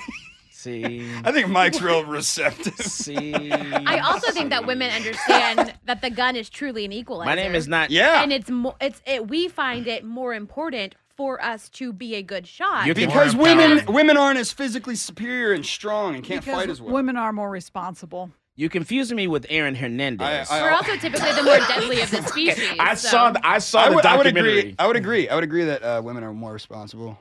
see, 0.51 1.07
I 1.25 1.33
think 1.33 1.49
Mike's 1.49 1.81
real 1.81 2.05
receptive. 2.05 2.75
see. 2.77 3.53
I 3.53 3.99
also 4.01 4.31
think 4.33 4.51
that 4.51 4.67
women 4.67 4.91
understand 4.91 5.75
that 5.85 6.01
the 6.03 6.11
gun 6.11 6.37
is 6.37 6.49
truly 6.51 6.85
an 6.85 6.93
equalizer. 6.93 7.27
My 7.27 7.35
name 7.35 7.55
is 7.55 7.69
not. 7.69 7.91
Yeah. 7.91 8.23
and 8.23 8.33
it's 8.33 8.51
more. 8.51 8.75
It's 8.81 9.03
it. 9.07 9.29
We 9.29 9.49
find 9.49 9.87
it 9.87 10.05
more 10.05 10.35
important 10.35 10.95
for 11.17 11.43
us 11.43 11.69
to 11.71 11.93
be 11.93 12.17
a 12.17 12.23
good 12.23 12.47
shot. 12.47 12.87
You 12.87 12.95
can- 12.95 13.07
because 13.07 13.37
women 13.37 13.85
women 13.87 14.17
aren't 14.17 14.39
as 14.39 14.53
physically 14.53 14.97
superior 14.97 15.53
and 15.53 15.65
strong 15.65 16.17
and 16.17 16.25
can't 16.25 16.45
because 16.45 16.61
fight 16.63 16.71
as 16.71 16.81
well. 16.83 16.93
women 16.93 17.17
are 17.17 17.33
more 17.33 17.51
responsible. 17.51 18.31
You 18.57 18.69
confusing 18.69 19.17
me 19.17 19.27
with 19.27 19.47
Aaron 19.49 19.75
Hernandez. 19.75 20.49
I- 20.51 20.63
We're 20.63 20.71
also 20.71 20.97
typically 20.97 21.33
the 21.33 21.43
more 21.43 21.59
deadly 21.59 22.01
of 22.01 22.11
the 22.11 22.23
species. 22.29 22.77
I 22.79 22.95
so- 22.95 23.09
saw. 23.09 23.31
The, 23.33 23.47
I 23.47 23.59
saw 23.59 23.81
I 23.81 23.89
the 23.91 23.95
would, 23.97 24.07
I 24.07 24.17
would 24.17 24.27
agree. 24.27 24.75
I 24.79 24.87
would 24.87 24.97
agree. 24.97 25.29
I 25.29 25.35
would 25.35 25.45
agree 25.45 25.65
that 25.65 25.83
uh, 25.83 26.01
women 26.05 26.23
are 26.25 26.33
more 26.33 26.53
responsible. 26.53 27.19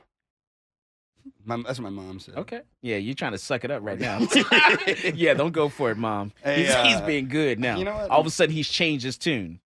My, 1.44 1.56
that's 1.62 1.78
what 1.78 1.90
my 1.92 2.02
mom 2.02 2.18
said. 2.20 2.36
Okay. 2.36 2.60
Yeah, 2.82 2.96
you're 2.96 3.14
trying 3.14 3.32
to 3.32 3.38
suck 3.38 3.64
it 3.64 3.70
up 3.70 3.82
right 3.82 3.98
now. 3.98 4.18
yeah, 5.14 5.34
don't 5.34 5.52
go 5.52 5.68
for 5.68 5.90
it, 5.90 5.98
mom. 5.98 6.32
Hey, 6.42 6.64
he's, 6.64 6.74
he's 6.74 6.96
uh, 6.96 7.06
being 7.06 7.28
good 7.28 7.58
now. 7.60 7.76
you 7.78 7.84
know 7.84 7.94
what? 7.94 8.10
All 8.10 8.20
of 8.20 8.26
a 8.26 8.30
sudden, 8.30 8.54
he's 8.54 8.68
changed 8.68 9.04
his 9.04 9.18
tune. 9.18 9.60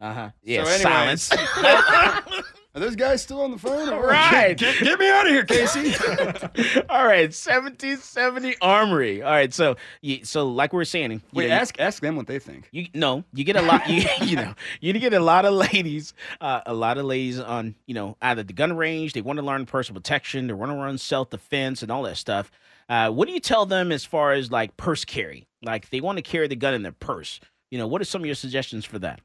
Uh 0.00 0.12
huh. 0.12 0.30
Yeah, 0.42 0.64
So 0.64 0.70
silence. 0.78 1.30
Are 2.76 2.80
those 2.80 2.96
guys 2.96 3.22
still 3.22 3.40
on 3.40 3.52
the 3.52 3.58
phone? 3.58 3.88
All 3.88 4.00
right. 4.00 4.02
what? 4.02 4.32
Right. 4.32 4.58
Get, 4.58 4.78
get 4.82 4.98
me 4.98 5.08
out 5.08 5.26
of 5.26 5.32
here, 5.32 5.44
Casey. 5.44 5.94
All 6.88 7.06
right, 7.06 7.30
1770 7.32 8.56
Armory. 8.60 9.22
All 9.22 9.30
right, 9.30 9.54
so 9.54 9.76
you, 10.02 10.24
so 10.24 10.48
like 10.48 10.72
we 10.72 10.78
were 10.78 10.84
saying, 10.84 11.12
you 11.12 11.20
Wait, 11.32 11.44
know, 11.48 11.54
you- 11.54 11.60
ask 11.60 11.78
ask 11.78 12.02
them 12.02 12.16
what 12.16 12.26
they 12.26 12.40
think. 12.40 12.68
You 12.72 12.88
no, 12.92 13.22
you 13.32 13.44
get 13.44 13.54
a 13.56 13.62
lot. 13.62 13.82
You 13.94 14.02
you 14.22 14.34
know, 14.36 14.54
you 14.80 14.92
get 14.94 15.12
a 15.12 15.20
lot 15.20 15.44
of 15.44 15.54
ladies, 15.54 16.14
uh, 16.40 16.62
a 16.66 16.74
lot 16.74 16.98
of 16.98 17.04
ladies 17.04 17.38
on 17.38 17.76
you 17.86 17.94
know 17.94 18.16
either 18.20 18.42
the 18.42 18.52
gun 18.52 18.76
range. 18.76 19.12
They 19.12 19.20
want 19.20 19.38
to 19.38 19.44
learn 19.44 19.66
personal 19.66 20.00
protection. 20.00 20.48
They 20.48 20.52
want 20.54 20.72
to 20.72 20.76
learn 20.76 20.98
self 20.98 21.30
defense 21.30 21.82
and 21.82 21.92
all 21.92 22.02
that 22.04 22.16
stuff. 22.16 22.50
Uh, 22.88 23.10
what 23.10 23.28
do 23.28 23.34
you 23.34 23.40
tell 23.40 23.66
them 23.66 23.92
as 23.92 24.04
far 24.04 24.32
as 24.32 24.50
like 24.50 24.76
purse 24.76 25.04
carry? 25.04 25.46
Like 25.62 25.90
they 25.90 26.00
want 26.00 26.18
to 26.18 26.22
carry 26.22 26.48
the 26.48 26.56
gun 26.56 26.74
in 26.74 26.82
their 26.82 26.92
purse. 26.92 27.38
You 27.70 27.78
know, 27.78 27.86
what 27.86 28.00
are 28.00 28.04
some 28.04 28.22
of 28.22 28.26
your 28.26 28.34
suggestions 28.34 28.84
for 28.84 28.98
that? 28.98 29.20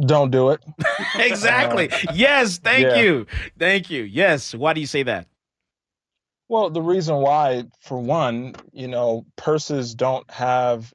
Don't 0.00 0.30
do 0.30 0.50
it. 0.50 0.62
exactly. 1.16 1.90
yes. 2.12 2.58
Thank 2.58 2.86
yeah. 2.86 2.96
you. 2.96 3.26
Thank 3.58 3.90
you. 3.90 4.02
Yes. 4.02 4.54
Why 4.54 4.72
do 4.72 4.80
you 4.80 4.86
say 4.86 5.02
that? 5.04 5.26
Well, 6.48 6.70
the 6.70 6.82
reason 6.82 7.16
why, 7.16 7.64
for 7.80 7.98
one, 7.98 8.54
you 8.72 8.86
know, 8.86 9.26
purses 9.36 9.94
don't 9.94 10.30
have 10.30 10.92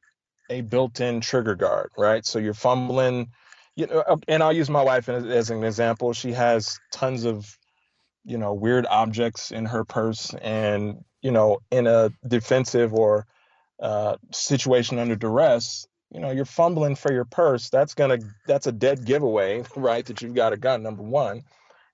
a 0.50 0.62
built-in 0.62 1.22
trigger 1.22 1.56
guard, 1.56 1.92
right? 1.98 2.26
So 2.26 2.40
you're 2.40 2.54
fumbling, 2.54 3.30
you 3.76 3.88
know, 3.88 4.00
uh, 4.00 4.18
and 4.28 4.44
I'll 4.44 4.54
use 4.54 4.70
my 4.70 4.84
wife 4.84 5.10
as, 5.10 5.26
as 5.26 5.50
an 5.50 5.64
example. 5.64 6.14
She 6.14 6.32
has 6.32 6.80
tons 6.92 7.26
of, 7.26 7.58
you 8.24 8.38
know, 8.38 8.54
weird 8.54 8.86
objects 8.86 9.52
in 9.52 9.66
her 9.66 9.84
purse, 9.84 10.34
and 10.42 11.04
you 11.22 11.32
know, 11.32 11.60
in 11.70 11.88
a 11.88 12.12
defensive 12.28 12.94
or 12.94 13.26
uh, 13.82 14.16
situation 14.32 15.00
under 15.00 15.16
duress, 15.16 15.88
you 16.12 16.20
know, 16.20 16.32
you're 16.32 16.46
fumbling 16.46 16.96
for 16.96 17.12
your 17.12 17.26
purse. 17.26 17.70
That's 17.70 17.94
gonna, 17.94 18.20
that's 18.46 18.68
a 18.68 18.72
dead 18.72 19.06
giveaway, 19.06 19.64
right? 19.76 20.06
That 20.06 20.22
you've 20.22 20.36
got 20.36 20.54
a 20.54 20.58
gun. 20.58 20.84
Number 20.84 21.04
one, 21.04 21.44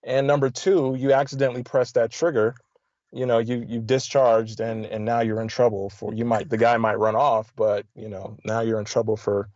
and 0.03 0.27
number 0.27 0.49
two, 0.49 0.95
you 0.97 1.13
accidentally 1.13 1.63
press 1.63 1.91
that 1.93 2.11
trigger 2.11 2.55
you 3.11 3.25
know 3.25 3.39
you 3.39 3.65
you 3.67 3.79
discharged 3.79 4.59
and 4.59 4.85
and 4.85 5.05
now 5.05 5.21
you're 5.21 5.41
in 5.41 5.47
trouble 5.47 5.89
for 5.89 6.13
you 6.13 6.25
might 6.25 6.49
the 6.49 6.57
guy 6.57 6.77
might 6.77 6.99
run 6.99 7.15
off 7.15 7.53
but 7.55 7.85
you 7.95 8.09
know 8.09 8.37
now 8.43 8.61
you're 8.61 8.79
in 8.79 8.85
trouble 8.85 9.15
for 9.15 9.49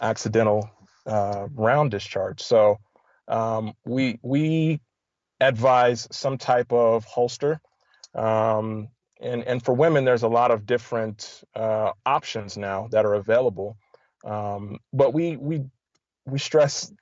accidental 0.00 0.68
uh, 1.06 1.46
round 1.54 1.90
discharge 1.90 2.40
so 2.40 2.78
um, 3.28 3.74
we 3.84 4.18
we 4.22 4.80
advise 5.40 6.08
some 6.10 6.38
type 6.38 6.72
of 6.72 7.04
holster 7.04 7.60
um, 8.14 8.88
and 9.20 9.42
and 9.44 9.62
for 9.62 9.74
women 9.74 10.04
there's 10.04 10.22
a 10.22 10.28
lot 10.28 10.50
of 10.50 10.64
different 10.64 11.42
uh, 11.54 11.92
options 12.06 12.56
now 12.56 12.88
that 12.90 13.04
are 13.04 13.14
available 13.14 13.76
um, 14.24 14.78
but 14.92 15.12
we 15.14 15.36
we 15.36 15.62
we 16.26 16.38
stress 16.38 16.92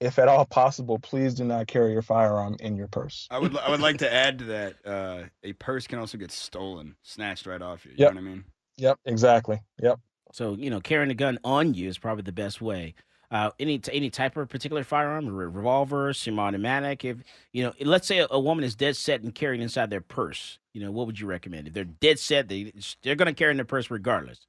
if 0.00 0.18
at 0.18 0.28
all 0.28 0.46
possible 0.46 0.98
please 0.98 1.34
do 1.34 1.44
not 1.44 1.66
carry 1.66 1.92
your 1.92 2.02
firearm 2.02 2.56
in 2.60 2.76
your 2.76 2.88
purse 2.88 3.26
I 3.30 3.38
would 3.38 3.56
I 3.56 3.70
would 3.70 3.80
like 3.80 3.98
to 3.98 4.12
add 4.12 4.38
to 4.40 4.44
that. 4.46 4.74
Uh, 4.84 5.22
a 5.44 5.52
purse 5.54 5.86
can 5.86 5.98
also 5.98 6.18
get 6.18 6.32
stolen, 6.32 6.96
snatched 7.02 7.46
right 7.46 7.62
off 7.62 7.84
you. 7.84 7.92
You 7.92 7.98
Yep. 7.98 8.14
know 8.14 8.20
what 8.20 8.26
I 8.26 8.34
mean? 8.34 8.44
Yep, 8.78 8.98
exactly. 9.04 9.60
Yep. 9.82 10.00
So 10.32 10.54
you 10.54 10.70
know, 10.70 10.80
carrying 10.80 11.10
a 11.10 11.14
gun 11.14 11.38
on 11.44 11.74
you 11.74 11.88
is 11.88 11.98
probably 11.98 12.22
the 12.22 12.32
best 12.32 12.60
way. 12.60 12.94
Uh, 13.30 13.50
any 13.60 13.80
any 13.92 14.10
type 14.10 14.36
of 14.36 14.48
particular 14.48 14.82
firearm, 14.82 15.28
a 15.28 15.32
revolver, 15.32 16.12
semi-automatic. 16.12 17.04
If 17.04 17.18
you 17.52 17.62
know, 17.62 17.72
let's 17.80 18.08
say 18.08 18.18
a, 18.18 18.26
a 18.30 18.40
woman 18.40 18.64
is 18.64 18.74
dead 18.74 18.96
set 18.96 19.22
and 19.22 19.34
carrying 19.34 19.62
inside 19.62 19.90
their 19.90 20.00
purse. 20.00 20.58
You 20.74 20.82
know, 20.82 20.90
what 20.90 21.06
would 21.06 21.20
you 21.20 21.26
recommend? 21.26 21.68
If 21.68 21.74
they're 21.74 21.84
dead 21.84 22.18
set, 22.18 22.48
they 22.48 22.72
they're 23.02 23.14
going 23.16 23.26
to 23.26 23.34
carry 23.34 23.52
in 23.52 23.56
their 23.58 23.64
purse 23.64 23.90
regardless. 23.90 24.46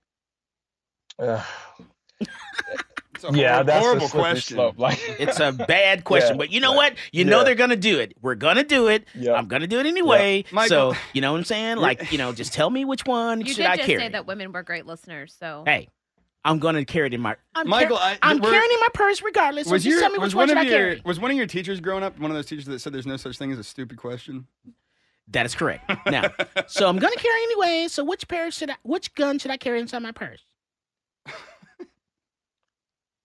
Uh, 1.19 1.43
It's 3.13 3.23
a 3.23 3.31
yeah, 3.37 3.55
hor- 3.57 3.63
that's 3.65 3.85
horrible 3.85 4.05
a 4.07 4.09
question. 4.09 4.55
slope. 4.55 4.79
Like 4.79 4.99
It's 5.19 5.39
a 5.39 5.51
bad 5.51 6.03
question, 6.05 6.31
Yeah, 6.31 6.37
but 6.37 6.51
you 6.51 6.59
know 6.59 6.71
yeah, 6.71 6.77
what? 6.77 6.93
You 7.11 7.25
know 7.25 7.43
they're 7.43 7.53
gonna 7.55 7.75
do 7.75 7.99
it. 7.99 8.13
We're 8.21 8.33
gonna 8.35 8.63
do 8.63 8.87
it. 8.87 9.05
Yeah. 9.13 9.33
I'm 9.33 9.47
gonna 9.47 9.67
do 9.67 9.79
it 9.79 9.85
anyway. 9.85 10.43
Michael- 10.51 10.93
So 10.93 10.99
you 11.13 11.21
know 11.21 11.31
what 11.33 11.37
I'm 11.39 11.43
saying? 11.43 11.77
Like 11.77 12.11
you 12.11 12.17
know, 12.17 12.33
just 12.33 12.51
tell 12.53 12.69
me 12.69 12.83
which 12.85 13.05
one 13.05 13.41
You 13.41 13.47
should 13.47 13.57
did 13.57 13.65
I 13.67 13.75
just 13.77 13.87
carry. 13.87 13.99
say 14.01 14.09
that 14.09 14.25
women 14.25 14.51
were 14.51 14.63
great 14.63 14.87
listeners, 14.87 15.35
so 15.39 15.63
Hey, 15.67 15.87
I'm 16.43 16.57
gonna 16.57 16.83
carry 16.83 17.07
it 17.07 17.13
in 17.13 17.21
my. 17.21 17.35
I'm 17.53 17.67
Michael, 17.69 17.97
car- 17.97 18.07
I- 18.07 18.17
I'm 18.23 18.39
we're- 18.39 18.51
carrying 18.51 18.71
in 18.71 18.79
my 18.79 18.87
purse 18.95 19.21
regardless. 19.21 19.67
So 19.67 19.73
Was 19.73 19.83
just 19.83 19.91
your 19.91 20.01
tell 20.01 20.09
me 20.11 20.17
was 20.17 20.33
which 20.33 20.35
one 20.35 20.41
one 20.41 20.47
should 20.49 20.57
of 20.57 20.61
I 20.61 20.69
your 20.69 20.77
carry. 20.95 21.01
was 21.05 21.19
one 21.19 21.29
of 21.29 21.37
your 21.37 21.45
teachers 21.47 21.79
growing 21.79 22.03
up 22.03 22.17
one 22.17 22.31
of 22.31 22.35
those 22.35 22.47
teachers 22.47 22.65
that 22.65 22.79
said 22.79 22.91
there's 22.91 23.05
no 23.05 23.17
such 23.17 23.37
thing 23.37 23.51
as 23.51 23.59
a 23.59 23.63
stupid 23.63 23.97
question? 23.97 24.47
That 25.27 25.45
is 25.45 25.53
correct. 25.53 25.89
Now, 26.09 26.23
so 26.67 26.89
I'm 26.89 26.97
gonna 26.97 27.15
carry 27.17 27.43
anyway. 27.43 27.87
So 27.87 28.03
which 28.03 28.27
pair 28.27 28.49
should 28.49 28.71
I? 28.71 28.75
Which 28.81 29.13
gun 29.13 29.37
should 29.37 29.51
I 29.51 29.57
carry 29.57 29.79
inside 29.79 29.99
my 29.99 30.11
purse? 30.11 30.41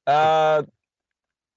Uh, 0.06 0.62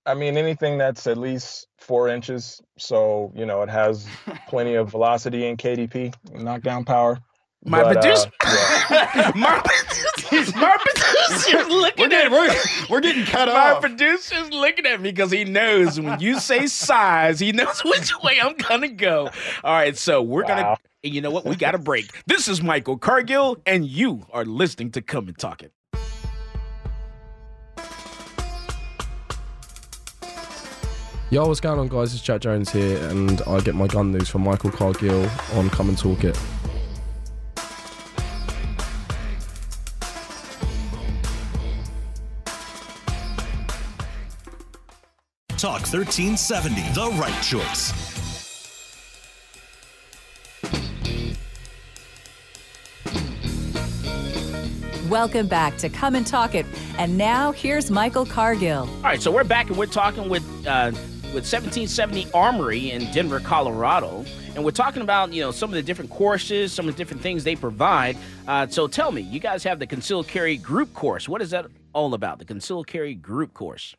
I 0.06 0.14
mean, 0.16 0.38
anything 0.38 0.78
that's 0.78 1.06
at 1.08 1.18
least 1.18 1.68
four 1.78 2.10
inches, 2.10 2.62
so 2.78 3.32
you 3.36 3.46
know 3.46 3.62
it 3.62 3.70
has 3.70 4.08
plenty 4.50 4.76
of 4.76 4.90
velocity 4.90 5.46
and 5.48 5.58
KDP, 5.58 6.14
knockdown 6.34 6.86
power. 6.86 7.20
My 7.66 7.84
But, 7.84 7.98
uh, 7.98 8.02
producer, 8.02 8.32
yeah. 8.90 9.32
my, 9.36 9.62
my 10.56 10.78
producer's 10.80 11.68
looking 11.68 12.04
We're 12.04 12.08
getting, 12.08 12.32
at 12.32 12.32
we're, 12.32 12.56
we're 12.90 13.02
getting 13.02 13.26
cut 13.26 13.50
off. 13.50 13.54
My 13.54 13.72
off. 13.74 13.82
producer's 13.82 14.50
looking 14.52 14.86
at 14.86 15.02
me 15.02 15.12
because 15.12 15.30
he 15.30 15.44
knows 15.44 16.00
when 16.00 16.20
you 16.22 16.40
say 16.40 16.68
size, 16.68 17.38
he 17.40 17.52
knows 17.52 17.84
which 17.84 18.18
way 18.24 18.40
I'm 18.42 18.56
gonna 18.56 18.88
go. 18.88 19.30
All 19.64 19.74
right, 19.74 19.98
so 19.98 20.22
we're 20.22 20.44
gonna. 20.44 20.78
And 21.04 21.14
You 21.14 21.20
know 21.22 21.32
what? 21.32 21.46
We 21.46 21.56
got 21.58 21.76
a 21.76 21.80
break. 21.80 22.12
This 22.28 22.48
is 22.48 22.64
Michael 22.64 22.98
Cargill, 22.98 23.58
and 23.66 23.86
you 23.86 24.26
are 24.32 24.46
listening 24.46 24.92
to 24.92 25.02
Come 25.02 25.28
and 25.28 25.38
Talk 25.38 25.62
It. 25.62 25.74
Yo, 31.32 31.46
what's 31.46 31.60
going 31.60 31.78
on, 31.78 31.88
guys? 31.88 32.12
It's 32.16 32.24
Jack 32.24 32.42
Jones 32.42 32.72
here, 32.72 32.98
and 33.08 33.40
I 33.44 33.60
get 33.60 33.76
my 33.76 33.86
gun 33.86 34.12
news 34.12 34.28
from 34.28 34.42
Michael 34.42 34.72
Cargill 34.72 35.30
on 35.54 35.70
Come 35.70 35.90
and 35.90 35.96
Talk 35.96 36.24
It. 36.24 36.34
Talk 45.50 45.82
1370, 45.82 46.82
the 46.96 47.16
right 47.20 47.44
choice. 47.44 47.94
Welcome 55.08 55.48
back 55.48 55.78
to 55.78 55.90
Come 55.90 56.16
and 56.16 56.26
Talk 56.26 56.56
It. 56.56 56.66
And 56.98 57.20
now 57.20 57.52
here's 57.52 57.92
Michael 57.92 58.26
Cargill. 58.26 58.88
All 58.88 59.02
right, 59.04 59.22
so 59.22 59.32
we're 59.32 59.44
back 59.44 59.68
and 59.68 59.78
we're 59.78 59.86
talking 59.86 60.28
with 60.28 60.44
uh, 60.66 60.92
with 61.34 61.46
1770 61.46 62.32
Armory 62.34 62.90
in 62.90 63.12
Denver, 63.12 63.40
Colorado, 63.40 64.26
and 64.56 64.66
we're 64.66 64.72
talking 64.72 65.04
about 65.04 65.32
you 65.32 65.42
know 65.42 65.52
some 65.52 65.70
of 65.70 65.76
the 65.76 65.84
different 65.84 66.10
courses, 66.10 66.74
some 66.74 66.88
of 66.88 66.96
the 66.96 66.98
different 66.98 67.22
things 67.22 67.44
they 67.44 67.56
provide. 67.56 68.18
Uh, 68.48 68.66
so 68.66 68.88
tell 68.88 69.12
me, 69.12 69.22
you 69.22 69.40
guys 69.40 69.64
have 69.64 69.78
the 69.78 69.86
concealed 69.86 70.28
carry 70.28 70.58
group 70.58 70.92
course. 70.96 71.30
What 71.30 71.44
is 71.44 71.52
that 71.52 71.68
all 71.94 72.16
about? 72.16 72.40
The 72.40 72.46
concealed 72.46 72.88
carry 72.88 73.14
group 73.14 73.54
course. 73.54 73.96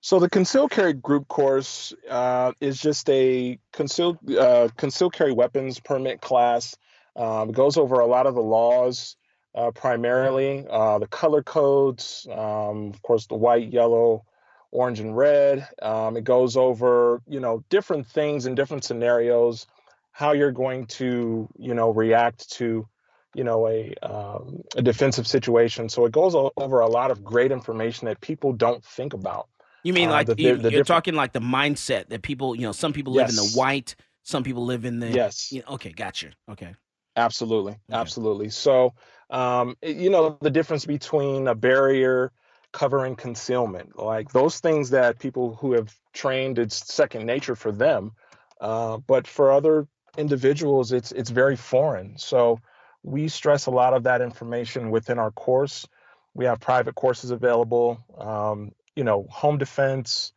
So 0.00 0.20
the 0.20 0.30
concealed 0.30 0.70
carry 0.70 0.92
group 0.92 1.26
course 1.26 1.92
uh, 2.08 2.52
is 2.60 2.80
just 2.80 3.10
a 3.10 3.58
concealed 3.72 4.18
uh, 4.30 4.68
concealed 4.76 5.14
carry 5.14 5.32
weapons 5.32 5.80
permit 5.80 6.20
class. 6.20 6.76
Um, 7.16 7.50
goes 7.50 7.76
over 7.76 7.98
a 7.98 8.06
lot 8.06 8.26
of 8.26 8.36
the 8.36 8.42
laws, 8.42 9.16
uh, 9.52 9.72
primarily 9.72 10.64
uh, 10.70 11.00
the 11.00 11.08
color 11.08 11.42
codes, 11.42 12.24
um, 12.30 12.92
of 12.94 13.02
course, 13.02 13.26
the 13.26 13.34
white, 13.34 13.72
yellow, 13.72 14.26
orange, 14.72 15.00
and 15.00 15.16
red. 15.16 15.68
Um, 15.82 16.16
it 16.16 16.24
goes 16.24 16.56
over 16.56 17.22
you 17.28 17.40
know 17.40 17.64
different 17.68 18.06
things 18.06 18.46
in 18.46 18.54
different 18.54 18.84
scenarios, 18.84 19.66
how 20.12 20.32
you're 20.32 20.52
going 20.52 20.86
to 20.86 21.48
you 21.58 21.74
know 21.74 21.90
react 21.90 22.50
to 22.52 22.86
you 23.34 23.44
know 23.44 23.68
a 23.68 23.94
um, 24.02 24.62
a 24.76 24.82
defensive 24.82 25.26
situation. 25.26 25.88
So 25.88 26.06
it 26.06 26.12
goes 26.12 26.34
over 26.56 26.80
a 26.80 26.86
lot 26.88 27.10
of 27.10 27.24
great 27.24 27.52
information 27.52 28.06
that 28.06 28.20
people 28.20 28.52
don't 28.52 28.84
think 28.84 29.12
about. 29.14 29.48
You 29.82 29.92
mean 29.92 30.08
Uh, 30.08 30.12
like 30.12 30.26
the- 30.26 30.34
you, 30.38 30.56
the 30.56 30.62
you're 30.62 30.70
different- 30.70 30.86
talking 30.88 31.14
like 31.14 31.32
the 31.32 31.40
mindset 31.40 32.08
that 32.08 32.22
people, 32.22 32.56
you 32.56 32.62
know, 32.62 32.72
some 32.72 32.92
people 32.92 33.12
live 33.12 33.28
in 33.28 33.36
the 33.36 33.52
white, 33.54 33.94
some 34.22 34.42
people 34.42 34.64
live 34.64 34.84
in 34.84 34.98
the 34.98 35.08
Yes. 35.10 35.52
You 35.52 35.60
know, 35.62 35.74
okay, 35.74 35.92
gotcha. 35.92 36.30
Okay. 36.50 36.74
Absolutely, 37.14 37.76
absolutely. 37.90 38.50
So, 38.50 38.92
um, 39.30 39.76
you 39.82 40.10
know, 40.10 40.36
the 40.42 40.50
difference 40.50 40.84
between 40.84 41.46
a 41.48 41.54
barrier, 41.54 42.30
cover, 42.76 43.04
and 43.06 43.16
concealment, 43.16 43.98
like 43.98 44.30
those 44.32 44.60
things 44.60 44.90
that 44.90 45.18
people 45.18 45.56
who 45.56 45.72
have 45.72 45.92
trained, 46.12 46.58
it's 46.58 46.92
second 46.92 47.24
nature 47.24 47.56
for 47.56 47.72
them. 47.72 48.12
Uh, 48.60 48.98
but 48.98 49.26
for 49.26 49.50
other 49.50 49.88
individuals, 50.18 50.92
it's 50.92 51.10
it's 51.12 51.30
very 51.30 51.56
foreign. 51.56 52.18
So, 52.18 52.60
we 53.02 53.28
stress 53.28 53.66
a 53.66 53.70
lot 53.70 53.94
of 53.94 54.02
that 54.02 54.20
information 54.20 54.90
within 54.90 55.18
our 55.18 55.30
course. 55.30 55.88
We 56.34 56.44
have 56.44 56.60
private 56.60 56.94
courses 56.94 57.30
available. 57.30 57.98
Um, 58.18 58.72
you 58.94 59.04
know, 59.04 59.26
home 59.30 59.58
defense, 59.58 60.32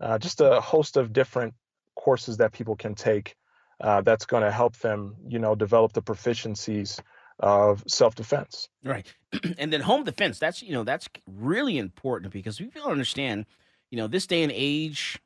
uh, 0.00 0.18
just 0.18 0.40
a 0.40 0.60
host 0.60 0.96
of 0.96 1.12
different 1.12 1.54
courses 1.94 2.36
that 2.38 2.52
people 2.52 2.76
can 2.76 2.94
take 2.94 3.36
uh, 3.80 4.00
that's 4.00 4.26
going 4.26 4.42
to 4.42 4.50
help 4.50 4.76
them, 4.78 5.16
you 5.28 5.38
know, 5.38 5.54
develop 5.54 5.92
the 5.92 6.02
proficiencies 6.02 7.00
of 7.40 7.84
self-defense. 7.86 8.68
Right. 8.84 9.06
and 9.58 9.72
then 9.72 9.80
home 9.80 10.04
defense, 10.04 10.38
that's, 10.38 10.62
you 10.62 10.72
know, 10.72 10.84
that's 10.84 11.08
really 11.26 11.78
important 11.78 12.32
because 12.32 12.58
people 12.58 12.82
understand, 12.84 13.46
you 13.90 13.96
know, 13.98 14.06
this 14.06 14.26
day 14.26 14.42
and 14.42 14.52
age, 14.54 15.18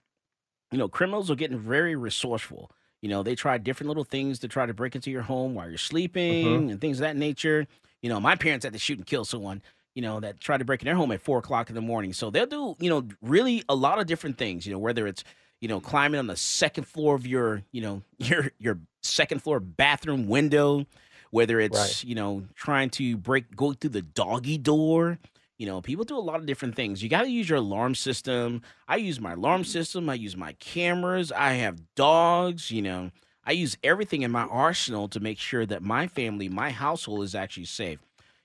you 0.72 0.78
know, 0.78 0.88
criminals 0.88 1.30
are 1.30 1.34
getting 1.36 1.58
very 1.58 1.96
resourceful. 1.96 2.70
You 3.02 3.08
know, 3.08 3.22
they 3.22 3.34
try 3.34 3.58
different 3.58 3.88
little 3.88 4.04
things 4.04 4.38
to 4.40 4.48
try 4.48 4.66
to 4.66 4.74
break 4.74 4.94
into 4.94 5.10
your 5.10 5.22
home 5.22 5.54
while 5.54 5.68
you're 5.68 5.78
sleeping 5.78 6.68
Mhm. 6.68 6.72
and 6.72 6.80
things 6.80 6.98
of 6.98 7.02
that 7.02 7.16
nature. 7.16 7.66
You 8.02 8.08
know, 8.08 8.20
my 8.20 8.36
parents 8.36 8.64
had 8.64 8.72
to 8.74 8.78
shoot 8.78 8.98
and 8.98 9.06
kill 9.06 9.24
someone, 9.24 9.62
you 9.94 10.02
know, 10.02 10.20
that 10.20 10.40
tried 10.40 10.58
to 10.58 10.64
break 10.64 10.82
in 10.82 10.86
their 10.86 10.94
home 10.94 11.10
at 11.12 11.20
four 11.22 11.38
o'clock 11.38 11.68
in 11.68 11.74
the 11.74 11.80
morning. 11.80 12.12
So 12.12 12.30
they'll 12.30 12.46
do, 12.46 12.76
you 12.78 12.90
know, 12.90 13.06
really 13.22 13.62
a 13.68 13.74
lot 13.74 13.98
of 13.98 14.06
different 14.06 14.36
things, 14.38 14.66
you 14.66 14.72
know, 14.72 14.78
whether 14.78 15.06
it's, 15.06 15.24
you 15.60 15.68
know, 15.68 15.80
climbing 15.80 16.18
on 16.18 16.26
the 16.26 16.36
second 16.36 16.84
floor 16.84 17.14
of 17.14 17.26
your, 17.26 17.62
you 17.72 17.80
know, 17.80 18.02
your 18.18 18.52
your 18.58 18.78
second 19.02 19.42
floor 19.42 19.60
bathroom 19.60 20.28
window, 20.28 20.86
whether 21.30 21.60
it's, 21.60 21.76
Right. 21.76 22.04
you 22.04 22.14
know, 22.14 22.44
trying 22.54 22.90
to 22.90 23.16
break 23.16 23.54
go 23.56 23.72
through 23.72 23.90
the 23.90 24.02
doggy 24.02 24.58
door. 24.58 25.18
You 25.58 25.66
know, 25.66 25.80
people 25.82 26.04
do 26.04 26.16
a 26.16 26.20
lot 26.20 26.36
of 26.40 26.46
different 26.46 26.74
things. 26.74 27.02
You 27.02 27.08
got 27.10 27.22
to 27.22 27.30
use 27.30 27.48
your 27.48 27.58
alarm 27.58 27.94
system. 27.94 28.62
I 28.88 28.96
use 28.96 29.20
my 29.20 29.32
alarm 29.32 29.64
system. 29.64 30.08
I 30.08 30.14
use 30.14 30.36
my 30.36 30.54
cameras. 30.54 31.30
I 31.32 31.52
have 31.54 31.82
dogs. 31.94 32.70
You 32.70 32.80
know, 32.82 33.10
I 33.44 33.52
use 33.52 33.76
everything 33.84 34.22
in 34.22 34.30
my 34.30 34.44
arsenal 34.44 35.08
to 35.08 35.20
make 35.20 35.38
sure 35.38 35.66
that 35.66 35.82
my 35.82 36.06
family, 36.06 36.48
my 36.48 36.70
household 36.70 37.22
is 37.24 37.34
actually 37.34 37.66
safe. 37.66 38.00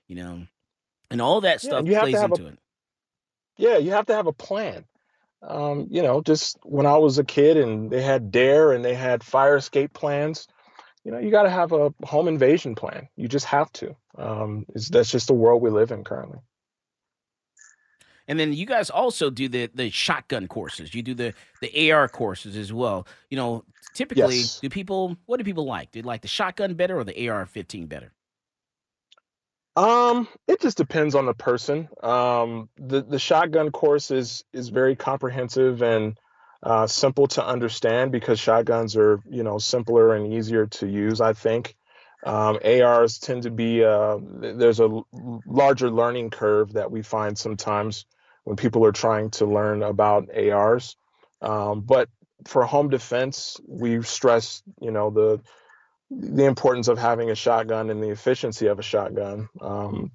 You 0.08 0.16
know, 0.16 0.46
and 1.10 1.20
all 1.22 1.40
that 1.40 1.62
Yeah, 1.62 1.68
stuff 1.68 1.78
and 1.80 1.88
you 1.88 1.94
have 1.94 2.02
to 2.10 2.10
plays 2.10 2.20
have 2.20 2.32
a- 2.32 2.34
into 2.36 2.46
it. 2.48 2.58
Yeah, 3.58 3.78
you 3.78 3.92
have 3.92 4.06
to 4.06 4.14
have 4.14 4.26
a 4.26 4.32
plan. 4.32 4.84
Um, 5.42 5.86
you 5.90 6.02
know, 6.02 6.20
just 6.22 6.58
when 6.64 6.86
I 6.86 6.96
was 6.98 7.18
a 7.18 7.24
kid 7.24 7.56
and 7.56 7.90
they 7.90 8.02
had 8.02 8.30
dare 8.30 8.72
and 8.72 8.84
they 8.84 8.94
had 8.94 9.22
fire 9.24 9.56
escape 9.56 9.92
plans, 9.92 10.46
you 11.06 11.12
know, 11.12 11.18
you 11.18 11.30
got 11.30 11.44
to 11.44 11.50
have 11.50 11.70
a 11.70 11.94
home 12.02 12.26
invasion 12.26 12.74
plan. 12.74 13.08
You 13.14 13.28
just 13.28 13.46
have 13.46 13.70
to. 13.74 13.94
Um, 14.18 14.66
it's, 14.74 14.88
that's 14.88 15.08
just 15.08 15.28
the 15.28 15.34
world 15.34 15.62
we 15.62 15.70
live 15.70 15.92
in 15.92 16.02
currently. 16.02 16.40
And 18.26 18.40
then 18.40 18.52
you 18.52 18.66
guys 18.66 18.90
also 18.90 19.30
do 19.30 19.48
the 19.48 19.70
the 19.72 19.88
shotgun 19.90 20.48
courses. 20.48 20.96
You 20.96 21.04
do 21.04 21.14
the 21.14 21.32
the 21.62 21.92
AR 21.92 22.08
courses 22.08 22.56
as 22.56 22.72
well. 22.72 23.06
You 23.30 23.36
know, 23.36 23.64
typically, 23.94 24.38
Yes. 24.38 24.58
do 24.58 24.68
people 24.68 25.16
what 25.26 25.36
do 25.36 25.44
people 25.44 25.64
like? 25.64 25.92
Do 25.92 26.02
they 26.02 26.06
like 26.06 26.22
the 26.22 26.28
shotgun 26.28 26.74
better 26.74 26.98
or 26.98 27.04
the 27.04 27.28
AR-15 27.28 27.88
better? 27.88 28.10
Um, 29.76 30.26
it 30.48 30.60
just 30.60 30.76
depends 30.76 31.14
on 31.14 31.26
the 31.26 31.34
person. 31.34 31.88
Um, 32.02 32.68
the 32.76 33.02
the 33.02 33.20
shotgun 33.20 33.70
course 33.70 34.10
is 34.10 34.42
is 34.52 34.70
very 34.70 34.96
comprehensive 34.96 35.82
and 35.82 36.18
uh, 36.62 36.86
simple 36.86 37.26
to 37.28 37.46
understand 37.46 38.12
because 38.12 38.38
shotguns 38.38 38.96
are 38.96 39.20
you 39.28 39.42
know 39.42 39.58
simpler 39.58 40.14
and 40.14 40.32
easier 40.32 40.66
to 40.66 40.86
use. 40.86 41.20
I 41.20 41.32
think 41.32 41.76
um, 42.24 42.58
ARs 42.64 43.18
tend 43.18 43.44
to 43.44 43.50
be 43.50 43.84
uh, 43.84 44.18
there's 44.20 44.80
a 44.80 45.02
larger 45.46 45.90
learning 45.90 46.30
curve 46.30 46.72
that 46.74 46.90
we 46.90 47.02
find 47.02 47.38
sometimes 47.38 48.06
when 48.44 48.56
people 48.56 48.84
are 48.84 48.92
trying 48.92 49.30
to 49.30 49.46
learn 49.46 49.82
about 49.82 50.28
ARs. 50.36 50.96
Um, 51.42 51.82
but 51.82 52.08
for 52.46 52.64
home 52.64 52.88
defense, 52.88 53.60
we 53.66 54.02
stress 54.02 54.62
you 54.80 54.90
know 54.90 55.10
the 55.10 55.40
the 56.10 56.44
importance 56.44 56.88
of 56.88 56.98
having 56.98 57.30
a 57.30 57.34
shotgun 57.34 57.90
and 57.90 58.02
the 58.02 58.10
efficiency 58.10 58.66
of 58.66 58.78
a 58.78 58.82
shotgun. 58.82 59.48
Um, 59.60 60.12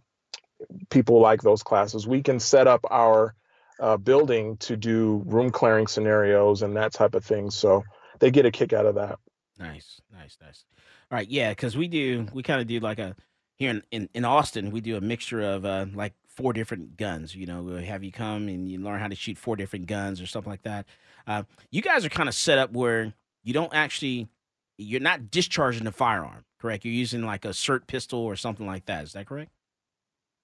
people 0.89 1.19
like 1.19 1.41
those 1.41 1.63
classes. 1.63 2.07
We 2.07 2.21
can 2.21 2.39
set 2.39 2.67
up 2.67 2.85
our 2.89 3.35
uh, 3.81 3.97
building 3.97 4.55
to 4.57 4.77
do 4.77 5.23
room 5.25 5.49
clearing 5.49 5.87
scenarios 5.87 6.61
and 6.61 6.77
that 6.77 6.93
type 6.93 7.15
of 7.15 7.25
thing. 7.25 7.49
So 7.49 7.83
they 8.19 8.31
get 8.31 8.45
a 8.45 8.51
kick 8.51 8.71
out 8.71 8.85
of 8.85 8.95
that. 8.95 9.19
Nice, 9.59 9.99
nice, 10.13 10.37
nice. 10.41 10.63
All 11.11 11.17
right, 11.17 11.27
yeah, 11.27 11.49
because 11.49 11.75
we 11.75 11.87
do 11.87 12.27
we 12.31 12.43
kind 12.43 12.61
of 12.61 12.67
do 12.67 12.79
like 12.79 12.99
a 12.99 13.15
here 13.57 13.71
in, 13.71 13.83
in 13.91 14.09
in 14.13 14.25
Austin 14.25 14.71
we 14.71 14.81
do 14.81 14.95
a 14.95 15.01
mixture 15.01 15.41
of 15.41 15.65
uh 15.65 15.87
like 15.93 16.13
four 16.27 16.53
different 16.53 16.95
guns. 16.95 17.35
You 17.35 17.47
know, 17.47 17.63
we'll 17.63 17.83
have 17.83 18.03
you 18.03 18.11
come 18.11 18.47
and 18.47 18.69
you 18.69 18.79
learn 18.79 18.99
how 18.99 19.07
to 19.07 19.15
shoot 19.15 19.37
four 19.37 19.55
different 19.55 19.87
guns 19.87 20.21
or 20.21 20.25
something 20.27 20.51
like 20.51 20.63
that. 20.63 20.85
Uh, 21.27 21.43
you 21.71 21.81
guys 21.81 22.05
are 22.05 22.09
kind 22.09 22.29
of 22.29 22.35
set 22.35 22.57
up 22.57 22.71
where 22.71 23.13
you 23.43 23.53
don't 23.53 23.73
actually 23.73 24.29
you're 24.77 25.01
not 25.01 25.29
discharging 25.29 25.83
the 25.83 25.91
firearm, 25.91 26.45
correct? 26.59 26.85
You're 26.85 26.93
using 26.93 27.23
like 27.23 27.45
a 27.45 27.49
SIRT 27.49 27.87
pistol 27.87 28.19
or 28.19 28.35
something 28.35 28.65
like 28.65 28.85
that. 28.85 29.03
Is 29.03 29.13
that 29.13 29.27
correct? 29.27 29.51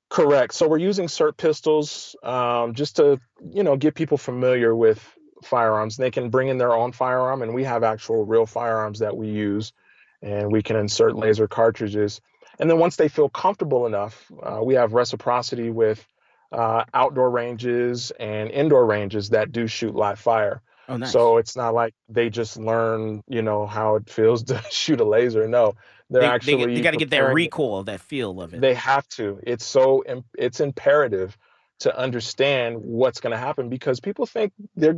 Correct. 0.09 0.53
So 0.53 0.67
we're 0.67 0.77
using 0.77 1.07
SIRT 1.07 1.37
pistols 1.37 2.15
um, 2.23 2.73
just 2.73 2.95
to, 2.95 3.19
you 3.51 3.63
know, 3.63 3.75
get 3.75 3.93
people 3.93 4.17
familiar 4.17 4.75
with 4.75 5.03
firearms. 5.43 5.97
They 5.97 6.11
can 6.11 6.29
bring 6.29 6.47
in 6.47 6.57
their 6.57 6.73
own 6.73 6.91
firearm, 6.91 7.41
and 7.41 7.53
we 7.53 7.63
have 7.65 7.83
actual 7.83 8.25
real 8.25 8.45
firearms 8.45 8.99
that 8.99 9.15
we 9.15 9.27
use, 9.27 9.73
and 10.21 10.51
we 10.51 10.63
can 10.63 10.75
insert 10.77 11.15
laser 11.15 11.47
cartridges. 11.47 12.21
And 12.59 12.69
then 12.69 12.79
once 12.79 12.95
they 12.95 13.07
feel 13.07 13.29
comfortable 13.29 13.85
enough, 13.85 14.31
uh, 14.41 14.61
we 14.63 14.75
have 14.75 14.93
reciprocity 14.93 15.69
with 15.69 16.05
uh, 16.51 16.85
outdoor 16.93 17.29
ranges 17.29 18.11
and 18.11 18.49
indoor 18.49 18.85
ranges 18.85 19.29
that 19.29 19.51
do 19.51 19.67
shoot 19.67 19.93
live 19.93 20.19
fire. 20.19 20.61
Oh, 20.89 20.97
nice. 20.97 21.11
So 21.11 21.37
it's 21.37 21.55
not 21.55 21.73
like 21.73 21.93
they 22.07 22.29
just 22.29 22.57
learn, 22.57 23.21
you 23.27 23.41
know, 23.41 23.67
how 23.67 23.95
it 23.95 24.09
feels 24.09 24.43
to 24.45 24.63
shoot 24.71 25.01
a 25.01 25.05
laser. 25.05 25.47
No, 25.47 25.73
they're 26.09 26.21
they, 26.21 26.27
actually 26.27 26.75
they, 26.75 26.81
got 26.81 26.91
to 26.91 26.97
get 26.97 27.09
that 27.09 27.33
recoil, 27.33 27.83
that 27.83 27.99
feel 27.99 28.41
of 28.41 28.53
it. 28.53 28.61
they 28.61 28.73
have 28.73 29.07
to. 29.09 29.39
It's 29.43 29.65
so 29.65 30.03
it's 30.37 30.59
imperative 30.59 31.37
to 31.79 31.97
understand 31.97 32.77
what's 32.81 33.19
going 33.19 33.31
to 33.31 33.37
happen 33.37 33.69
because 33.69 33.99
people 33.99 34.25
think 34.25 34.53
they're 34.75 34.95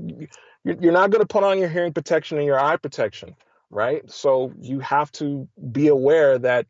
you're 0.64 0.76
you're 0.80 0.94
not 0.94 1.10
going 1.10 1.22
to 1.22 1.28
put 1.28 1.44
on 1.44 1.58
your 1.58 1.70
hearing 1.70 1.94
protection 1.94 2.38
and 2.38 2.46
your 2.46 2.60
eye 2.60 2.78
protection, 2.78 3.36
right? 3.70 4.10
So 4.10 4.54
you 4.62 4.80
have 4.80 5.12
to 5.14 5.48
be 5.72 5.88
aware 5.88 6.38
that 6.38 6.68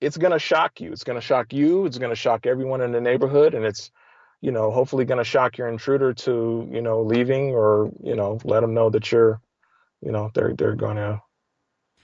it's 0.00 0.16
going 0.16 0.32
to 0.32 0.38
shock 0.38 0.80
you. 0.80 0.92
It's 0.92 1.04
going 1.04 1.18
to 1.18 1.26
shock 1.26 1.52
you. 1.52 1.86
It's 1.86 1.98
going 1.98 2.10
to 2.10 2.16
shock 2.16 2.46
everyone 2.46 2.80
in 2.80 2.92
the 2.92 3.00
neighborhood, 3.00 3.54
and 3.54 3.64
it's 3.64 3.90
you 4.42 4.52
know 4.52 4.70
hopefully 4.70 5.06
going 5.06 5.18
to 5.18 5.24
shock 5.24 5.56
your 5.56 5.68
intruder 5.68 6.12
to 6.12 6.68
you 6.70 6.82
know 6.82 7.02
leaving 7.02 7.50
or 7.50 7.90
you 8.02 8.14
know 8.14 8.38
let 8.44 8.60
them 8.60 8.74
know 8.74 8.90
that 8.90 9.10
you're 9.10 9.40
you 10.02 10.12
know 10.12 10.30
they're 10.34 10.54
they're 10.54 10.76
going 10.76 10.96
to 10.96 11.20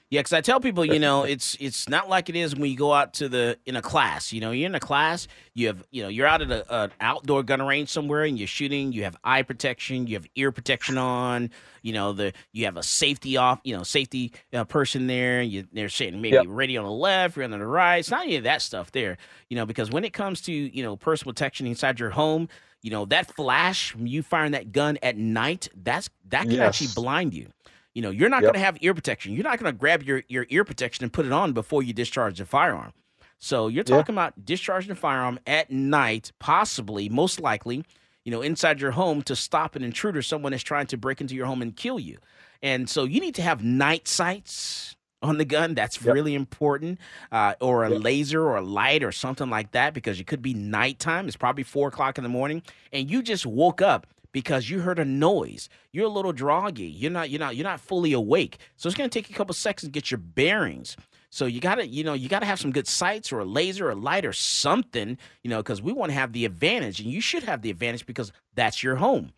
Yeah, 0.08 0.20
because 0.20 0.34
I 0.34 0.40
tell 0.40 0.60
people, 0.60 0.84
you 0.84 1.00
know, 1.00 1.24
it's 1.24 1.56
it's 1.58 1.88
not 1.88 2.08
like 2.08 2.28
it 2.28 2.36
is 2.36 2.54
when 2.54 2.70
you 2.70 2.76
go 2.76 2.92
out 2.92 3.14
to 3.14 3.28
the 3.28 3.58
in 3.66 3.74
a 3.74 3.82
class. 3.82 4.32
You 4.32 4.40
know, 4.40 4.52
you're 4.52 4.66
in 4.66 4.74
a 4.76 4.80
class, 4.80 5.26
you 5.52 5.66
have, 5.66 5.84
you 5.90 6.04
know, 6.04 6.08
you're 6.08 6.28
out 6.28 6.42
at 6.42 6.50
a, 6.52 6.84
an 6.84 6.92
outdoor 7.00 7.42
gun 7.42 7.60
range 7.60 7.88
somewhere, 7.88 8.22
and 8.22 8.38
you're 8.38 8.46
shooting. 8.46 8.92
You 8.92 9.02
have 9.02 9.16
eye 9.24 9.42
protection, 9.42 10.06
you 10.06 10.14
have 10.14 10.26
ear 10.36 10.52
protection 10.52 10.96
on. 10.96 11.50
You 11.82 11.92
know, 11.92 12.12
the 12.12 12.32
you 12.52 12.66
have 12.66 12.76
a 12.76 12.84
safety 12.84 13.36
off, 13.36 13.60
you 13.64 13.76
know, 13.76 13.82
safety 13.82 14.32
uh, 14.52 14.64
person 14.64 15.08
there. 15.08 15.42
You 15.42 15.66
they're 15.72 15.88
sitting 15.88 16.22
maybe 16.22 16.46
Yep. 16.46 16.46
ready 16.46 16.76
on 16.76 16.84
the 16.84 16.90
left, 16.92 17.36
ready 17.36 17.52
on 17.52 17.58
the 17.58 17.66
right. 17.66 17.96
It's 17.98 18.10
not 18.10 18.22
any 18.26 18.36
of 18.36 18.44
that 18.44 18.62
stuff 18.62 18.92
there. 18.92 19.18
You 19.50 19.56
know, 19.56 19.66
because 19.66 19.90
when 19.90 20.04
it 20.04 20.12
comes 20.12 20.40
to 20.42 20.52
you 20.52 20.84
know 20.84 20.96
personal 20.96 21.32
protection 21.32 21.66
inside 21.66 21.98
your 21.98 22.10
home, 22.10 22.48
you 22.80 22.90
know 22.92 23.06
that 23.06 23.34
flash 23.34 23.92
you 23.98 24.22
firing 24.22 24.52
that 24.52 24.70
gun 24.70 24.98
at 25.02 25.16
night, 25.16 25.68
that's 25.74 26.10
that 26.28 26.48
can 26.48 26.60
actually 26.60 26.88
blind 26.88 27.34
you. 27.34 27.48
You 27.96 28.02
know, 28.02 28.10
you're 28.10 28.28
not 28.28 28.42
Yep. 28.42 28.52
going 28.52 28.60
to 28.60 28.66
have 28.66 28.76
ear 28.82 28.92
protection. 28.92 29.32
You're 29.32 29.44
not 29.44 29.58
going 29.58 29.72
to 29.72 29.78
grab 29.78 30.02
your, 30.02 30.22
your 30.28 30.44
ear 30.50 30.64
protection 30.64 31.02
and 31.02 31.10
put 31.10 31.24
it 31.24 31.32
on 31.32 31.54
before 31.54 31.82
you 31.82 31.94
discharge 31.94 32.36
the 32.36 32.44
firearm. 32.44 32.92
So 33.38 33.68
you're 33.68 33.84
Yeah. 33.88 33.96
talking 33.96 34.14
about 34.14 34.44
discharging 34.44 34.90
the 34.90 34.94
firearm 34.94 35.40
at 35.46 35.70
night, 35.70 36.30
possibly, 36.38 37.08
most 37.08 37.40
likely, 37.40 37.86
you 38.22 38.30
know, 38.30 38.42
inside 38.42 38.82
your 38.82 38.90
home 38.90 39.22
to 39.22 39.34
stop 39.34 39.76
an 39.76 39.82
intruder, 39.82 40.20
someone 40.20 40.52
that's 40.52 40.62
trying 40.62 40.88
to 40.88 40.98
break 40.98 41.22
into 41.22 41.34
your 41.34 41.46
home 41.46 41.62
and 41.62 41.74
kill 41.74 41.98
you. 41.98 42.18
And 42.62 42.86
so 42.90 43.04
you 43.04 43.18
need 43.18 43.34
to 43.36 43.42
have 43.42 43.64
night 43.64 44.06
sights 44.08 44.94
on 45.22 45.38
the 45.38 45.46
gun. 45.46 45.74
That's 45.74 46.02
really 46.02 46.34
important. 46.34 46.98
Uh, 47.32 47.54
or 47.62 47.84
a 47.84 47.88
laser 47.88 48.42
or 48.42 48.56
a 48.56 48.62
light 48.62 49.02
or 49.02 49.10
something 49.10 49.48
like 49.48 49.72
that 49.72 49.94
because 49.94 50.20
it 50.20 50.26
could 50.26 50.42
be 50.42 50.52
nighttime. 50.52 51.28
It's 51.28 51.36
probably 51.38 51.64
four 51.64 51.88
o'clock 51.88 52.18
in 52.18 52.24
the 52.24 52.28
morning, 52.28 52.62
and 52.92 53.10
you 53.10 53.22
just 53.22 53.46
woke 53.46 53.80
up 53.80 54.06
because 54.36 54.68
you 54.68 54.80
heard 54.80 54.98
a 54.98 55.04
noise. 55.06 55.70
You're 55.92 56.04
a 56.04 56.10
little 56.10 56.34
droggy. 56.34 56.92
You're 56.94 57.10
not. 57.10 57.30
You're 57.30 57.40
not. 57.40 57.56
You're 57.56 57.64
not 57.64 57.80
fully 57.80 58.12
awake. 58.12 58.58
So 58.76 58.86
it's 58.86 58.94
gonna 58.94 59.08
take 59.08 59.30
you 59.30 59.34
a 59.34 59.36
couple 59.36 59.54
seconds 59.54 59.88
to 59.88 59.90
get 59.90 60.10
your 60.10 60.18
bearings. 60.18 60.94
So 61.30 61.46
you 61.46 61.58
gotta, 61.58 61.86
you 61.86 62.04
know, 62.04 62.12
you 62.12 62.28
gotta 62.28 62.44
have 62.44 62.60
some 62.60 62.70
good 62.70 62.86
sights 62.86 63.32
or 63.32 63.38
a 63.38 63.46
laser 63.46 63.86
or 63.86 63.92
a 63.92 63.94
light 63.94 64.26
or 64.26 64.34
something, 64.34 65.16
you 65.42 65.48
know, 65.48 65.60
because 65.62 65.80
we 65.80 65.90
want 65.90 66.10
to 66.10 66.18
have 66.18 66.34
the 66.34 66.44
advantage, 66.44 67.00
and 67.00 67.10
you 67.10 67.22
should 67.22 67.44
have 67.44 67.62
the 67.62 67.70
advantage 67.70 68.04
because 68.04 68.30
that's 68.52 68.82
your 68.82 68.96
home. 68.96 69.32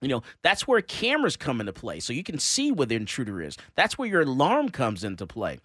You 0.00 0.08
know, 0.08 0.22
that's 0.42 0.66
where 0.66 0.80
cameras 0.80 1.36
come 1.36 1.60
into 1.60 1.74
play. 1.74 2.00
So 2.00 2.14
you 2.14 2.22
can 2.22 2.38
see 2.38 2.72
where 2.72 2.86
the 2.86 2.94
intruder 2.94 3.42
is. 3.42 3.58
That's 3.76 3.98
where 3.98 4.08
your 4.08 4.22
alarm 4.22 4.70
comes 4.70 5.04
into 5.04 5.26
play. 5.26 5.58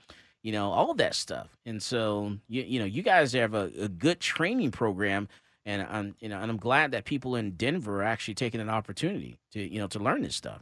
You 0.43 0.51
know, 0.51 0.71
all 0.71 0.93
that 0.95 1.15
stuff. 1.15 1.55
And 1.65 1.81
so 1.81 2.39
you 2.49 2.63
you 2.63 2.79
know, 2.79 2.85
you 2.85 3.03
guys 3.03 3.31
have 3.31 3.53
a, 3.53 3.71
a 3.79 3.87
good 3.87 4.19
training 4.19 4.71
program 4.71 5.29
and 5.65 5.81
I'm 5.81 6.15
you 6.19 6.29
know, 6.29 6.39
and 6.39 6.49
I'm 6.49 6.57
glad 6.57 6.91
that 6.91 7.05
people 7.05 7.35
in 7.35 7.51
Denver 7.51 8.01
are 8.01 8.03
actually 8.03 8.35
taking 8.35 8.61
an 8.61 8.69
opportunity 8.69 9.37
to, 9.53 9.61
you 9.61 9.79
know, 9.79 9.87
to 9.87 9.99
learn 9.99 10.21
this 10.21 10.35
stuff. 10.35 10.61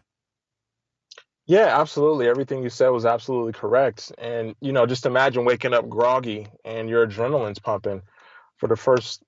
Yeah, 1.45 1.79
absolutely. 1.79 2.27
Everything 2.27 2.63
you 2.63 2.69
said 2.69 2.89
was 2.89 3.05
absolutely 3.05 3.51
correct. 3.51 4.13
And, 4.17 4.55
you 4.61 4.71
know, 4.71 4.85
just 4.85 5.05
imagine 5.05 5.43
waking 5.43 5.73
up 5.73 5.89
groggy 5.89 6.47
and 6.63 6.87
your 6.87 7.05
adrenaline's 7.05 7.59
pumping. 7.59 8.01
For 8.57 8.67
the 8.67 8.77
first 8.77 9.21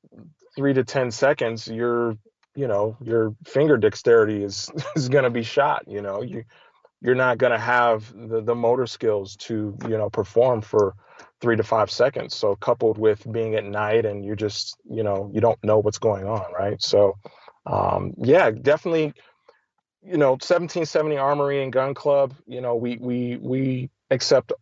three 0.55 0.73
to 0.73 0.85
10 0.85 1.11
seconds, 1.11 1.67
your, 1.67 2.15
you 2.55 2.67
know, 2.67 2.95
your 3.01 3.35
finger 3.45 3.75
dexterity 3.75 4.43
is, 4.43 4.71
is 4.95 5.09
going 5.09 5.25
to 5.25 5.29
be 5.29 5.43
shot. 5.43 5.83
You 5.87 6.01
know, 6.01 6.21
you, 6.21 6.45
you're 7.01 7.15
not 7.15 7.37
going 7.37 7.51
to 7.51 7.59
have 7.59 8.11
the, 8.15 8.41
the 8.41 8.55
motor 8.55 8.87
skills 8.87 9.35
to 9.35 9.77
you 9.83 9.97
know 9.97 10.09
perform 10.09 10.61
for 10.61 10.95
three 11.45 11.55
to 11.55 11.63
five 11.63 11.91
seconds. 11.91 12.35
So 12.35 12.55
coupled 12.55 12.97
with 12.97 13.31
being 13.31 13.53
at 13.53 13.63
night 13.63 14.03
and 14.03 14.25
you're 14.25 14.35
just 14.35 14.77
you 14.89 15.03
know 15.03 15.29
you 15.31 15.41
don't 15.41 15.63
know 15.63 15.77
what's 15.77 15.99
going 15.99 16.25
on 16.25 16.51
right? 16.51 16.81
So 16.81 17.17
um, 17.67 18.15
yeah 18.17 18.49
definitely 18.49 19.13
you 20.03 20.17
know 20.17 20.31
1770 20.31 21.17
armory 21.17 21.61
and 21.61 21.71
gun 21.71 21.93
club 21.93 22.33
you 22.47 22.61
know 22.61 22.75
we 22.75 22.97
we 22.97 23.37
we 23.37 23.89
accept 24.09 24.53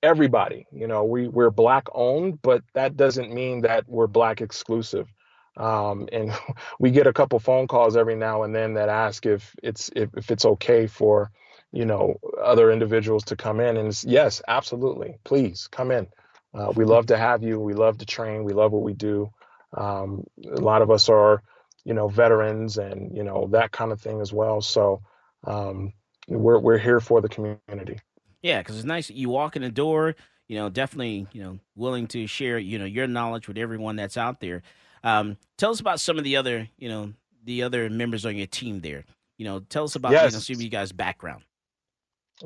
everybody 0.00 0.64
you 0.72 0.86
know 0.86 1.02
we 1.04 1.26
we're 1.26 1.50
black 1.50 1.88
owned 1.92 2.40
but 2.40 2.62
that 2.74 2.96
doesn't 2.96 3.34
mean 3.34 3.62
that 3.62 3.84
we're 3.88 4.06
black 4.06 4.40
exclusive. 4.40 5.08
Um, 5.56 6.08
and 6.12 6.32
we 6.78 6.92
get 6.92 7.08
a 7.08 7.12
couple 7.12 7.40
phone 7.40 7.66
calls 7.66 7.96
every 7.96 8.14
now 8.14 8.44
and 8.44 8.54
then 8.54 8.74
that 8.74 8.88
ask 8.88 9.26
if 9.26 9.56
it's 9.60 9.90
if, 9.96 10.10
if 10.16 10.30
it's 10.30 10.44
okay 10.44 10.86
for 10.86 11.32
you 11.72 11.84
know 11.84 12.18
other 12.42 12.70
individuals 12.70 13.24
to 13.24 13.36
come 13.36 13.60
in 13.60 13.76
and 13.76 14.04
yes 14.04 14.42
absolutely 14.48 15.18
please 15.24 15.68
come 15.70 15.90
in 15.90 16.06
uh, 16.54 16.70
we 16.76 16.84
love 16.84 17.06
to 17.06 17.16
have 17.16 17.42
you 17.42 17.58
we 17.58 17.74
love 17.74 17.98
to 17.98 18.06
train 18.06 18.44
we 18.44 18.52
love 18.52 18.72
what 18.72 18.82
we 18.82 18.92
do 18.92 19.30
um, 19.76 20.24
a 20.44 20.60
lot 20.60 20.82
of 20.82 20.90
us 20.90 21.08
are 21.08 21.42
you 21.84 21.94
know 21.94 22.08
veterans 22.08 22.78
and 22.78 23.16
you 23.16 23.24
know 23.24 23.48
that 23.50 23.72
kind 23.72 23.90
of 23.92 24.00
thing 24.00 24.20
as 24.20 24.32
well 24.32 24.60
so 24.60 25.00
um, 25.46 25.92
we're, 26.28 26.58
we're 26.58 26.78
here 26.78 27.00
for 27.00 27.20
the 27.20 27.28
community 27.28 27.98
Yeah, 28.42 28.58
because 28.60 28.76
it's 28.76 28.84
nice. 28.84 29.10
You 29.10 29.28
walk 29.28 29.56
in 29.56 29.62
the 29.62 29.70
door, 29.70 30.14
you 30.48 30.56
know, 30.56 30.68
definitely, 30.68 31.26
you 31.32 31.42
know, 31.42 31.58
willing 31.74 32.06
to 32.08 32.26
share, 32.26 32.58
you 32.58 32.78
know, 32.78 32.84
your 32.84 33.06
knowledge 33.06 33.48
with 33.48 33.58
everyone 33.58 33.96
that's 33.96 34.16
out 34.16 34.40
there. 34.40 34.62
Um, 35.04 35.36
tell 35.58 35.70
us 35.70 35.80
about 35.80 36.00
some 36.00 36.18
of 36.18 36.24
the 36.24 36.36
other, 36.36 36.68
you 36.76 36.88
know, 36.88 37.12
the 37.44 37.62
other 37.64 37.90
members 37.90 38.24
on 38.26 38.36
your 38.36 38.46
team 38.46 38.80
there. 38.80 39.04
You 39.38 39.46
know, 39.46 39.60
tell 39.60 39.84
us 39.84 39.96
about, 39.96 40.10
you 40.10 40.16
know, 40.18 40.24
Yes. 40.24 40.46
some 40.46 40.54
of 40.54 40.62
you 40.62 40.68
guys' 40.68 40.92
background. 40.92 41.42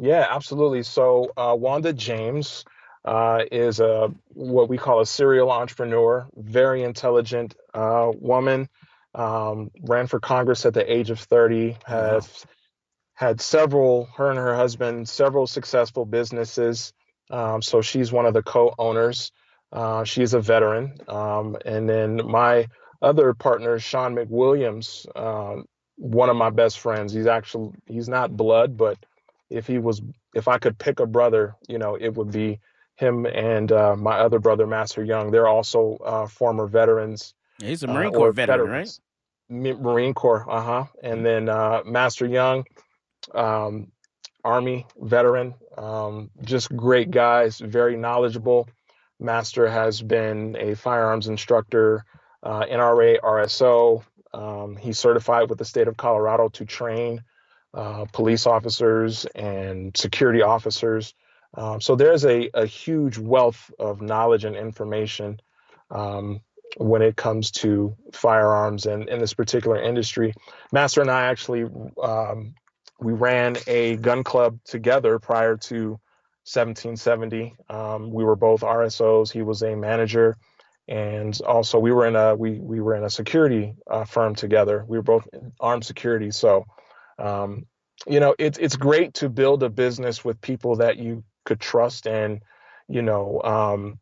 Yeah, 0.00 0.26
absolutely. 0.30 0.82
So 0.82 1.32
uh, 1.36 1.56
Wanda 1.58 1.92
James 1.92 2.64
uh, 3.04 3.44
is 3.50 3.80
a 3.80 4.12
what 4.34 4.68
we 4.68 4.78
call 4.78 5.00
a 5.00 5.06
serial 5.06 5.50
entrepreneur, 5.50 6.26
very 6.36 6.82
intelligent 6.82 7.54
uh, 7.72 8.10
woman. 8.14 8.68
Um, 9.14 9.70
ran 9.80 10.08
for 10.08 10.20
Congress 10.20 10.66
at 10.66 10.74
the 10.74 10.92
age 10.92 11.08
of 11.10 11.18
30. 11.18 11.78
Has 11.86 12.44
had 13.14 13.40
several, 13.40 14.08
her 14.16 14.28
and 14.28 14.38
her 14.38 14.54
husband, 14.54 15.08
several 15.08 15.46
successful 15.46 16.04
businesses. 16.04 16.92
Um, 17.30 17.62
so 17.62 17.80
she's 17.80 18.12
one 18.12 18.26
of 18.26 18.34
the 18.34 18.42
co-owners. 18.42 19.32
Uh, 19.72 20.04
she's 20.04 20.34
a 20.34 20.40
veteran. 20.40 20.98
Um, 21.08 21.56
and 21.64 21.88
then 21.88 22.20
my 22.26 22.68
other 23.00 23.32
partner, 23.32 23.78
Sean 23.78 24.14
McWilliams, 24.14 25.06
um, 25.16 25.64
one 25.96 26.28
of 26.28 26.36
my 26.36 26.50
best 26.50 26.78
friends. 26.78 27.12
He's 27.14 27.26
actually 27.26 27.70
he's 27.86 28.08
not 28.08 28.36
blood, 28.36 28.76
but 28.76 28.98
if 29.50 29.66
he 29.66 29.78
was 29.78 30.02
if 30.34 30.48
I 30.48 30.58
could 30.58 30.78
pick 30.78 31.00
a 31.00 31.06
brother, 31.06 31.54
you 31.68 31.78
know, 31.78 31.94
it 31.94 32.14
would 32.14 32.30
be 32.30 32.60
him 32.96 33.26
and 33.26 33.70
uh, 33.72 33.94
my 33.96 34.18
other 34.18 34.38
brother, 34.38 34.66
Master 34.66 35.04
Young. 35.04 35.30
They're 35.30 35.48
also 35.48 35.98
uh, 36.04 36.26
former 36.26 36.66
veterans. 36.66 37.34
Yeah, 37.58 37.68
he's 37.68 37.82
a 37.82 37.90
uh, 37.90 37.92
Marine 37.92 38.14
or 38.14 38.18
Corps 38.18 38.32
veteran, 38.32 38.60
right? 38.60 38.66
veterans. 38.68 39.00
Ma- 39.48 39.74
Marine 39.74 40.14
Corps, 40.14 40.46
uh 40.48 40.62
huh. 40.62 40.84
And 41.02 41.24
then 41.24 41.48
uh, 41.48 41.82
Master 41.84 42.26
Young, 42.26 42.64
um, 43.34 43.92
Army 44.44 44.86
veteran, 45.00 45.54
um, 45.76 46.30
just 46.42 46.74
great 46.74 47.10
guys, 47.10 47.58
very 47.58 47.96
knowledgeable. 47.96 48.68
Master 49.18 49.68
has 49.68 50.02
been 50.02 50.56
a 50.58 50.74
firearms 50.74 51.28
instructor, 51.28 52.04
uh, 52.42 52.64
NRA, 52.64 53.18
RSO. 53.20 54.04
Um, 54.34 54.76
he's 54.76 54.98
certified 54.98 55.48
with 55.48 55.58
the 55.58 55.64
state 55.64 55.88
of 55.88 55.96
Colorado 55.96 56.48
to 56.50 56.64
train 56.66 57.22
uh, 57.76 58.06
police 58.12 58.46
officers 58.46 59.26
and 59.34 59.96
security 59.96 60.42
officers. 60.42 61.14
Um, 61.54 61.80
so 61.80 61.94
there's 61.94 62.24
a, 62.24 62.50
a 62.54 62.66
huge 62.66 63.18
wealth 63.18 63.70
of 63.78 64.00
knowledge 64.00 64.44
and 64.44 64.56
information 64.56 65.40
um, 65.90 66.40
when 66.78 67.02
it 67.02 67.16
comes 67.16 67.50
to 67.50 67.94
firearms 68.12 68.86
and 68.86 69.08
in 69.08 69.20
this 69.20 69.34
particular 69.34 69.80
industry. 69.80 70.34
Master 70.72 71.00
and 71.00 71.10
I 71.10 71.26
actually 71.26 71.64
um, 72.02 72.54
we 73.00 73.12
ran 73.12 73.56
a 73.66 73.96
gun 73.96 74.24
club 74.24 74.58
together 74.64 75.18
prior 75.18 75.56
to 75.56 76.00
1770. 76.46 77.54
Um, 77.68 78.12
we 78.12 78.24
were 78.24 78.36
both 78.36 78.60
RSOs. 78.60 79.32
He 79.32 79.42
was 79.42 79.62
a 79.62 79.74
manager, 79.74 80.36
and 80.88 81.38
also 81.42 81.78
we 81.78 81.92
were 81.92 82.06
in 82.06 82.16
a 82.16 82.34
we 82.36 82.58
we 82.60 82.80
were 82.80 82.94
in 82.94 83.04
a 83.04 83.10
security 83.10 83.74
uh, 83.90 84.04
firm 84.04 84.34
together. 84.34 84.84
We 84.86 84.96
were 84.96 85.02
both 85.02 85.28
armed 85.60 85.84
security. 85.84 86.30
So, 86.30 86.66
um, 87.18 87.66
you 88.06 88.20
know, 88.20 88.34
it's 88.38 88.58
it's 88.58 88.76
great 88.76 89.14
to 89.14 89.28
build 89.28 89.62
a 89.62 89.70
business 89.70 90.24
with 90.24 90.40
people 90.40 90.76
that 90.76 90.98
you 90.98 91.24
could 91.44 91.60
trust, 91.60 92.06
and 92.06 92.42
you 92.88 93.02
know, 93.02 93.42
um, 93.42 93.98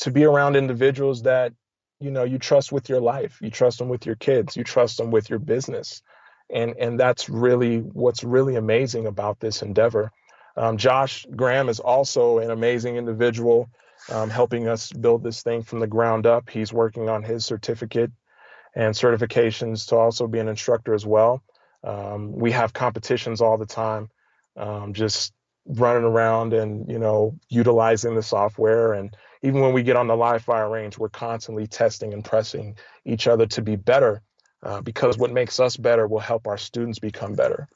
to 0.00 0.10
be 0.10 0.24
around 0.24 0.56
individuals 0.56 1.22
that 1.22 1.52
you 2.00 2.10
know 2.10 2.24
you 2.24 2.38
trust 2.38 2.72
with 2.72 2.88
your 2.88 3.00
life. 3.00 3.38
You 3.42 3.50
trust 3.50 3.78
them 3.78 3.88
with 3.88 4.06
your 4.06 4.16
kids. 4.16 4.56
You 4.56 4.64
trust 4.64 4.98
them 4.98 5.10
with 5.10 5.30
your 5.30 5.38
business 5.38 6.02
and 6.50 6.74
and 6.78 6.98
that's 6.98 7.28
really 7.28 7.78
what's 7.78 8.24
really 8.24 8.56
amazing 8.56 9.06
about 9.06 9.40
this 9.40 9.62
endeavor. 9.62 10.12
Um, 10.56 10.76
Josh 10.76 11.26
Graham 11.34 11.68
is 11.68 11.80
also 11.80 12.38
an 12.38 12.50
amazing 12.50 12.96
individual, 12.96 13.70
um, 14.10 14.30
helping 14.30 14.68
us 14.68 14.92
build 14.92 15.22
this 15.22 15.42
thing 15.42 15.62
from 15.62 15.80
the 15.80 15.86
ground 15.86 16.26
up. 16.26 16.50
He's 16.50 16.72
working 16.72 17.08
on 17.08 17.22
his 17.22 17.46
certificate 17.46 18.10
and 18.74 18.94
certifications 18.94 19.88
to 19.88 19.96
also 19.96 20.26
be 20.26 20.38
an 20.38 20.48
instructor 20.48 20.94
as 20.94 21.06
well. 21.06 21.42
Um, 21.82 22.32
we 22.32 22.52
have 22.52 22.72
competitions 22.72 23.40
all 23.40 23.58
the 23.58 23.66
time, 23.66 24.10
um, 24.56 24.92
just 24.92 25.32
running 25.66 26.04
around 26.04 26.52
and 26.52 26.90
you 26.90 26.98
know 26.98 27.38
utilizing 27.48 28.14
the 28.14 28.22
software 28.22 28.94
and 28.94 29.14
even 29.42 29.60
when 29.60 29.74
we 29.74 29.82
get 29.82 29.94
on 29.94 30.06
the 30.08 30.16
live 30.16 30.42
fire 30.42 30.68
range 30.70 30.98
we're 30.98 31.08
constantly 31.10 31.66
testing 31.66 32.14
and 32.14 32.24
pressing 32.24 32.74
each 33.04 33.28
other 33.28 33.46
to 33.46 33.60
be 33.60 33.76
better 33.76 34.22
uh, 34.62 34.80
because 34.80 35.16
what 35.18 35.32
makes 35.32 35.58
us 35.60 35.76
better 35.76 36.06
will 36.06 36.20
help 36.20 36.46
our 36.46 36.58
students 36.58 36.98
become 36.98 37.34
better. 37.34 37.68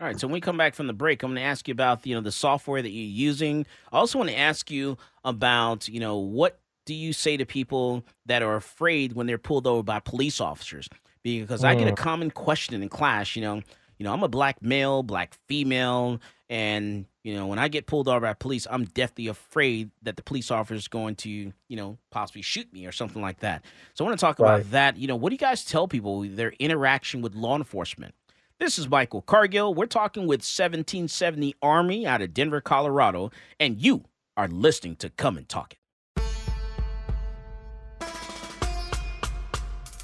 All 0.00 0.06
right, 0.06 0.18
so 0.18 0.26
when 0.26 0.32
we 0.32 0.40
come 0.40 0.56
back 0.56 0.74
from 0.74 0.86
the 0.86 0.94
break, 0.94 1.22
I'm 1.22 1.30
going 1.30 1.36
to 1.36 1.42
ask 1.42 1.68
you 1.68 1.72
about 1.72 2.06
you 2.06 2.14
know 2.14 2.22
the 2.22 2.32
software 2.32 2.80
that 2.80 2.88
you're 2.88 3.04
using. 3.04 3.66
I 3.92 3.98
also 3.98 4.18
want 4.18 4.30
to 4.30 4.38
ask 4.38 4.70
you 4.70 4.96
about 5.24 5.88
you 5.88 6.00
know 6.00 6.16
what 6.16 6.58
do 6.86 6.94
you 6.94 7.12
say 7.12 7.36
to 7.36 7.44
people 7.44 8.04
that 8.24 8.42
are 8.42 8.56
afraid 8.56 9.12
when 9.12 9.26
they're 9.26 9.38
pulled 9.38 9.66
over 9.66 9.82
by 9.82 10.00
police 10.00 10.40
officers? 10.40 10.88
Because 11.22 11.64
I 11.64 11.74
get 11.74 11.88
a 11.88 11.92
Mm. 11.92 11.96
common 11.96 12.30
question 12.30 12.82
in 12.82 12.88
class. 12.88 13.36
You 13.36 13.42
know, 13.42 13.56
you 13.98 14.04
know 14.04 14.12
I'm 14.12 14.22
a 14.22 14.28
black 14.28 14.62
male, 14.62 15.02
black 15.02 15.34
female, 15.48 16.20
and 16.48 17.04
you 17.22 17.34
know 17.34 17.46
when 17.46 17.58
I 17.58 17.68
get 17.68 17.86
pulled 17.86 18.08
over 18.08 18.20
by 18.20 18.32
police, 18.32 18.66
I'm 18.70 18.84
deathly 18.84 19.26
afraid 19.26 19.90
that 20.02 20.16
the 20.16 20.22
police 20.22 20.50
officer 20.50 20.74
is 20.74 20.88
going 20.88 21.16
to 21.16 21.28
you 21.30 21.52
know 21.76 21.98
possibly 22.10 22.42
shoot 22.42 22.72
me 22.72 22.86
or 22.86 22.92
something 22.92 23.20
like 23.20 23.40
that. 23.40 23.62
So 23.94 24.04
I 24.04 24.08
want 24.08 24.18
to 24.18 24.24
talk 24.24 24.38
about 24.38 24.70
that. 24.70 24.96
You 24.96 25.06
know, 25.08 25.16
what 25.16 25.28
do 25.30 25.34
you 25.34 25.38
guys 25.38 25.64
tell 25.64 25.86
people 25.88 26.22
their 26.22 26.52
interaction 26.58 27.20
with 27.20 27.34
law 27.34 27.56
enforcement? 27.56 28.14
This 28.58 28.78
is 28.78 28.88
Michael 28.88 29.22
Cargill. 29.22 29.74
We're 29.74 29.86
talking 29.86 30.22
with 30.26 30.40
1770 30.42 31.54
Armory 31.62 32.06
out 32.06 32.20
of 32.22 32.32
Denver, 32.34 32.60
Colorado, 32.60 33.30
and 33.58 33.80
you 33.80 34.04
are 34.36 34.48
listening 34.48 34.96
to 34.96 35.10
Come 35.10 35.36
and 35.38 35.48
Talk 35.48 35.72
It. 35.74 35.78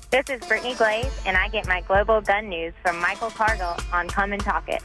This 0.09 0.30
is 0.30 0.40
Brittany 0.46 0.74
Glaze, 0.74 1.20
and 1.26 1.36
I 1.36 1.48
get 1.48 1.66
my 1.66 1.80
global 1.80 2.20
gun 2.20 2.48
news 2.48 2.72
from 2.80 3.00
Michael 3.00 3.30
Cargill 3.30 3.74
on 3.92 4.07
Come 4.07 4.32
and 4.32 4.40
Talk 4.40 4.68
It. 4.68 4.80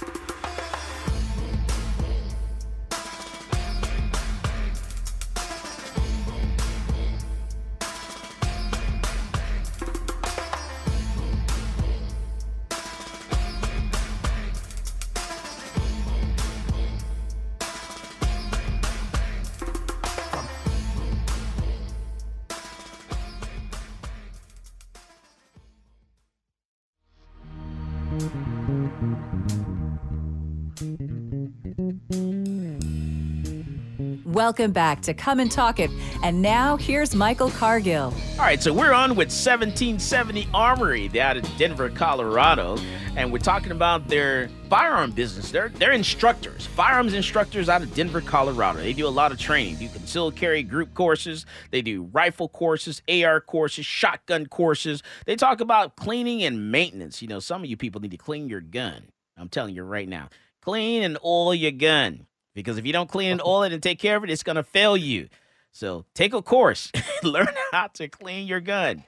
Welcome 34.42 34.72
back 34.72 35.02
to 35.02 35.14
Come 35.14 35.40
and 35.40 35.52
Talk 35.52 35.80
It. 35.80 35.92
And 36.24 36.42
now 36.42 36.76
here's 36.76 37.14
Michael 37.14 37.52
Cargill. 37.52 38.06
All 38.06 38.40
right, 38.40 38.62
so 38.62 38.74
we're 38.74 38.92
on 38.92 39.12
with 39.12 39.28
1770 39.28 40.48
Armory 40.52 41.08
they 41.10 41.20
out 41.20 41.38
of 41.38 41.44
Denver, 41.60 41.92
Colorado, 41.92 42.80
and 43.16 43.32
we're 43.32 43.38
talking 43.38 43.72
about 43.72 44.08
their 44.08 44.50
firearm 44.68 45.12
business. 45.12 45.52
They're 45.52 45.70
they're 45.70 45.92
instructors, 45.92 46.66
firearms 46.66 47.14
instructors 47.14 47.70
out 47.70 47.84
of 47.84 47.94
Denver, 47.94 48.20
Colorado. 48.20 48.80
They 48.80 48.94
do 48.94 49.06
a 49.06 49.10
lot 49.10 49.32
of 49.32 49.38
training. 49.38 49.76
They 49.76 49.86
do 49.86 49.90
concealed 49.90 50.36
carry 50.36 50.64
group 50.64 50.96
courses. 50.96 51.46
They 51.70 51.84
do 51.84 52.10
rifle 52.12 52.50
courses, 52.50 53.04
AR 53.08 53.42
courses, 53.42 53.86
shotgun 53.86 54.48
courses. 54.48 55.04
They 55.28 55.36
talk 55.36 55.62
about 55.62 55.98
cleaning 55.98 56.42
and 56.42 56.72
maintenance. 56.72 57.22
You 57.22 57.28
know, 57.28 57.40
some 57.40 57.62
of 57.62 57.70
you 57.70 57.78
people 57.78 58.02
need 58.02 58.10
to 58.10 58.18
clean 58.18 58.50
your 58.50 58.62
gun. 58.62 59.04
I'm 59.38 59.50
telling 59.50 59.76
you 59.76 59.84
right 59.84 60.10
now. 60.10 60.30
clean 60.64 61.04
and 61.04 61.20
oil 61.24 61.54
your 61.54 61.74
gun 61.74 62.26
because 62.54 62.78
if 62.78 62.86
you 62.86 62.94
don't 62.94 63.10
clean 63.10 63.32
and 63.32 63.42
oil 63.42 63.64
it 63.64 63.74
and 63.74 63.82
take 63.82 64.00
care 64.00 64.18
of 64.18 64.24
it, 64.24 64.30
it's 64.30 64.44
gonna 64.44 64.64
fail 64.64 64.96
you. 64.98 65.30
So 65.72 66.06
take 66.14 66.34
a 66.34 66.42
course, 66.42 66.92
learn 67.24 67.48
how 67.72 67.88
to 67.88 68.08
clean 68.08 68.48
your 68.48 68.60
gun. 68.60 69.04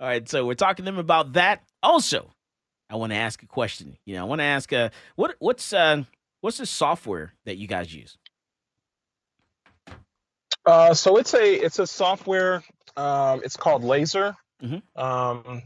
All 0.00 0.06
right, 0.08 0.28
so 0.28 0.46
we're 0.46 0.54
talking 0.54 0.84
to 0.84 0.90
them 0.90 0.98
about 0.98 1.34
that. 1.34 1.62
Also, 1.82 2.30
I 2.90 2.96
want 2.96 3.12
to 3.12 3.16
ask 3.16 3.42
a 3.42 3.46
question. 3.46 3.96
You 4.04 4.14
know, 4.14 4.22
I 4.22 4.28
want 4.28 4.40
to 4.40 4.44
ask 4.44 4.72
uh, 4.72 4.90
what 5.16 5.34
what's 5.38 5.72
uh, 5.72 6.04
what's 6.40 6.58
the 6.58 6.66
software 6.66 7.32
that 7.44 7.56
you 7.56 7.66
guys 7.66 7.94
use? 7.94 8.16
Uh, 10.66 10.94
so 10.94 11.16
it's 11.16 11.34
a 11.34 11.54
it's 11.54 11.78
a 11.78 11.86
software. 11.86 12.62
Um, 12.96 13.40
it's 13.44 13.56
called 13.56 13.82
LASR. 13.82 14.34
Um, 14.96 15.62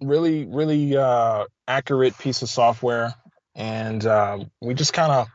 really, 0.00 0.44
really 0.46 0.96
uh, 0.96 1.44
accurate 1.66 2.16
piece 2.18 2.42
of 2.42 2.48
software, 2.48 3.14
and 3.54 4.04
um, 4.06 4.50
we 4.60 4.74
just 4.74 4.92
kind 4.92 5.10
of 5.10 5.28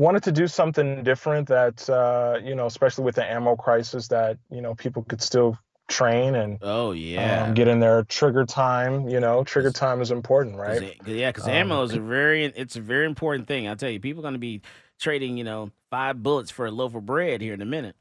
wanted 0.00 0.22
to 0.24 0.32
do 0.32 0.46
something 0.48 1.02
different 1.04 1.46
that 1.48 1.88
uh, 1.90 2.38
you 2.42 2.54
know, 2.54 2.66
especially 2.66 3.04
with 3.04 3.14
the 3.14 3.24
ammo 3.24 3.54
crisis, 3.54 4.08
that 4.08 4.38
you 4.50 4.62
know 4.62 4.74
people 4.74 5.02
could 5.04 5.20
still 5.22 5.56
train 5.88 6.36
and 6.36 6.58
oh 6.62 6.92
yeah 6.92 7.44
um, 7.44 7.54
get 7.54 7.68
in 7.68 7.80
their 7.80 8.02
trigger 8.04 8.44
time. 8.46 9.08
You 9.08 9.20
know, 9.20 9.44
trigger 9.44 9.70
time 9.70 10.00
is 10.00 10.10
important, 10.10 10.56
right? 10.56 10.80
'Cause 10.80 10.88
it- 11.08 11.16
yeah, 11.16 11.30
because 11.30 11.44
Um, 11.46 11.54
ammo 11.54 11.82
is 11.82 11.94
a 11.94 12.00
very 12.00 12.44
it's 12.46 12.76
a 12.76 12.80
very 12.80 13.06
important 13.06 13.46
thing. 13.46 13.68
I'll 13.68 13.76
tell 13.76 13.90
you, 13.90 14.00
people 14.00 14.20
are 14.22 14.28
going 14.28 14.34
to 14.34 14.38
be 14.40 14.62
trading 14.98 15.36
you 15.36 15.44
know 15.44 15.70
five 15.90 16.22
bullets 16.22 16.50
for 16.50 16.66
a 16.66 16.70
loaf 16.70 16.94
of 16.94 17.04
bread 17.06 17.40
here 17.40 17.54
in 17.54 17.62
a 17.62 17.66
minute. 17.66 17.96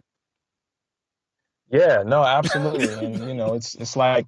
Yeah, 1.71 2.03
no, 2.05 2.23
absolutely. 2.23 2.93
and 2.93 3.27
you 3.27 3.33
know, 3.35 3.53
it's 3.53 3.75
it's 3.75 3.95
like 3.95 4.25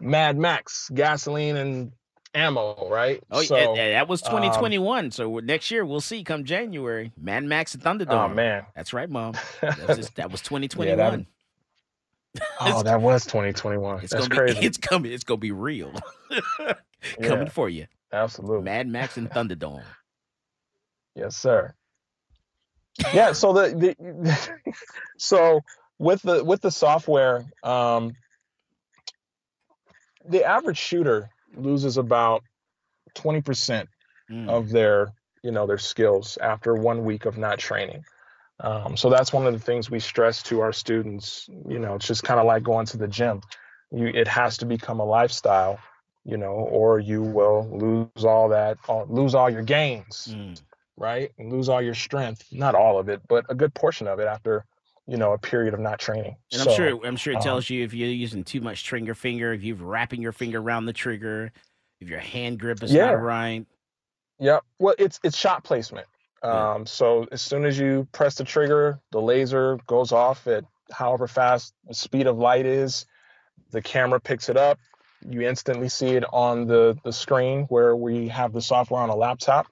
Mad 0.00 0.36
Max, 0.38 0.90
gasoline 0.92 1.56
and 1.56 1.92
ammo, 2.34 2.88
right? 2.90 3.22
Oh 3.30 3.42
So, 3.42 3.56
yeah, 3.56 3.74
yeah, 3.74 3.90
that 3.92 4.08
was 4.08 4.22
um, 4.24 4.30
2021. 4.30 5.10
so 5.10 5.38
next 5.38 5.70
year 5.70 5.84
we'll 5.84 6.00
see 6.00 6.22
come 6.24 6.44
January. 6.44 7.12
Mad 7.20 7.44
Max 7.44 7.74
and 7.74 7.82
Thunderdome. 7.82 8.30
Oh 8.30 8.34
man. 8.34 8.66
that's 8.74 8.92
right, 8.92 9.08
mom. 9.10 9.34
That 9.60 9.88
was, 9.88 9.96
just- 9.96 10.16
that 10.16 10.30
was 10.30 10.40
2021. 10.42 10.96
that- 10.96 12.42
Oh, 12.60 12.82
that 12.84 13.00
was 13.00 13.24
2021. 13.24 14.04
It's 14.04 14.12
That's 14.12 14.28
gonna 14.28 14.46
be 14.46 14.52
crazy. 14.52 14.66
it's 14.66 14.78
coming. 14.78 15.12
It's 15.12 15.24
gonna 15.24 15.38
be 15.38 15.50
real. 15.52 15.92
coming 17.20 17.46
Yeah. 17.46 17.48
for 17.48 17.68
you. 17.68 17.86
Absolutely. 18.12 18.62
Mad 18.62 18.86
Max 18.88 19.16
and 19.16 19.28
Thunderdome. 19.30 19.82
Yes, 21.16 21.36
sir. 21.36 21.74
Yeah, 23.12 23.32
so 23.32 23.52
the, 23.52 23.96
the 23.96 24.58
so 25.18 25.62
with 25.98 26.22
the 26.22 26.44
with 26.44 26.60
the 26.60 26.70
software, 26.70 27.44
um 27.64 28.12
the 30.28 30.44
average 30.44 30.76
shooter 30.78 31.30
loses 31.56 31.96
about 31.96 32.42
20% 33.14 33.88
Mm. 34.30 34.48
of 34.48 34.70
their, 34.70 35.12
you 35.42 35.50
know, 35.50 35.66
their 35.66 35.78
skills 35.78 36.38
after 36.40 36.74
one 36.74 37.04
week 37.04 37.24
of 37.24 37.36
not 37.36 37.58
training. 37.58 38.04
Um, 38.60 38.96
so 38.96 39.10
that's 39.10 39.32
one 39.32 39.46
of 39.46 39.52
the 39.52 39.58
things 39.58 39.90
we 39.90 39.98
stress 39.98 40.42
to 40.44 40.60
our 40.60 40.72
students. 40.72 41.48
You 41.68 41.78
know, 41.80 41.96
it's 41.96 42.06
just 42.06 42.22
kind 42.22 42.38
of 42.38 42.46
like 42.46 42.62
going 42.62 42.86
to 42.86 42.96
the 42.96 43.08
gym. 43.08 43.40
You, 43.90 44.06
it 44.06 44.28
has 44.28 44.58
to 44.58 44.66
become 44.66 45.00
a 45.00 45.04
lifestyle, 45.04 45.80
you 46.24 46.36
know, 46.36 46.52
or 46.52 47.00
you 47.00 47.22
will 47.22 47.66
lose 47.72 48.24
all 48.24 48.50
that, 48.50 48.78
lose 49.08 49.34
all 49.34 49.50
your 49.50 49.62
gains, 49.62 50.28
Mm. 50.28 50.60
right, 50.96 51.32
and 51.38 51.52
lose 51.52 51.68
all 51.68 51.82
your 51.82 51.94
strength. 51.94 52.44
Not 52.52 52.74
all 52.76 52.98
of 53.00 53.08
it, 53.08 53.22
but 53.26 53.46
a 53.48 53.54
good 53.54 53.74
portion 53.74 54.06
of 54.06 54.20
it 54.20 54.28
after, 54.28 54.64
you 55.10 55.16
know, 55.16 55.32
a 55.32 55.38
period 55.38 55.74
of 55.74 55.80
not 55.80 55.98
training. 55.98 56.36
And 56.52 56.62
So, 56.62 56.70
I'm 56.70 56.76
sure 56.76 57.06
I'm 57.06 57.16
sure 57.16 57.32
it 57.32 57.38
um, 57.38 57.42
tells 57.42 57.68
you 57.68 57.84
if 57.84 57.92
you're 57.92 58.08
using 58.08 58.44
too 58.44 58.60
much 58.60 58.84
trigger 58.84 59.14
finger, 59.14 59.52
if 59.52 59.62
you're 59.64 59.76
wrapping 59.76 60.22
your 60.22 60.32
finger 60.32 60.58
around 60.60 60.86
the 60.86 60.92
trigger, 60.92 61.50
if 62.00 62.08
your 62.08 62.20
hand 62.20 62.60
grip 62.60 62.82
is 62.84 62.94
Yeah. 62.94 63.06
not 63.06 63.20
right. 63.20 63.66
Yep. 64.38 64.62
Well, 64.78 64.94
it's 64.98 65.18
it's 65.24 65.36
shot 65.36 65.64
placement. 65.64 66.06
Um, 66.44 66.86
so 66.86 67.26
as 67.32 67.42
soon 67.42 67.64
as 67.64 67.76
you 67.76 68.06
press 68.12 68.36
the 68.36 68.44
trigger, 68.44 69.00
the 69.10 69.20
laser 69.20 69.78
goes 69.88 70.12
off 70.12 70.46
at 70.46 70.64
however 70.92 71.26
fast 71.26 71.74
the 71.88 71.94
speed 71.94 72.28
of 72.28 72.38
light 72.38 72.64
is. 72.64 73.04
The 73.72 73.82
camera 73.82 74.20
picks 74.20 74.48
it 74.48 74.56
up. 74.56 74.78
You 75.28 75.42
instantly 75.42 75.88
see 75.88 76.10
it 76.10 76.24
on 76.32 76.66
the 76.68 76.96
the 77.04 77.12
screen 77.12 77.64
where 77.64 77.96
we 77.96 78.28
have 78.28 78.52
the 78.52 78.62
software 78.62 79.02
on 79.02 79.10
a 79.10 79.16
laptop. 79.16 79.66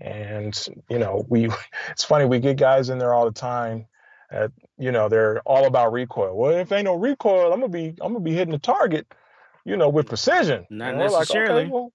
And 0.00 0.56
you 0.88 1.00
know, 1.00 1.26
we 1.28 1.50
it's 1.90 2.04
funny 2.04 2.26
we 2.26 2.38
get 2.38 2.56
guys 2.56 2.90
in 2.90 2.98
there 2.98 3.12
all 3.12 3.24
the 3.24 3.32
time. 3.32 3.86
At, 4.30 4.52
you 4.78 4.92
know, 4.92 5.08
they're 5.08 5.40
all 5.40 5.66
about 5.66 5.92
recoil. 5.92 6.36
Well, 6.36 6.52
if 6.52 6.72
ain't 6.72 6.84
no 6.84 6.94
recoil, 6.94 7.52
I'm 7.52 7.60
gonna 7.60 7.68
be 7.68 7.88
I'm 8.00 8.12
gonna 8.12 8.20
be 8.20 8.32
hitting 8.32 8.52
the 8.52 8.58
target, 8.58 9.06
you 9.64 9.76
know, 9.76 9.88
with 9.88 10.08
precision. 10.08 10.66
Not 10.70 10.94
we're 10.94 11.08
like, 11.10 11.30
okay, 11.30 11.38
necessarily. 11.40 11.66
well, 11.66 11.92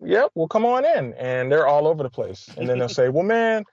yep, 0.00 0.30
well, 0.34 0.48
come 0.48 0.64
on 0.64 0.84
in. 0.84 1.14
And 1.14 1.50
they're 1.50 1.66
all 1.66 1.88
over 1.88 2.02
the 2.02 2.10
place. 2.10 2.48
And 2.56 2.68
then 2.68 2.78
they'll 2.78 2.88
say, 2.88 3.08
well, 3.08 3.24
man, 3.24 3.64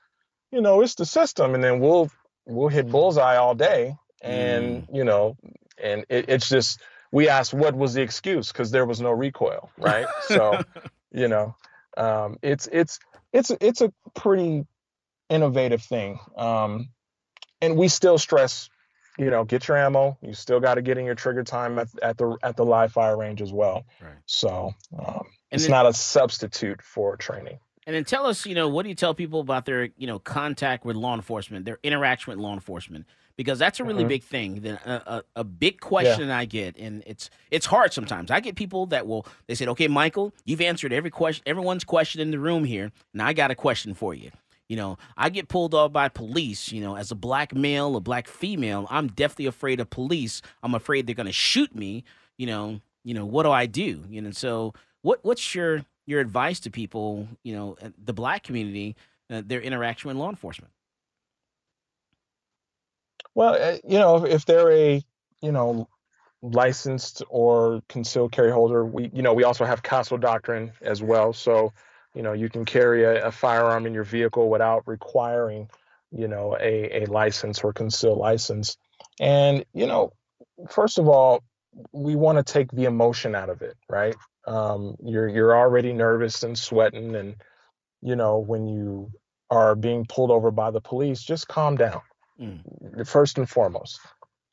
you 0.51 0.61
know, 0.61 0.81
it's 0.81 0.95
the 0.95 1.05
system. 1.05 1.53
And 1.53 1.63
then 1.63 1.79
we'll 1.79 2.09
we'll 2.45 2.69
hit 2.69 2.89
bullseye 2.89 3.37
all 3.37 3.55
day. 3.55 3.95
And, 4.21 4.87
you 4.91 5.03
know, 5.03 5.37
and 5.81 6.03
it, 6.09 6.25
it's 6.27 6.49
just 6.49 6.81
we 7.11 7.29
asked 7.29 7.53
what 7.53 7.75
was 7.75 7.93
the 7.93 8.01
excuse 8.01 8.51
because 8.51 8.71
there 8.71 8.85
was 8.85 8.99
no 8.99 9.11
recoil, 9.11 9.69
right? 9.77 10.07
so, 10.23 10.59
you 11.11 11.27
know, 11.27 11.55
um, 11.95 12.37
it's 12.41 12.67
it's 12.71 12.99
it's 13.31 13.51
it's 13.61 13.81
a 13.81 13.93
pretty 14.15 14.65
innovative 15.29 15.83
thing. 15.83 16.19
Um, 16.35 16.89
and 17.61 17.75
we 17.77 17.87
still 17.87 18.17
stress, 18.17 18.69
you 19.17 19.29
know, 19.29 19.43
get 19.43 19.67
your 19.67 19.77
ammo. 19.77 20.17
You 20.21 20.33
still 20.33 20.59
got 20.59 20.75
to 20.75 20.81
get 20.81 20.97
in 20.97 21.05
your 21.05 21.15
trigger 21.15 21.43
time 21.43 21.79
at, 21.79 21.87
at 22.01 22.17
the 22.17 22.37
at 22.43 22.55
the 22.57 22.65
live 22.65 22.91
fire 22.91 23.17
range 23.17 23.41
as 23.41 23.51
well. 23.51 23.85
Right. 24.01 24.11
So 24.25 24.73
um, 24.97 25.25
it's 25.51 25.63
then- 25.63 25.71
not 25.71 25.85
a 25.85 25.93
substitute 25.93 26.81
for 26.81 27.15
training. 27.17 27.59
And 27.85 27.95
then 27.95 28.03
tell 28.03 28.25
us, 28.25 28.45
you 28.45 28.53
know, 28.53 28.67
what 28.67 28.83
do 28.83 28.89
you 28.89 28.95
tell 28.95 29.13
people 29.13 29.39
about 29.39 29.65
their, 29.65 29.87
you 29.95 30.07
know, 30.07 30.19
contact 30.19 30.83
with 30.83 30.97
law 30.97 31.15
enforcement, 31.15 31.63
their 31.63 31.79
interaction 31.83 32.31
with 32.31 32.37
law 32.37 32.53
enforcement? 32.53 33.05
Because 33.37 33.59
that's 33.59 33.79
a 33.79 33.85
really 33.85 34.03
Mhm. 34.03 34.09
big 34.09 34.23
thing. 34.23 34.59
Then 34.59 34.77
a, 34.85 34.91
a, 35.07 35.23
a 35.37 35.43
big 35.45 35.79
question 35.79 36.29
I 36.29 36.43
get, 36.43 36.75
and 36.77 37.01
it's 37.07 37.29
it's 37.49 37.65
hard 37.65 37.93
sometimes. 37.93 38.29
I 38.29 38.41
get 38.41 38.55
people 38.57 38.87
that 38.87 39.07
will 39.07 39.25
they 39.45 39.55
said, 39.55 39.69
"Okay, 39.69 39.87
Michael, 39.87 40.33
you've 40.43 40.59
answered 40.59 40.91
every 40.91 41.11
question, 41.11 41.43
everyone's 41.45 41.85
question 41.85 42.19
in 42.19 42.31
the 42.31 42.39
room 42.39 42.65
here. 42.65 42.91
Now 43.13 43.27
I 43.27 43.31
got 43.33 43.51
a 43.51 43.55
question 43.55 43.93
for 43.93 44.13
you." 44.13 44.31
You 44.69 44.75
know, 44.75 44.97
I 45.15 45.29
get 45.29 45.47
pulled 45.47 45.73
off 45.73 45.93
by 45.93 46.09
police. 46.09 46.71
You 46.71 46.81
know, 46.81 46.95
as 46.95 47.11
a 47.11 47.15
black 47.15 47.55
male, 47.55 47.95
a 47.95 48.01
black 48.01 48.27
female, 48.27 48.87
I'm 48.89 49.07
definitely 49.07 49.45
afraid 49.45 49.79
of 49.79 49.89
police. 49.89 50.41
I'm 50.61 50.75
afraid 50.75 51.07
they're 51.07 51.15
going 51.15 51.27
to 51.27 51.31
shoot 51.31 51.73
me. 51.75 52.03
You 52.37 52.47
know, 52.47 52.81
you 53.03 53.13
know, 53.13 53.25
what 53.25 53.43
do 53.43 53.51
I 53.51 53.65
do? 53.65 54.03
You 54.09 54.21
know, 54.21 54.31
so 54.31 54.73
what 55.01 55.19
what's 55.23 55.55
your 55.55 55.85
your 56.05 56.19
advice 56.19 56.59
to 56.61 56.69
people? 56.69 57.27
You 57.43 57.55
know, 57.55 57.77
uh, 57.81 57.89
the 58.03 58.13
black 58.13 58.43
community, 58.43 58.95
uh, 59.29 59.41
their 59.45 59.61
interaction 59.61 60.09
with 60.09 60.17
law 60.17 60.29
enforcement. 60.29 60.73
Well, 63.35 63.53
uh, 63.53 63.77
you 63.87 63.99
know, 63.99 64.25
if, 64.25 64.33
if 64.33 64.45
they're 64.45 64.71
a, 64.71 65.03
you 65.41 65.51
know, 65.51 65.87
licensed 66.41 67.23
or 67.29 67.81
concealed 67.87 68.31
carry 68.31 68.51
holder, 68.51 68.83
we, 68.83 69.11
you 69.13 69.21
know, 69.21 69.33
we 69.33 69.43
also 69.43 69.63
have 69.63 69.83
castle 69.83 70.17
doctrine 70.17 70.71
as 70.81 71.01
well. 71.03 71.33
So, 71.33 71.71
you 72.17 72.23
know, 72.23 72.33
you 72.33 72.49
can 72.49 72.65
carry 72.65 73.03
a, 73.03 73.27
a 73.27 73.31
firearm 73.31 73.85
in 73.85 73.93
your 73.93 74.03
vehicle 74.03 74.49
without 74.49 74.83
requiring, 74.87 75.69
you 76.11 76.27
know, 76.27 76.57
a, 76.59 77.03
a 77.03 77.05
license 77.05 77.61
or 77.63 77.73
concealed 77.73 78.17
license. 78.17 78.77
And, 79.19 79.65
you 79.73 79.87
know, 79.87 80.13
first 80.69 80.97
of 80.97 81.07
all, 81.07 81.43
we 81.93 82.15
want 82.15 82.39
to 82.39 82.53
take 82.53 82.71
the 82.71 82.85
emotion 82.85 83.35
out 83.35 83.49
of 83.49 83.61
it, 83.61 83.77
right? 83.89 84.15
Um, 84.47 84.95
you're 85.03 85.27
you're 85.27 85.55
already 85.55 85.93
nervous 85.93 86.43
and 86.43 86.57
sweating, 86.57 87.15
and 87.15 87.35
you 88.01 88.15
know 88.15 88.39
when 88.39 88.67
you 88.67 89.11
are 89.51 89.75
being 89.75 90.05
pulled 90.05 90.31
over 90.31 90.51
by 90.51 90.71
the 90.71 90.81
police, 90.81 91.21
just 91.21 91.47
calm 91.47 91.77
down 91.77 92.01
first 93.05 93.37
and 93.37 93.49
foremost 93.49 93.99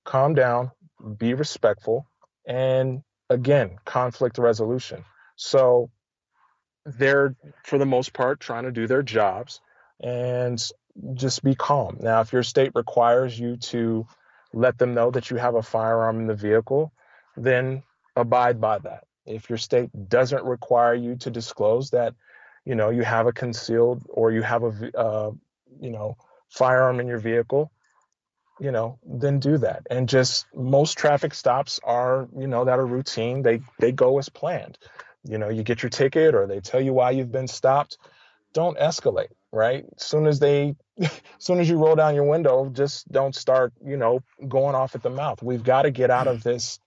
calm 0.05 0.35
down 0.35 0.71
be 1.19 1.35
respectful 1.35 2.07
and 2.47 3.03
again 3.31 3.77
conflict 3.85 4.39
resolution 4.39 5.05
so 5.37 5.91
they're 6.85 7.35
for 7.64 7.78
the 7.78 7.87
most 7.87 8.12
part 8.12 8.41
trying 8.41 8.64
to 8.64 8.72
do 8.72 8.87
their 8.87 9.03
jobs 9.03 9.61
and 10.01 10.62
just 11.14 11.43
be 11.43 11.55
calm. 11.55 11.99
Now 12.01 12.20
if 12.20 12.32
your 12.32 12.43
state 12.43 12.72
requires 12.74 13.39
you 13.39 13.57
to 13.57 14.07
let 14.53 14.78
them 14.78 14.95
know 14.95 15.11
that 15.11 15.30
you 15.30 15.37
have 15.37 15.55
a 15.55 15.62
firearm 15.62 16.20
in 16.20 16.26
the 16.26 16.35
vehicle 16.35 16.93
then 17.37 17.82
abide 18.16 18.61
by 18.61 18.78
that. 18.78 19.05
If 19.26 19.49
your 19.49 19.59
state 19.59 19.91
doesn't 20.09 20.45
require 20.45 20.95
you 20.95 21.16
to 21.16 21.30
disclose 21.30 21.91
that 21.91 22.14
you 22.64 22.74
know 22.74 22.91
you 22.91 23.03
have 23.03 23.26
a 23.26 23.32
concealed 23.32 24.05
or 24.09 24.30
you 24.30 24.43
have 24.43 24.62
a, 24.62 24.99
uh, 24.99 25.30
you 25.80 25.91
know 25.91 26.16
firearm 26.51 27.01
in 27.01 27.09
your 27.09 27.18
vehicle 27.18 27.72
you 28.61 28.70
know 28.70 28.99
then 29.05 29.41
do 29.41 29.59
that. 29.59 29.87
And 29.91 30.09
just 30.09 30.47
most 30.55 30.97
traffic 30.97 31.35
stops 31.35 31.80
are 31.82 32.28
you 32.39 32.47
know 32.47 32.66
that 32.66 32.78
are 32.78 32.87
routine. 32.87 33.43
They 33.43 33.62
they 33.80 33.91
go 33.91 34.18
as 34.18 34.28
planned 34.28 34.78
you 35.25 35.39
know 35.39 35.49
you 35.49 35.62
get 35.62 35.83
your 35.83 35.91
ticket 35.91 36.35
or 36.35 36.47
they 36.47 36.61
tell 36.61 36.81
you 36.81 36.93
why 36.93 37.11
you've 37.11 37.33
been 37.33 37.49
stopped 37.49 37.99
don't 38.53 38.79
escalate 38.79 39.33
right? 39.51 39.85
As 39.97 40.05
soon 40.05 40.27
as 40.27 40.41
they 40.41 40.75
as 41.01 41.20
soon 41.39 41.61
as 41.61 41.68
you 41.68 41.79
roll 41.79 41.95
down 41.95 42.14
your 42.14 42.25
window 42.25 42.68
just 42.70 43.11
don't 43.11 43.35
start 43.35 43.72
you 43.85 43.97
know 43.97 44.20
going 44.49 44.75
off 44.75 44.95
at 44.95 45.03
the 45.03 45.11
mouth. 45.11 45.43
We've 45.43 45.62
got 45.62 45.83
to 45.83 45.91
get 45.91 46.11
out 46.11 46.27
of 46.27 46.39
mm. 46.39 46.43
this 46.43 46.79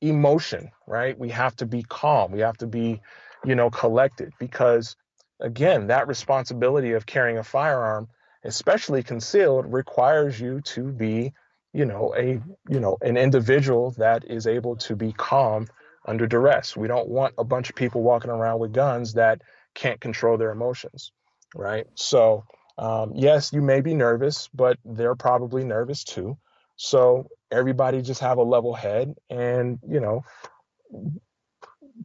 emotion 0.00 0.70
right? 0.86 1.18
We 1.18 1.30
have 1.30 1.56
to 1.56 1.66
be 1.66 1.82
calm. 1.82 2.32
We 2.32 2.40
have 2.40 2.58
to 2.58 2.66
be 2.66 3.00
you 3.44 3.54
know 3.54 3.70
collected 3.70 4.32
because 4.38 4.96
again, 5.40 5.88
that 5.88 6.08
responsibility 6.08 6.92
of 6.92 7.06
carrying 7.06 7.38
a 7.38 7.44
firearm, 7.44 8.08
especially 8.44 9.02
concealed, 9.02 9.72
requires 9.72 10.40
you 10.40 10.60
to 10.62 10.90
be, 10.90 11.32
you 11.72 11.84
know, 11.84 12.14
a 12.16 12.40
you 12.68 12.80
know 12.80 12.96
an 13.00 13.16
individual 13.16 13.92
that 13.92 14.24
is 14.24 14.46
able 14.46 14.76
to 14.76 14.96
be 14.96 15.12
calm 15.12 15.66
under 16.08 16.26
duress. 16.26 16.76
We 16.76 16.88
don't 16.88 17.08
want 17.08 17.34
a 17.38 17.44
bunch 17.44 17.70
of 17.70 17.76
people 17.76 18.02
walking 18.02 18.30
around 18.30 18.58
with 18.58 18.72
guns 18.72 19.14
that 19.14 19.42
can't 19.74 20.00
control 20.00 20.38
their 20.38 20.50
emotions, 20.50 21.12
right? 21.54 21.86
So 21.94 22.44
um, 22.78 23.12
yes, 23.14 23.52
you 23.52 23.60
may 23.60 23.80
be 23.80 23.94
nervous, 23.94 24.48
but 24.54 24.78
they're 24.84 25.14
probably 25.14 25.64
nervous 25.64 26.04
too. 26.04 26.38
So 26.76 27.28
everybody 27.50 28.02
just 28.02 28.20
have 28.20 28.38
a 28.38 28.42
level 28.42 28.74
head 28.74 29.14
and 29.30 29.78
you 29.88 30.00
know 30.00 30.24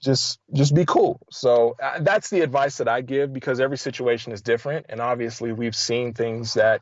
just 0.02 0.40
just 0.54 0.74
be 0.74 0.86
cool 0.86 1.20
so 1.30 1.76
uh, 1.82 2.00
that's 2.02 2.30
the 2.30 2.42
advice 2.42 2.78
that 2.78 2.88
i 2.88 3.02
give 3.02 3.32
because 3.32 3.60
every 3.60 3.78
situation 3.78 4.32
is 4.32 4.42
different 4.42 4.86
and 4.90 5.00
obviously 5.00 5.52
we've 5.52 5.76
seen 5.76 6.14
things 6.14 6.54
that 6.54 6.82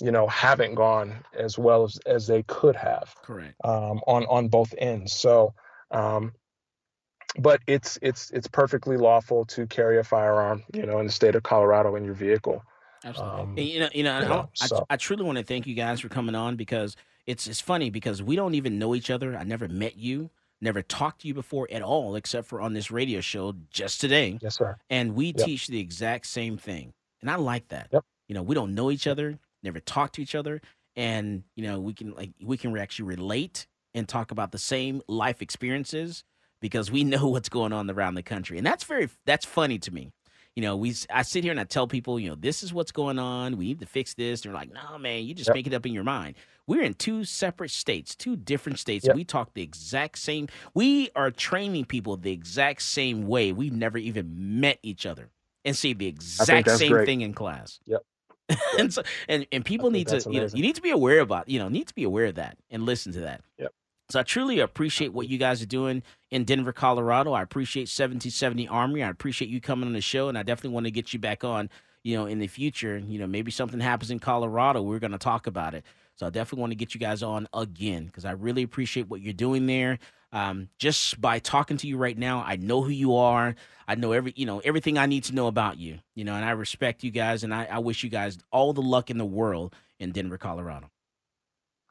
you 0.00 0.10
know 0.10 0.26
haven't 0.26 0.74
gone 0.74 1.22
as 1.38 1.58
well 1.58 1.84
as 1.84 1.98
as 2.06 2.26
they 2.26 2.42
could 2.44 2.76
have 2.76 3.14
Correct. 3.22 3.54
um, 3.64 4.00
on 4.06 4.24
on 4.26 4.48
both 4.48 4.74
ends 4.76 5.12
so 5.12 5.54
um, 5.90 6.32
but 7.38 7.60
it's 7.66 7.98
it's 8.02 8.30
it's 8.30 8.46
perfectly 8.46 8.96
lawful 8.96 9.44
to 9.44 9.66
carry 9.66 9.98
a 9.98 10.04
firearm 10.04 10.62
you 10.74 10.84
know 10.86 10.98
in 10.98 11.06
the 11.06 11.12
state 11.12 11.34
of 11.34 11.42
colorado 11.42 11.94
in 11.96 12.04
your 12.04 12.14
vehicle 12.14 12.62
Absolutely. 13.04 13.40
Um, 13.40 13.56
you 13.58 13.78
know, 13.78 13.88
you 13.94 14.02
know, 14.02 14.12
I- 14.16 14.20
know, 14.22 14.48
I, 14.60 14.66
so- 14.66 14.86
I 14.90 14.96
truly 14.96 15.22
want 15.22 15.38
to 15.38 15.44
thank 15.44 15.68
you 15.68 15.74
guys 15.76 16.00
for 16.00 16.08
coming 16.08 16.34
on 16.34 16.56
because 16.56 16.96
it's 17.26 17.46
it's 17.46 17.60
funny 17.60 17.90
because 17.90 18.24
we 18.24 18.34
don't 18.34 18.54
even 18.56 18.76
know 18.76 18.92
each 18.92 19.08
other. 19.08 19.36
I 19.36 19.44
never 19.44 19.68
met 19.68 19.96
you, 19.96 20.30
never 20.60 20.82
talked 20.82 21.20
to 21.20 21.28
you 21.28 21.34
before 21.34 21.68
at 21.70 21.80
all, 21.80 22.16
except 22.16 22.48
for 22.48 22.60
on 22.60 22.72
this 22.72 22.90
radio 22.90 23.20
show 23.20 23.54
just 23.70 24.00
today. 24.00 24.40
Yes, 24.42 24.56
sir. 24.56 24.76
And 24.90 25.14
we 25.14 25.26
Yep. 25.26 25.36
teach 25.36 25.68
the 25.68 25.78
exact 25.78 26.26
same 26.26 26.56
thing, 26.58 26.92
and 27.20 27.30
I 27.30 27.36
like 27.36 27.68
that. 27.68 27.86
Yep. 27.92 28.04
You 28.26 28.34
know, 28.34 28.42
we 28.42 28.56
don't 28.56 28.74
know 28.74 28.90
each 28.90 29.06
other, 29.06 29.38
never 29.62 29.78
talk 29.78 30.10
to 30.14 30.20
each 30.22 30.34
other, 30.34 30.60
and 30.96 31.44
you 31.54 31.62
know, 31.62 31.78
we 31.78 31.94
can 31.94 32.14
like 32.14 32.32
we 32.42 32.56
can 32.56 32.76
actually 32.76 33.06
relate 33.06 33.68
and 33.94 34.08
talk 34.08 34.32
about 34.32 34.50
the 34.50 34.58
same 34.58 35.02
life 35.06 35.40
experiences 35.40 36.24
because 36.60 36.90
we 36.90 37.04
know 37.04 37.28
what's 37.30 37.48
going 37.48 37.72
on 37.72 37.90
around 37.90 38.14
the 38.14 38.22
country, 38.22 38.58
and 38.58 38.66
that's 38.66 38.84
very 38.84 39.08
that's 39.26 39.44
funny 39.46 39.78
to 39.80 39.92
me 39.92 40.10
you 40.58 40.62
know, 40.62 40.74
we 40.76 40.92
I 41.08 41.22
sit 41.22 41.44
here 41.44 41.52
and 41.52 41.60
I 41.60 41.62
tell 41.62 41.86
people, 41.86 42.18
you 42.18 42.28
know, 42.28 42.34
this 42.34 42.64
is 42.64 42.74
what's 42.74 42.90
going 42.90 43.16
on. 43.16 43.56
We 43.56 43.66
need 43.66 43.78
to 43.78 43.86
fix 43.86 44.14
this. 44.14 44.40
They're 44.40 44.52
like, 44.52 44.72
no, 44.72 44.98
man, 44.98 45.22
you 45.22 45.32
just 45.32 45.46
Yep. 45.50 45.54
make 45.54 45.66
it 45.68 45.72
up 45.72 45.86
in 45.86 45.92
your 45.92 46.02
mind. 46.02 46.34
We're 46.66 46.82
in 46.82 46.94
two 46.94 47.22
separate 47.22 47.70
states, 47.70 48.16
two 48.16 48.34
different 48.34 48.80
states. 48.80 49.06
Yep. 49.06 49.14
We 49.14 49.22
talk 49.22 49.54
the 49.54 49.62
exact 49.62 50.18
same. 50.18 50.48
We 50.74 51.10
are 51.14 51.30
training 51.30 51.84
people 51.84 52.16
the 52.16 52.32
exact 52.32 52.82
same 52.82 53.28
way. 53.28 53.52
We've 53.52 53.72
never 53.72 53.98
even 53.98 54.60
met 54.60 54.80
each 54.82 55.06
other 55.06 55.30
and 55.64 55.76
see 55.76 55.92
the 55.92 56.08
exact 56.08 56.70
same 56.72 56.90
great. 56.90 57.06
thing 57.06 57.20
in 57.20 57.34
class. 57.34 57.78
Yep. 57.86 58.02
and 58.80 58.92
so, 58.92 59.02
and 59.28 59.46
and 59.52 59.64
people 59.64 59.92
need 59.92 60.08
to, 60.08 60.14
that's 60.14 60.26
you 60.26 60.40
know, 60.40 60.48
you 60.52 60.62
need 60.62 60.74
to 60.74 60.82
be 60.82 60.90
aware 60.90 61.20
about, 61.20 61.48
you 61.48 61.60
know, 61.60 61.68
need 61.68 61.86
to 61.86 61.94
be 61.94 62.02
aware 62.02 62.26
of 62.26 62.34
that 62.36 62.56
and 62.68 62.84
listen 62.84 63.12
to 63.12 63.20
that. 63.20 63.42
Yep. 63.58 63.72
So 64.10 64.18
I 64.18 64.22
truly 64.22 64.60
appreciate 64.60 65.12
what 65.12 65.28
you 65.28 65.36
guys 65.36 65.60
are 65.60 65.66
doing 65.66 66.02
in 66.30 66.44
Denver, 66.44 66.72
Colorado. 66.72 67.32
I 67.32 67.42
appreciate 67.42 67.82
1770 67.82 68.66
Armory. 68.66 69.02
I 69.02 69.10
appreciate 69.10 69.50
you 69.50 69.60
coming 69.60 69.86
on 69.86 69.92
the 69.92 70.00
show, 70.00 70.30
and 70.30 70.38
I 70.38 70.42
definitely 70.42 70.74
want 70.74 70.86
to 70.86 70.90
get 70.90 71.12
you 71.12 71.18
back 71.18 71.44
on, 71.44 71.68
you 72.02 72.16
know, 72.16 72.24
in 72.24 72.38
the 72.38 72.46
future. 72.46 72.96
You 72.96 73.18
know, 73.18 73.26
maybe 73.26 73.50
something 73.50 73.80
happens 73.80 74.10
in 74.10 74.18
Colorado. 74.18 74.80
We're 74.80 74.98
going 74.98 75.12
to 75.12 75.18
talk 75.18 75.46
about 75.46 75.74
it. 75.74 75.84
So 76.14 76.26
I 76.26 76.30
definitely 76.30 76.60
want 76.60 76.70
to 76.70 76.76
get 76.76 76.94
you 76.94 77.00
guys 77.00 77.22
on 77.22 77.48
again 77.52 78.06
because 78.06 78.24
I 78.24 78.30
really 78.30 78.62
appreciate 78.62 79.08
what 79.08 79.20
you're 79.20 79.34
doing 79.34 79.66
there. 79.66 79.98
Um, 80.32 80.70
just 80.78 81.20
by 81.20 81.38
talking 81.38 81.76
to 81.76 81.86
you 81.86 81.98
right 81.98 82.16
now, 82.16 82.42
I 82.46 82.56
know 82.56 82.82
who 82.82 82.90
you 82.90 83.14
are. 83.14 83.54
I 83.86 83.94
know 83.94 84.12
every, 84.12 84.32
you 84.36 84.46
know, 84.46 84.60
everything 84.60 84.96
I 84.96 85.04
need 85.04 85.24
to 85.24 85.34
know 85.34 85.48
about 85.48 85.78
you. 85.78 85.98
You 86.14 86.24
know, 86.24 86.34
and 86.34 86.46
I 86.46 86.52
respect 86.52 87.04
you 87.04 87.10
guys, 87.10 87.44
and 87.44 87.52
I, 87.52 87.66
I 87.66 87.78
wish 87.80 88.02
you 88.02 88.08
guys 88.08 88.38
all 88.50 88.72
the 88.72 88.82
luck 88.82 89.10
in 89.10 89.18
the 89.18 89.26
world 89.26 89.74
in 89.98 90.12
Denver, 90.12 90.38
Colorado. 90.38 90.88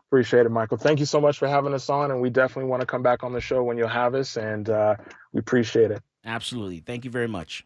Appreciate 0.10 0.46
it, 0.46 0.50
Michael. 0.50 0.78
Thank 0.78 1.00
you 1.00 1.06
so 1.06 1.20
much 1.20 1.38
for 1.38 1.50
having 1.50 1.74
us 1.74 1.90
on, 1.90 2.12
and 2.12 2.22
we 2.22 2.30
definitely 2.30 2.70
want 2.70 2.80
to 2.80 2.86
come 2.86 3.04
back 3.04 3.24
on 3.24 3.34
the 3.34 3.42
show 3.42 3.64
when 3.64 3.78
you'll 3.78 3.90
have 3.90 4.16
us, 4.16 4.38
and 4.38 4.70
uh, 4.70 4.96
we 5.34 5.40
appreciate 5.40 5.92
it. 5.92 6.02
Absolutely. 6.26 6.80
Thank 6.80 7.04
you 7.04 7.12
very 7.12 7.28
much. 7.28 7.66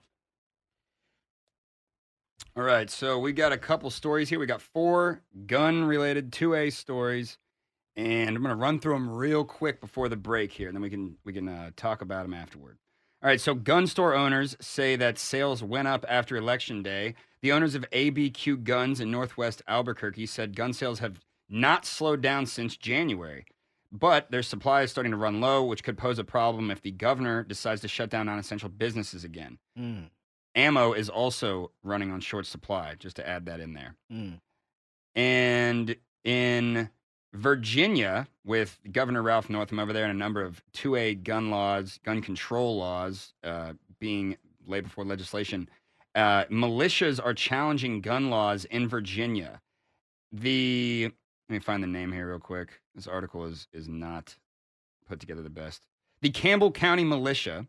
All 2.55 2.63
right, 2.63 2.89
so 2.89 3.19
we 3.19 3.31
got 3.31 3.51
a 3.51 3.57
couple 3.57 3.89
stories 3.91 4.27
here. 4.27 4.39
We 4.39 4.47
got 4.47 4.61
four 4.61 5.21
gun-related 5.45 6.31
2A 6.31 6.73
stories, 6.73 7.37
and 7.95 8.35
I'm 8.35 8.41
going 8.41 8.49
to 8.49 8.61
run 8.61 8.79
through 8.79 8.93
them 8.93 9.09
real 9.09 9.45
quick 9.45 9.79
before 9.79 10.09
the 10.09 10.17
break 10.17 10.51
here, 10.51 10.67
and 10.67 10.75
then 10.75 10.81
we 10.81 10.89
can 10.89 11.17
we 11.23 11.33
can 11.33 11.47
uh, 11.47 11.71
talk 11.75 12.01
about 12.01 12.23
them 12.23 12.33
afterward. 12.33 12.77
All 13.23 13.29
right, 13.29 13.39
so 13.39 13.53
gun 13.53 13.85
store 13.85 14.15
owners 14.15 14.57
say 14.59 14.95
that 14.95 15.19
sales 15.19 15.61
went 15.61 15.87
up 15.87 16.05
after 16.09 16.35
election 16.35 16.81
day. 16.81 17.13
The 17.43 17.51
owners 17.51 17.75
of 17.75 17.87
ABQ 17.91 18.63
Guns 18.63 18.99
in 18.99 19.11
Northwest 19.11 19.61
Albuquerque 19.67 20.25
said 20.25 20.55
gun 20.55 20.73
sales 20.73 20.99
have 20.99 21.19
not 21.51 21.85
slowed 21.85 22.21
down 22.21 22.45
since 22.45 22.77
January, 22.77 23.45
but 23.91 24.31
their 24.31 24.41
supply 24.41 24.83
is 24.83 24.91
starting 24.91 25.11
to 25.11 25.17
run 25.17 25.41
low, 25.41 25.63
which 25.63 25.83
could 25.83 25.97
pose 25.97 26.17
a 26.17 26.23
problem 26.23 26.71
if 26.71 26.81
the 26.81 26.91
governor 26.91 27.43
decides 27.43 27.81
to 27.81 27.87
shut 27.87 28.09
down 28.09 28.25
non-essential 28.25 28.69
businesses 28.69 29.23
again. 29.23 29.59
Mm, 29.77 30.09
Ammo 30.55 30.93
is 30.93 31.09
also 31.09 31.71
running 31.83 32.09
on 32.11 32.21
short 32.21 32.45
supply, 32.45 32.95
just 32.97 33.17
to 33.17 33.27
add 33.27 33.45
that 33.45 33.59
in 33.59 33.73
there. 33.73 33.95
mm. 34.11 34.39
And 35.13 35.97
in 36.23 36.89
Virginia, 37.33 38.27
with 38.45 38.79
Governor 38.89 39.21
Ralph 39.21 39.49
Northam 39.49 39.79
over 39.79 39.91
there 39.91 40.05
and 40.05 40.13
a 40.13 40.17
number 40.17 40.41
of 40.41 40.61
2A 40.73 41.23
gun 41.23 41.49
laws, 41.49 41.99
gun 42.05 42.21
control 42.21 42.77
laws 42.77 43.33
uh, 43.43 43.73
being 43.99 44.37
laid 44.65 44.85
before 44.85 45.03
legislation, 45.03 45.69
uh, 46.15 46.45
militias 46.45 47.19
are 47.23 47.33
challenging 47.33 47.99
gun 47.99 48.29
laws 48.29 48.65
in 48.65 48.87
Virginia. 48.87 49.61
The 50.31 51.11
let 51.51 51.55
me 51.55 51.59
find 51.59 51.83
the 51.83 51.87
name 51.87 52.13
here 52.13 52.29
real 52.29 52.39
quick. 52.39 52.79
This 52.95 53.07
article 53.07 53.43
is 53.43 53.67
is 53.73 53.89
not 53.89 54.37
put 55.05 55.19
together 55.19 55.41
the 55.41 55.49
best. 55.49 55.85
The 56.21 56.29
Campbell 56.29 56.71
County 56.71 57.03
Militia 57.03 57.67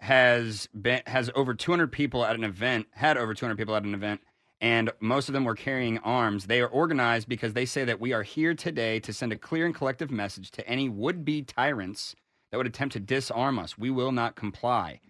has 0.00 0.68
been 0.78 1.00
has 1.06 1.30
over 1.34 1.54
200 1.54 1.90
people 1.90 2.26
at 2.26 2.34
an 2.34 2.44
event. 2.44 2.88
Had 2.90 3.16
over 3.16 3.32
200 3.32 3.56
people 3.56 3.74
at 3.74 3.84
an 3.84 3.94
event, 3.94 4.20
and 4.60 4.90
most 5.00 5.30
of 5.30 5.32
them 5.32 5.44
were 5.44 5.54
carrying 5.54 5.96
arms. 6.00 6.44
They 6.44 6.60
are 6.60 6.68
organized 6.68 7.26
because 7.26 7.54
they 7.54 7.64
say 7.64 7.86
that 7.86 8.00
we 8.00 8.12
are 8.12 8.22
here 8.22 8.52
today 8.52 9.00
to 9.00 9.14
send 9.14 9.32
a 9.32 9.38
clear 9.38 9.64
and 9.64 9.74
collective 9.74 10.10
message 10.10 10.50
to 10.50 10.68
any 10.68 10.90
would-be 10.90 11.40
tyrants 11.40 12.14
that 12.50 12.58
would 12.58 12.66
attempt 12.66 12.92
to 12.92 13.00
disarm 13.00 13.58
us. 13.58 13.78
We 13.78 13.88
will 13.88 14.12
not 14.12 14.36
comply. 14.36 15.00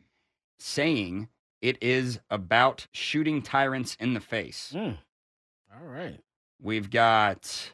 Saying 0.61 1.29
it 1.61 1.77
is 1.83 2.21
about 2.31 2.87
shooting 2.93 3.43
tyrants 3.43 3.97
in 3.99 4.15
the 4.15 4.21
face. 4.21 4.71
Mm. 4.73 4.99
All 5.75 5.89
right. 5.89 6.21
We've 6.63 6.89
got 6.89 7.73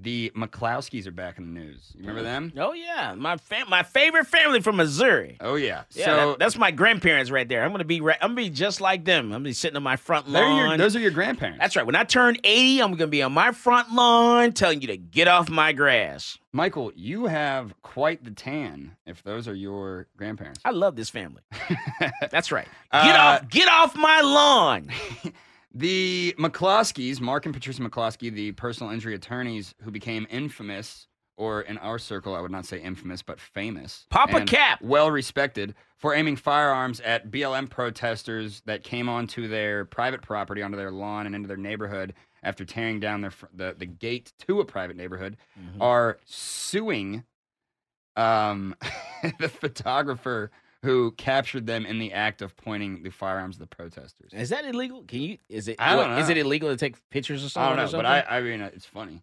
the 0.00 0.30
McCloskeys 0.36 1.06
are 1.06 1.10
back 1.10 1.38
in 1.38 1.52
the 1.52 1.60
news. 1.60 1.92
You 1.94 2.02
remember 2.02 2.22
them? 2.22 2.52
Oh 2.56 2.72
yeah, 2.72 3.14
my 3.16 3.36
fam- 3.36 3.68
my 3.68 3.82
favorite 3.82 4.26
family 4.28 4.60
from 4.60 4.76
Missouri. 4.76 5.36
Oh 5.40 5.56
yeah. 5.56 5.82
Yeah, 5.90 6.04
so 6.04 6.16
that- 6.30 6.38
that's 6.38 6.56
my 6.56 6.70
grandparents 6.70 7.30
right 7.32 7.48
there. 7.48 7.64
I'm 7.64 7.72
gonna 7.72 7.84
be 7.84 8.00
right. 8.00 8.16
I'm 8.20 8.28
gonna 8.30 8.42
be 8.42 8.50
just 8.50 8.80
like 8.80 9.04
them. 9.04 9.26
I'm 9.26 9.30
gonna 9.32 9.44
be 9.44 9.52
sitting 9.52 9.76
on 9.76 9.82
my 9.82 9.96
front 9.96 10.28
lawn. 10.28 10.68
your, 10.68 10.76
those 10.78 10.94
are 10.94 11.00
your 11.00 11.10
grandparents. 11.10 11.58
That's 11.60 11.74
right. 11.74 11.84
When 11.84 11.96
I 11.96 12.04
turn 12.04 12.36
80, 12.44 12.80
I'm 12.82 12.92
gonna 12.92 13.08
be 13.08 13.22
on 13.22 13.32
my 13.32 13.50
front 13.52 13.92
lawn 13.92 14.52
telling 14.52 14.80
you 14.82 14.86
to 14.88 14.96
get 14.96 15.26
off 15.26 15.48
my 15.50 15.72
grass. 15.72 16.38
Michael, 16.52 16.92
you 16.96 17.26
have 17.26 17.74
quite 17.82 18.24
the 18.24 18.30
tan. 18.30 18.96
If 19.04 19.22
those 19.22 19.46
are 19.48 19.54
your 19.54 20.06
grandparents, 20.16 20.60
I 20.64 20.70
love 20.70 20.96
this 20.96 21.10
family. 21.10 21.42
That's 22.30 22.50
right. 22.52 22.68
Uh, 22.90 23.04
Get 23.04 23.16
off. 23.16 23.48
Get 23.48 23.68
off 23.68 23.96
my 23.96 24.20
lawn. 24.22 24.90
The 25.74 26.34
McCloskeys, 26.38 27.20
Mark 27.20 27.44
and 27.44 27.54
Patricia 27.54 27.82
McCloskey, 27.82 28.32
the 28.32 28.52
personal 28.52 28.92
injury 28.92 29.14
attorneys 29.14 29.74
who 29.82 29.90
became 29.90 30.26
infamous, 30.30 31.06
or 31.36 31.60
in 31.62 31.78
our 31.78 31.98
circle, 31.98 32.34
I 32.34 32.40
would 32.40 32.50
not 32.50 32.66
say 32.66 32.80
infamous, 32.80 33.22
but 33.22 33.38
famous. 33.38 34.06
Papa 34.10 34.44
Cap. 34.44 34.80
Well 34.82 35.10
respected 35.10 35.74
for 35.96 36.14
aiming 36.14 36.36
firearms 36.36 37.00
at 37.00 37.30
BLM 37.30 37.68
protesters 37.70 38.62
that 38.66 38.82
came 38.82 39.08
onto 39.08 39.46
their 39.46 39.84
private 39.84 40.22
property, 40.22 40.62
onto 40.62 40.76
their 40.76 40.90
lawn, 40.90 41.26
and 41.26 41.34
into 41.34 41.46
their 41.48 41.56
neighborhood 41.56 42.14
after 42.42 42.64
tearing 42.64 42.98
down 42.98 43.20
their, 43.20 43.32
the, 43.54 43.74
the 43.78 43.86
gate 43.86 44.32
to 44.46 44.60
a 44.60 44.64
private 44.64 44.96
neighborhood, 44.96 45.36
Mm-hmm. 45.60 45.82
are 45.82 46.18
suing 46.24 47.24
um, 48.16 48.74
the 49.38 49.48
photographer 49.48 50.50
who 50.82 51.12
captured 51.12 51.66
them 51.66 51.84
in 51.84 51.98
the 51.98 52.12
act 52.12 52.40
of 52.42 52.56
pointing 52.56 53.02
the 53.02 53.10
firearms 53.10 53.56
at 53.56 53.60
the 53.60 53.66
protesters. 53.76 54.32
Is 54.32 54.50
that 54.50 54.64
illegal? 54.64 55.02
Can 55.02 55.20
you? 55.20 55.38
Is 55.48 55.68
it? 55.68 55.76
I 55.78 55.96
don't 55.96 56.10
what- 56.10 56.20
Is 56.20 56.28
it 56.28 56.36
illegal 56.38 56.68
to 56.70 56.76
take 56.76 56.96
pictures 57.10 57.44
of 57.44 57.50
something? 57.50 57.78
I 57.78 57.82
don't 57.82 57.92
know, 57.92 57.98
but? 57.98 58.06
I, 58.06 58.38
I 58.38 58.40
mean, 58.42 58.60
it's 58.60 58.86
funny. 58.86 59.22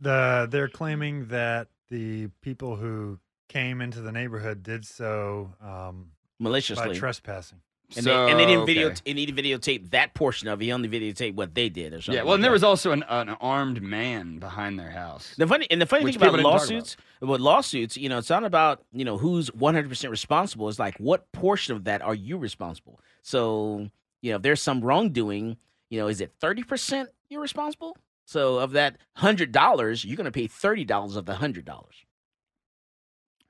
The 0.00 0.46
they're 0.50 0.68
claiming 0.68 1.26
that 1.28 1.68
the 1.88 2.28
people 2.42 2.76
who 2.76 3.18
came 3.48 3.80
into 3.80 4.00
the 4.00 4.12
neighborhood 4.12 4.62
did 4.62 4.84
so 4.84 5.54
um, 5.60 6.10
Maliciously. 6.38 6.88
by 6.88 6.94
trespassing. 6.94 7.60
And, 7.96 8.04
they, 8.04 8.12
and 8.12 8.38
they 8.38 8.44
didn't 8.46 8.62
So, 8.62 8.66
video. 8.66 8.86
okay. 8.88 9.00
And 9.06 9.18
he 9.18 9.24
didn't 9.26 9.42
videotape 9.44 9.90
that 9.90 10.12
portion 10.14 10.46
of 10.48 10.60
it. 10.60 10.64
He 10.66 10.72
only 10.72 10.88
videotaped 10.88 11.34
what 11.34 11.54
they 11.54 11.68
did 11.70 11.94
or 11.94 12.02
something. 12.02 12.14
Yeah, 12.14 12.22
well, 12.22 12.32
like 12.32 12.34
and 12.36 12.44
there 12.44 12.50
that. 12.50 12.54
was 12.54 12.64
also 12.64 12.92
an, 12.92 13.02
an 13.08 13.30
armed 13.40 13.80
man 13.82 14.38
behind 14.38 14.78
their 14.78 14.90
house. 14.90 15.32
The 15.38 15.46
funny 15.46 15.66
and 15.70 15.80
the 15.80 15.86
funny 15.86 16.04
thing 16.04 16.16
about 16.16 16.26
people 16.26 16.36
didn't 16.36 16.44
lawsuits, 16.50 16.96
with 17.22 17.40
lawsuits, 17.40 17.96
you 17.96 18.08
know, 18.10 18.18
it's 18.18 18.28
not 18.30 18.44
about 18.44 18.82
you 18.92 19.04
know 19.06 19.16
who's 19.16 19.48
one 19.54 19.74
hundred 19.74 19.88
percent 19.88 20.10
responsible. 20.10 20.68
It's 20.68 20.78
like 20.78 20.98
what 20.98 21.30
portion 21.32 21.74
of 21.76 21.84
that 21.84 22.02
are 22.02 22.14
you 22.14 22.36
responsible? 22.36 23.00
So 23.22 23.88
you 24.20 24.30
know, 24.32 24.36
if 24.36 24.42
there's 24.42 24.60
some 24.60 24.80
wrongdoing, 24.82 25.56
you 25.90 25.98
know, 26.00 26.08
is 26.08 26.20
it 26.20 26.32
30% 26.40 27.06
you're 27.30 27.40
responsible? 27.40 27.96
So 28.26 28.58
of 28.58 28.72
that 28.72 28.96
hundred 29.14 29.52
dollars, 29.52 30.04
you're 30.04 30.16
gonna 30.18 30.30
pay 30.30 30.46
thirty 30.46 30.84
dollars 30.84 31.16
of 31.16 31.24
the 31.24 31.36
hundred 31.36 31.64
dollars. 31.64 31.94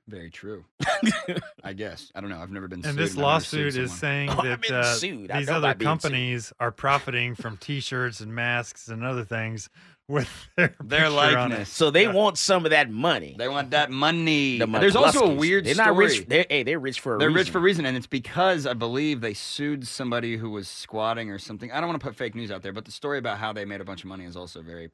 Very 0.09 0.29
true. 0.31 0.65
I 1.63 1.73
guess. 1.73 2.11
I 2.15 2.21
don't 2.21 2.29
know. 2.29 2.39
I've 2.39 2.51
never 2.51 2.67
been 2.67 2.79
And 2.79 2.85
sued. 2.85 2.97
this 2.97 3.11
I've 3.11 3.17
never 3.17 3.39
sued 3.41 3.63
lawsuit 3.75 3.77
is 3.77 3.93
saying 3.93 4.29
Oh, 4.37 4.41
that 4.43 4.71
uh, 4.71 5.37
these 5.37 5.49
other 5.49 5.57
about 5.59 5.77
being 5.77 5.87
sued. 5.89 6.01
companies 6.01 6.53
are 6.59 6.71
profiting 6.71 7.35
from 7.35 7.57
T-shirts 7.57 8.19
and 8.19 8.33
masks 8.33 8.87
and 8.87 9.03
other 9.03 9.23
things 9.23 9.69
with 10.09 10.27
their, 10.57 10.73
Their 10.83 11.01
picture 11.01 11.05
on 11.05 11.11
it. 11.11 11.49
likeness. 11.51 11.69
So 11.69 11.91
they 11.91 12.07
want 12.07 12.39
some 12.39 12.65
of 12.65 12.71
that 12.71 12.89
money. 12.89 13.35
They 13.37 13.47
want 13.47 13.69
that 13.71 13.91
money. 13.91 14.57
The 14.57 14.65
There's 14.65 14.95
also 14.95 15.19
a 15.19 15.27
McCloskeys. 15.29 15.37
weird 15.37 15.65
They're 15.65 15.73
story. 15.75 15.87
not 15.87 15.95
rich. 15.97 16.25
They're, 16.27 16.45
hey, 16.49 16.63
they're 16.63 16.79
rich 16.79 16.99
for 16.99 17.15
a 17.15 17.19
They're 17.19 17.27
reason. 17.27 17.37
rich 17.37 17.49
for 17.51 17.57
a 17.59 17.61
reason, 17.61 17.85
and 17.85 17.95
it's 17.95 18.07
because 18.07 18.65
I 18.65 18.73
believe 18.73 19.21
they 19.21 19.35
sued 19.35 19.87
somebody 19.87 20.37
who 20.37 20.49
was 20.49 20.67
squatting 20.67 21.29
or 21.29 21.37
something. 21.37 21.71
I 21.71 21.79
don't 21.79 21.89
want 21.89 21.99
to 22.01 22.07
put 22.07 22.15
fake 22.15 22.33
news 22.33 22.49
out 22.49 22.63
there, 22.63 22.73
but 22.73 22.85
the 22.85 22.91
story 22.91 23.19
about 23.19 23.37
how 23.37 23.53
they 23.53 23.65
made 23.65 23.81
a 23.81 23.85
bunch 23.85 24.01
of 24.03 24.07
money 24.07 24.25
is 24.25 24.35
also 24.35 24.63
very. 24.63 24.89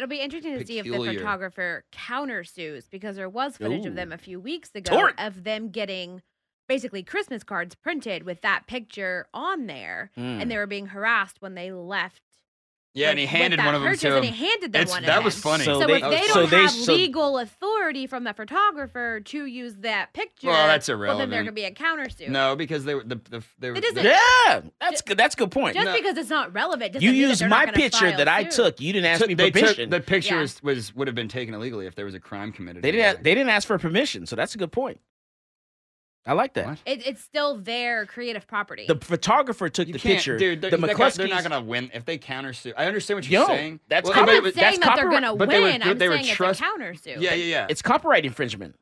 It'll 0.00 0.08
be 0.08 0.20
interesting 0.20 0.58
to 0.58 0.64
see 0.66 0.78
if 0.78 0.84
the 0.84 0.92
Peculiar. 0.92 1.18
photographer 1.18 1.84
countersues 1.92 2.88
because 2.90 3.16
there 3.16 3.28
was 3.28 3.58
footage 3.58 3.84
of 3.84 3.94
them 3.96 4.12
a 4.12 4.16
few 4.18 4.40
weeks 4.40 4.70
ago 4.74 5.10
of 5.18 5.44
them 5.44 5.68
getting 5.68 6.22
basically 6.68 7.02
Christmas 7.02 7.44
cards 7.44 7.74
printed 7.74 8.22
with 8.22 8.40
that 8.40 8.66
picture 8.66 9.26
on 9.34 9.66
there, 9.66 10.10
Mm. 10.16 10.40
and 10.40 10.50
they 10.50 10.56
were 10.56 10.66
being 10.66 10.86
harassed 10.86 11.42
when 11.42 11.54
they 11.54 11.70
left. 11.70 12.22
Yeah, 12.92 13.10
and 13.10 13.18
he 13.20 13.24
with- 13.24 13.32
with 13.32 13.40
handed 13.40 13.58
one 13.60 13.74
of 13.76 13.82
them 13.82 13.88
purchase, 13.90 14.00
to 14.02 14.16
and 14.16 14.24
him. 14.24 14.32
he 14.32 14.46
handed 14.46 14.72
them 14.72 14.82
It's- 14.82 14.90
one. 14.94 15.04
of 15.04 15.06
that 15.06 15.22
was 15.22 15.34
them. 15.36 15.42
funny. 15.42 15.64
So, 15.64 15.74
So 15.74 15.80
if 15.82 15.86
they- 15.86 16.10
they 16.10 16.26
so 16.26 16.34
don't 16.40 16.50
they- 16.50 16.56
have 16.62 16.70
so- 16.72 16.92
legal 16.92 17.38
authority 17.38 18.06
from 18.08 18.24
the 18.24 18.34
photographer 18.34 19.20
to 19.20 19.44
use 19.46 19.74
that 19.76 20.12
picture, 20.12 20.48
Well, 20.48 20.66
that's 20.66 20.88
irrelevant. 20.88 21.08
Well, 21.08 21.18
then 21.18 21.28
irrelevant. 21.28 21.56
there 21.56 21.66
could 21.68 21.76
be 21.78 22.18
a 22.18 22.24
countersuit. 22.26 22.30
No, 22.32 22.56
because 22.56 22.84
they 22.84 22.96
were 22.96 23.04
the, 23.04 23.14
the 23.30 23.42
they 23.60 23.70
were. 23.70 23.76
It 23.76 23.84
isn't- 23.84 24.04
Yeah, 24.04 24.60
that's 24.80 25.02
good. 25.02 25.16
That's 25.16 25.34
a 25.34 25.38
good 25.38 25.52
point. 25.52 25.76
Just 25.76 25.96
because 25.96 26.16
it's 26.18 26.30
not 26.30 26.52
relevant, 26.52 27.00
you 27.00 27.12
mean 27.12 27.20
used 27.20 27.40
they're 27.40 27.48
not 27.48 27.66
my 27.66 27.72
picture 27.72 28.10
that 28.10 28.26
I 28.26 28.42
suit. 28.44 28.52
took. 28.52 28.80
You 28.80 28.92
didn't 28.92 29.06
ask 29.06 29.20
took- 29.20 29.28
me 29.28 29.34
they 29.34 29.50
took- 29.52 29.62
permission. 29.62 29.90
the 29.90 30.00
picture 30.00 30.34
Yeah. 30.34 30.40
was, 30.40 30.62
was 30.62 30.94
would 30.96 31.06
have 31.06 31.14
been 31.14 31.28
taken 31.28 31.54
illegally 31.54 31.86
if 31.86 31.94
there 31.94 32.04
was 32.04 32.14
a 32.14 32.20
crime 32.20 32.50
committed. 32.50 32.82
They 32.82 32.90
didn't. 32.90 33.22
They 33.22 33.34
didn't 33.34 33.50
ask 33.50 33.68
for 33.68 33.78
permission, 33.78 34.26
so 34.26 34.34
that's 34.34 34.54
a 34.54 34.58
good 34.58 34.72
point. 34.72 35.00
I 36.26 36.34
like 36.34 36.52
that. 36.54 36.78
It, 36.84 37.06
it's 37.06 37.22
still 37.22 37.56
their 37.56 38.04
creative 38.06 38.46
property. 38.46 38.84
The 38.86 38.96
photographer 38.96 39.68
took 39.70 39.86
You 39.88 39.94
the 39.94 39.98
can't- 39.98 40.16
picture. 40.16 40.36
dude. 40.36 40.58
the 40.60 40.68
They're, 40.68 40.70
they're 40.70 40.78
not- 40.80 40.86
they're 41.14 41.26
McCloskeys- 41.26 41.30
not 41.30 41.48
going 41.48 41.62
to 41.62 41.68
win 41.68 41.90
if 41.94 42.04
they 42.04 42.18
countersue. 42.18 42.74
I 42.76 42.84
understand 42.86 43.16
what 43.18 43.28
you're 43.28 43.40
Yo, 43.42 43.46
saying. 43.48 43.80
that's 43.88 44.08
Well, 44.08 44.18
I'm 44.18 44.26
but- 44.26 44.32
not 44.34 44.42
but 44.44 44.54
saying 44.54 44.80
that 44.80 44.96
they're 44.96 45.04
copyright- 45.06 45.22
going 45.22 45.32
to 45.32 45.38
but 45.38 45.48
they 45.48 45.58
were- 45.60 45.64
win. 45.64 45.82
I'm 45.82 45.98
they 45.98 46.08
were 46.08 46.16
saying 46.22 46.34
trust- 46.34 46.60
it's 46.60 46.68
a 47.04 47.08
countersuit. 47.10 47.20
Yeah, 47.22 47.34
yeah, 47.34 47.44
yeah. 47.44 47.66
It's 47.70 47.80
copyright 47.82 48.24
infringement. 48.26 48.76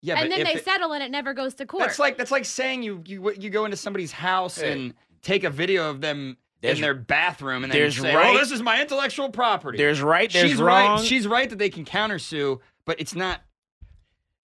yeah, 0.00 0.14
and 0.14 0.24
but 0.24 0.30
then 0.36 0.40
if 0.46 0.52
they 0.52 0.58
it- 0.58 0.64
settle 0.64 0.92
and 0.92 1.02
it 1.04 1.10
never 1.12 1.32
goes 1.34 1.54
to 1.54 1.66
court. 1.66 1.84
That's 1.84 1.98
like 2.00 2.18
that's 2.18 2.32
like 2.32 2.44
saying 2.44 2.82
you 2.82 3.02
you 3.06 3.32
you 3.38 3.48
go 3.50 3.64
into 3.64 3.76
somebody's 3.76 4.10
house 4.12 4.56
Hey. 4.60 4.72
and 4.72 4.94
take 5.22 5.44
a 5.44 5.50
video 5.50 5.88
of 5.88 6.00
them 6.00 6.36
There's- 6.60 6.78
in 6.78 6.82
their 6.82 6.94
bathroom 6.94 7.62
and 7.62 7.72
then 7.72 7.78
there's 7.80 7.96
say, 8.00 8.12
oh, 8.12 8.16
right- 8.16 8.34
"Oh, 8.34 8.38
this 8.38 8.50
is 8.50 8.60
my 8.60 8.80
intellectual 8.80 9.30
property." 9.30 9.78
There's 9.78 10.02
right, 10.02 10.30
there's 10.32 10.50
She's 10.50 10.60
wrong. 10.60 10.96
right. 10.98 11.04
She's 11.06 11.28
right 11.28 11.48
that 11.48 11.58
they 11.60 11.70
can 11.70 11.84
countersue, 11.84 12.58
but 12.84 13.00
it's 13.00 13.14
not. 13.14 13.40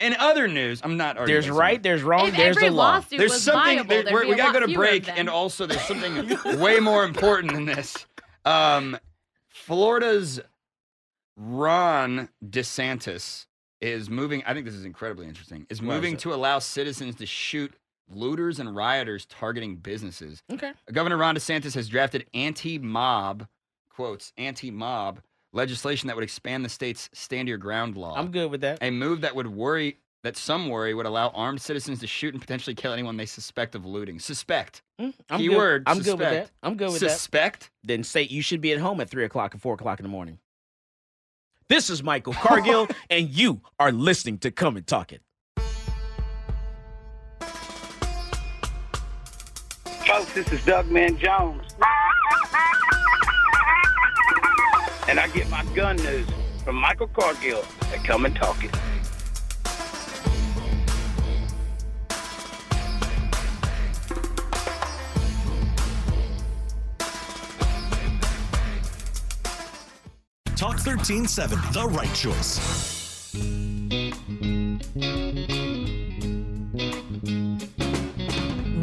In 0.00 0.14
other 0.14 0.46
news, 0.46 0.80
I'm 0.84 0.96
not. 0.96 1.16
arguing 1.18 1.42
There's 1.42 1.50
right, 1.50 1.82
there's 1.82 2.02
wrong, 2.02 2.28
If 2.28 2.36
there's 2.36 2.56
every 2.56 2.68
the 2.68 2.74
law. 2.74 2.92
lawsuit 2.94 3.18
There's 3.18 3.32
was 3.32 3.42
something. 3.42 3.76
viable, 3.78 3.88
there- 3.88 4.02
there'd 4.04 4.14
we're- 4.14 4.24
be 4.26 4.28
we 4.28 4.34
a 4.34 4.36
gotta 4.36 4.48
lot 4.48 4.54
go 4.54 4.60
to 4.60 4.66
fewer 4.66 4.84
of 4.84 4.90
break, 4.90 5.04
them. 5.06 5.14
and 5.18 5.28
also 5.28 5.66
there's 5.66 5.80
something 5.82 6.38
way 6.60 6.78
more 6.78 7.04
important 7.04 7.52
than 7.52 7.64
this. 7.64 8.06
Um, 8.44 8.96
Florida's 9.48 10.40
Ron 11.36 12.28
DeSantis 12.44 13.46
is 13.80 14.08
moving. 14.10 14.42
I 14.44 14.54
think 14.54 14.66
this 14.66 14.74
is 14.74 14.84
incredibly 14.84 15.26
interesting. 15.26 15.66
Is 15.70 15.80
Why 15.80 15.88
is 15.88 15.94
moving 15.94 16.14
that? 16.14 16.20
to 16.20 16.34
allow 16.34 16.58
citizens 16.58 17.16
to 17.16 17.26
shoot 17.26 17.74
looters 18.08 18.58
and 18.58 18.74
rioters 18.74 19.26
targeting 19.26 19.76
businesses. 19.76 20.42
Okay. 20.50 20.72
Governor 20.92 21.16
Ron 21.16 21.34
DeSantis 21.36 21.74
has 21.74 21.88
drafted 21.88 22.26
anti-mob 22.34 23.46
quotes 23.90 24.32
anti-mob 24.38 25.20
legislation 25.52 26.06
that 26.08 26.16
would 26.16 26.24
expand 26.24 26.64
the 26.64 26.68
state's 26.68 27.08
stand 27.12 27.48
your 27.48 27.58
ground 27.58 27.96
law. 27.96 28.14
I'm 28.16 28.30
good 28.30 28.50
with 28.50 28.60
that. 28.62 28.78
A 28.82 28.90
move 28.90 29.22
that 29.22 29.34
would 29.34 29.46
worry 29.46 29.98
that 30.24 30.36
some 30.36 30.68
worry 30.68 30.94
would 30.94 31.06
allow 31.06 31.28
armed 31.28 31.60
citizens 31.62 32.00
to 32.00 32.06
shoot 32.06 32.34
and 32.34 32.40
potentially 32.40 32.74
kill 32.74 32.92
anyone 32.92 33.16
they 33.16 33.24
suspect 33.26 33.74
of 33.74 33.86
looting. 33.86 34.18
Suspect. 34.18 34.82
Mm, 35.00 35.14
I'm 35.30 35.38
Keyword. 35.38 35.84
Good. 35.84 35.90
I'm 35.90 35.98
good 36.02 36.12
with 36.12 36.18
that. 36.20 36.32
suspect. 36.32 36.50
I'm 36.62 36.76
good 36.76 36.90
with 36.90 36.98
Suspect. 36.98 37.10
that. 37.10 37.18
Suspect. 37.18 37.70
Then 37.84 38.02
say 38.04 38.22
you 38.22 38.42
should 38.42 38.60
be 38.60 38.72
at 38.72 38.78
home 38.80 39.00
at 39.00 39.08
three 39.08 39.24
o'clock 39.24 39.54
and 39.54 39.62
four 39.62 39.74
o'clock 39.74 40.00
in 40.00 40.04
the 40.04 40.10
morning. 40.10 40.38
This 41.68 41.90
is 41.90 42.02
Michael 42.02 42.32
Cargill, 42.32 42.88
and 43.10 43.28
you 43.28 43.60
are 43.78 43.92
listening 43.92 44.38
to 44.38 44.50
Come 44.50 44.76
and 44.76 44.86
Talk 44.86 45.12
It. 45.12 45.22
Folks, 50.06 50.32
this 50.32 50.50
is 50.50 50.64
Doug 50.64 50.90
Man 50.90 51.18
Jones. 51.18 51.74
And 55.08 55.18
I 55.18 55.26
get 55.28 55.48
my 55.48 55.64
gun 55.74 55.96
news 55.96 56.28
from 56.64 56.76
Michael 56.76 57.06
Cargill 57.06 57.64
at 57.94 58.04
Come 58.04 58.26
and 58.26 58.36
Talk 58.36 58.62
It. 58.62 58.70
Talk 70.56 70.76
1370, 70.84 71.72
the 71.72 71.86
right 71.88 72.14
choice. 72.14 73.32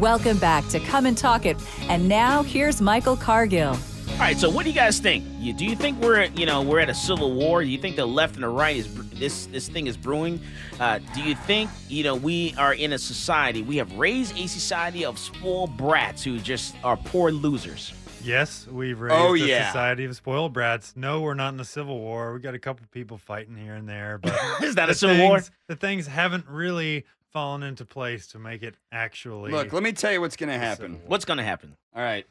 Welcome 0.00 0.38
back 0.38 0.66
to 0.70 0.80
Come 0.80 1.06
and 1.06 1.16
Talk 1.16 1.46
It. 1.46 1.56
And 1.88 2.08
now 2.08 2.42
here's 2.42 2.80
Michael 2.80 3.16
Cargill. 3.16 3.78
All 4.16 4.22
right, 4.22 4.38
so 4.38 4.48
what 4.48 4.62
do 4.64 4.70
you 4.70 4.74
guys 4.74 4.98
think? 4.98 5.24
You, 5.38 5.52
do 5.52 5.66
you 5.66 5.76
think 5.76 6.00
we're 6.00 6.24
you 6.24 6.46
know 6.46 6.62
we're 6.62 6.80
at 6.80 6.88
a 6.88 6.94
civil 6.94 7.34
war? 7.34 7.62
Do 7.62 7.68
you 7.68 7.76
think 7.76 7.96
the 7.96 8.06
left 8.06 8.34
and 8.36 8.42
the 8.44 8.48
right 8.48 8.74
is 8.76 8.92
this 9.10 9.44
this 9.46 9.68
thing 9.68 9.88
is 9.88 9.96
brewing? 9.98 10.40
Uh, 10.80 11.00
do 11.14 11.20
you 11.22 11.34
think 11.34 11.68
you 11.88 12.02
know 12.02 12.14
we 12.16 12.54
are 12.56 12.72
in 12.72 12.94
a 12.94 12.98
society 12.98 13.60
we 13.60 13.76
have 13.76 13.92
raised 13.92 14.34
a 14.38 14.46
society 14.48 15.04
of 15.04 15.18
spoiled 15.18 15.76
brats 15.76 16.24
who 16.24 16.38
just 16.38 16.74
are 16.82 16.96
poor 16.96 17.30
losers? 17.30 17.92
Yes, 18.24 18.66
we've 18.66 18.98
raised 18.98 19.14
Oh, 19.14 19.34
a 19.34 19.36
yeah. 19.38 19.66
society 19.66 20.06
of 20.06 20.16
spoiled 20.16 20.54
brats. 20.54 20.94
No, 20.96 21.20
we're 21.20 21.34
not 21.34 21.52
in 21.52 21.60
a 21.60 21.64
civil 21.64 21.98
war. 22.00 22.32
We 22.32 22.40
got 22.40 22.54
a 22.54 22.58
couple 22.58 22.86
people 22.90 23.18
fighting 23.18 23.54
here 23.54 23.74
and 23.74 23.86
there, 23.86 24.16
but 24.16 24.32
Is 24.62 24.76
that 24.76 24.88
a 24.88 24.92
the 24.92 24.94
civil 24.98 25.18
war? 25.28 25.42
The 25.68 25.76
things 25.76 26.06
haven't 26.06 26.48
really 26.48 27.04
fallen 27.34 27.62
into 27.62 27.84
place 27.84 28.28
to 28.28 28.38
make 28.38 28.62
it 28.62 28.76
actually. 28.90 29.50
Look, 29.52 29.74
let 29.74 29.82
me 29.82 29.92
tell 29.92 30.10
you 30.10 30.22
what's 30.22 30.36
going 30.36 30.48
to 30.48 30.58
happen. 30.58 31.00
What's 31.06 31.26
going 31.26 31.36
to 31.38 31.44
happen? 31.44 31.76
All 31.94 32.02
right. 32.02 32.26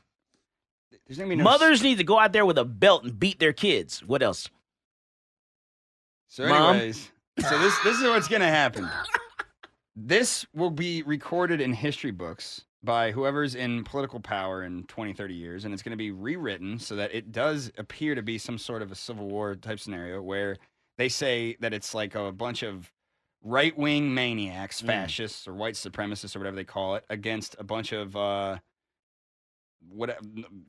There's 1.08 1.18
going 1.18 1.30
to 1.30 1.36
be 1.36 1.38
no 1.38 1.44
Mothers 1.44 1.84
need 1.84 1.98
to 2.00 2.04
go 2.04 2.20
out 2.20 2.34
there 2.34 2.46
with 2.46 2.58
a 2.58 2.66
belt 2.66 3.04
and 3.04 3.20
beat 3.20 3.40
their 3.40 3.54
kids. 3.54 4.04
What 4.04 4.24
else? 4.24 4.50
So, 6.28 6.48
Mom? 6.48 6.76
anyways, 6.76 7.12
so 7.40 7.60
this 7.60 7.78
this 7.84 7.98
is 7.98 8.04
what's 8.04 8.28
gonna 8.28 8.50
happen. 8.50 8.90
This 9.96 10.46
will 10.54 10.72
be 10.72 11.04
recorded 11.04 11.62
in 11.62 11.72
history 11.74 12.12
books 12.12 12.66
by 12.84 13.12
whoever's 13.12 13.56
in 13.56 13.84
political 13.84 14.20
power 14.20 14.64
in 14.64 14.84
20, 14.84 15.14
30 15.14 15.34
years, 15.34 15.66
and 15.66 15.74
it's 15.74 15.82
going 15.82 15.92
to 15.92 15.98
be 15.98 16.12
rewritten 16.12 16.78
so 16.78 16.96
that 16.98 17.16
it 17.16 17.32
does 17.32 17.72
appear 17.80 18.14
to 18.14 18.22
be 18.22 18.38
some 18.38 18.58
sort 18.60 18.82
of 18.84 18.92
a 18.92 18.96
civil 18.96 19.28
war 19.28 19.56
type 19.56 19.80
scenario 19.80 20.22
where 20.22 20.58
they 20.98 21.10
say 21.10 21.56
that 21.62 21.74
it's 21.74 21.96
like 21.96 22.14
a 22.14 22.32
bunch 22.32 22.62
of 22.62 22.92
right 23.42 23.76
wing 23.78 24.14
maniacs, 24.14 24.82
Mm. 24.82 24.88
fascists, 24.88 25.48
or 25.48 25.54
white 25.54 25.74
supremacists, 25.76 26.36
or 26.36 26.40
whatever 26.40 26.56
they 26.58 26.64
call 26.66 26.96
it, 26.96 27.06
against 27.10 27.56
a 27.58 27.64
bunch 27.64 27.92
of 27.92 28.16
uh, 28.16 28.58
what 29.90 30.18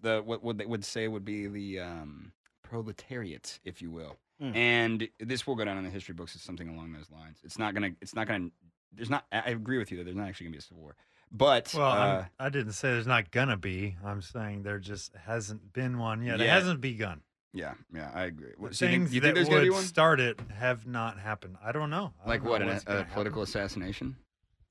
the 0.02 0.22
what, 0.24 0.42
what 0.42 0.58
they 0.58 0.66
would 0.66 0.84
say 0.84 1.08
would 1.08 1.24
be 1.24 1.46
the 1.46 1.80
um, 1.80 2.32
proletariat, 2.62 3.58
if 3.64 3.80
you 3.82 3.90
will. 3.90 4.16
Mm. 4.42 4.54
And 4.56 5.08
this 5.18 5.46
will 5.46 5.54
go 5.54 5.64
down 5.64 5.78
in 5.78 5.84
the 5.84 5.90
history 5.90 6.14
books 6.14 6.34
as 6.36 6.42
something 6.42 6.68
along 6.68 6.92
those 6.92 7.10
lines. 7.10 7.38
It's 7.42 7.58
not 7.58 7.72
gonna. 7.74 7.90
It's 8.02 8.14
not 8.14 8.26
gonna. 8.28 8.50
There's 8.92 9.08
not. 9.10 9.24
I 9.32 9.38
I 9.38 9.50
agree 9.50 9.78
with 9.78 9.90
you 9.90 9.96
that 9.98 10.04
there's 10.04 10.16
not 10.16 10.28
actually 10.28 10.46
gonna 10.46 10.52
be 10.54 10.58
a 10.58 10.62
civil 10.62 10.82
war. 10.82 10.96
But 11.32 11.72
Well, 11.74 11.90
uh, 11.90 12.24
I'm, 12.38 12.52
didn't 12.52 12.72
say 12.72 12.92
there's 12.92 13.06
not 13.06 13.30
gonna 13.30 13.56
be. 13.56 13.96
I'm 14.04 14.22
saying 14.22 14.62
there 14.62 14.78
just 14.78 15.12
hasn't 15.16 15.72
been 15.72 15.98
one 15.98 16.22
yet. 16.22 16.40
It 16.40 16.48
hasn't 16.48 16.80
begun. 16.80 17.22
yeah, 17.52 17.74
yeah, 17.94 18.10
I 18.14 18.24
agree. 18.24 18.50
The 18.54 18.62
What, 18.62 18.76
so 18.76 18.84
you 18.84 18.90
think, 18.92 19.02
things 19.04 19.14
you 19.14 19.20
think 19.22 19.34
that 19.34 19.46
there's 19.46 19.62
be 19.62 19.70
would 19.70 19.74
one? 19.76 19.82
start 19.84 20.20
it 20.20 20.38
have 20.58 20.86
not 20.86 21.18
happened. 21.18 21.56
I 21.64 21.72
don't 21.72 21.90
know. 21.90 22.12
I 22.24 22.28
Like 22.28 22.42
don't 22.42 22.50
what? 22.50 22.58
know 22.60 22.66
An, 22.68 22.72
what's 22.74 22.82
a 22.84 22.86
gonna 22.86 22.98
happen. 23.00 23.12
political 23.14 23.42
assassination? 23.42 24.16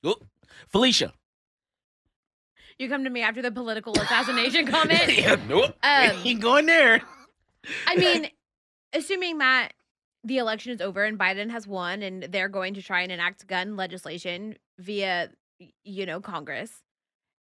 Oh, 0.03 0.15
Felicia. 0.69 1.11
You 2.77 2.89
come 2.89 3.03
to 3.03 3.09
me 3.09 3.21
after 3.21 3.41
the 3.41 3.51
political 3.51 3.93
assassination 3.97 4.67
comment. 4.71 5.17
yeah, 5.17 5.37
nope. 5.47 5.75
Um, 5.81 6.11
ain't 6.23 6.41
going 6.41 6.65
there. 6.65 7.01
I 7.87 7.95
mean, 7.95 8.29
assuming 8.93 9.37
that 9.39 9.73
the 10.23 10.37
election 10.37 10.73
is 10.73 10.81
over 10.81 11.03
and 11.03 11.17
Biden 11.17 11.51
has 11.51 11.67
won 11.67 12.01
and 12.01 12.23
they're 12.23 12.49
going 12.49 12.73
to 12.73 12.81
try 12.81 13.01
and 13.01 13.11
enact 13.11 13.47
gun 13.47 13.75
legislation 13.75 14.57
via, 14.79 15.29
you 15.83 16.05
know, 16.05 16.19
Congress, 16.19 16.83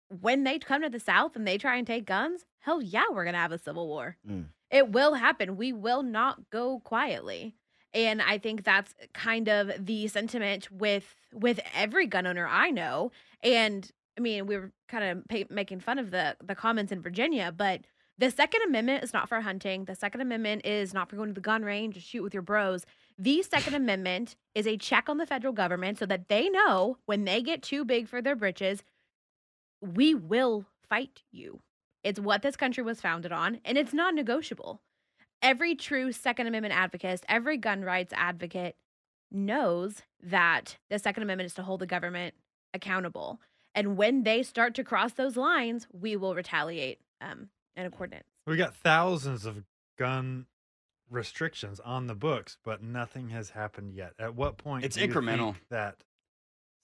when 0.08 0.44
they 0.44 0.58
come 0.58 0.82
to 0.82 0.88
the 0.88 1.00
South 1.00 1.36
and 1.36 1.46
they 1.46 1.58
try 1.58 1.76
and 1.76 1.86
take 1.86 2.06
guns, 2.06 2.44
hell 2.60 2.80
yeah, 2.80 3.04
we're 3.10 3.24
going 3.24 3.34
to 3.34 3.40
have 3.40 3.52
a 3.52 3.58
civil 3.58 3.86
war. 3.88 4.16
Mm. 4.28 4.46
It 4.70 4.90
will 4.90 5.14
happen. 5.14 5.56
We 5.56 5.72
will 5.72 6.02
not 6.02 6.50
go 6.50 6.80
quietly. 6.80 7.54
And 7.92 8.22
I 8.22 8.38
think 8.38 8.62
that's 8.62 8.94
kind 9.14 9.48
of 9.48 9.84
the 9.84 10.06
sentiment 10.06 10.70
with 10.70 11.16
with 11.32 11.58
every 11.74 12.06
gun 12.06 12.26
owner 12.26 12.46
I 12.46 12.70
know. 12.70 13.10
And 13.42 13.90
I 14.18 14.20
mean, 14.20 14.46
we 14.46 14.56
were 14.56 14.72
kind 14.88 15.24
of 15.30 15.50
making 15.50 15.80
fun 15.80 15.98
of 15.98 16.10
the 16.10 16.36
the 16.44 16.54
comments 16.54 16.92
in 16.92 17.02
Virginia, 17.02 17.52
but 17.56 17.82
the 18.18 18.30
Second 18.30 18.60
Amendment 18.66 19.02
is 19.02 19.14
not 19.14 19.30
for 19.30 19.40
hunting. 19.40 19.86
The 19.86 19.94
Second 19.94 20.20
Amendment 20.20 20.66
is 20.66 20.92
not 20.92 21.08
for 21.08 21.16
going 21.16 21.30
to 21.30 21.34
the 21.34 21.40
gun 21.40 21.62
range 21.62 21.94
to 21.94 22.00
shoot 22.00 22.22
with 22.22 22.34
your 22.34 22.42
bros. 22.42 22.84
The 23.18 23.42
Second 23.42 23.74
Amendment 23.74 24.36
is 24.54 24.66
a 24.66 24.76
check 24.76 25.08
on 25.08 25.16
the 25.16 25.24
federal 25.24 25.54
government 25.54 25.98
so 25.98 26.04
that 26.04 26.28
they 26.28 26.50
know 26.50 26.98
when 27.06 27.24
they 27.24 27.40
get 27.40 27.62
too 27.62 27.82
big 27.82 28.08
for 28.08 28.20
their 28.20 28.36
britches, 28.36 28.82
we 29.80 30.14
will 30.14 30.66
fight 30.86 31.22
you. 31.32 31.60
It's 32.04 32.20
what 32.20 32.42
this 32.42 32.56
country 32.56 32.82
was 32.82 33.00
founded 33.00 33.32
on, 33.32 33.60
and 33.64 33.78
it's 33.78 33.94
non 33.94 34.14
negotiable. 34.14 34.82
Every 35.40 35.74
true 35.74 36.12
Second 36.12 36.46
Amendment 36.46 36.74
advocate, 36.74 37.24
every 37.26 37.56
gun 37.56 37.82
rights 37.82 38.12
advocate 38.14 38.76
knows 39.30 40.02
that 40.22 40.76
the 40.90 40.98
Second 40.98 41.22
Amendment 41.22 41.46
is 41.46 41.54
to 41.54 41.62
hold 41.62 41.80
the 41.80 41.86
government 41.86 42.34
accountable. 42.74 43.40
And 43.74 43.96
when 43.96 44.24
they 44.24 44.42
start 44.42 44.74
to 44.74 44.84
cross 44.84 45.12
those 45.12 45.36
lines, 45.36 45.86
we 45.92 46.16
will 46.16 46.34
retaliate 46.34 46.98
um, 47.20 47.48
in 47.76 47.86
accordance. 47.86 48.24
We 48.46 48.56
got 48.56 48.74
thousands 48.74 49.46
of 49.46 49.62
gun 49.98 50.46
restrictions 51.08 51.80
on 51.80 52.06
the 52.06 52.14
books, 52.14 52.56
but 52.64 52.82
nothing 52.82 53.28
has 53.30 53.50
happened 53.50 53.92
yet. 53.94 54.12
At 54.18 54.34
what 54.34 54.56
point 54.58 54.84
It's 54.84 54.96
do 54.96 55.02
you 55.02 55.08
incremental. 55.08 55.52
think 55.52 55.68
that 55.70 55.96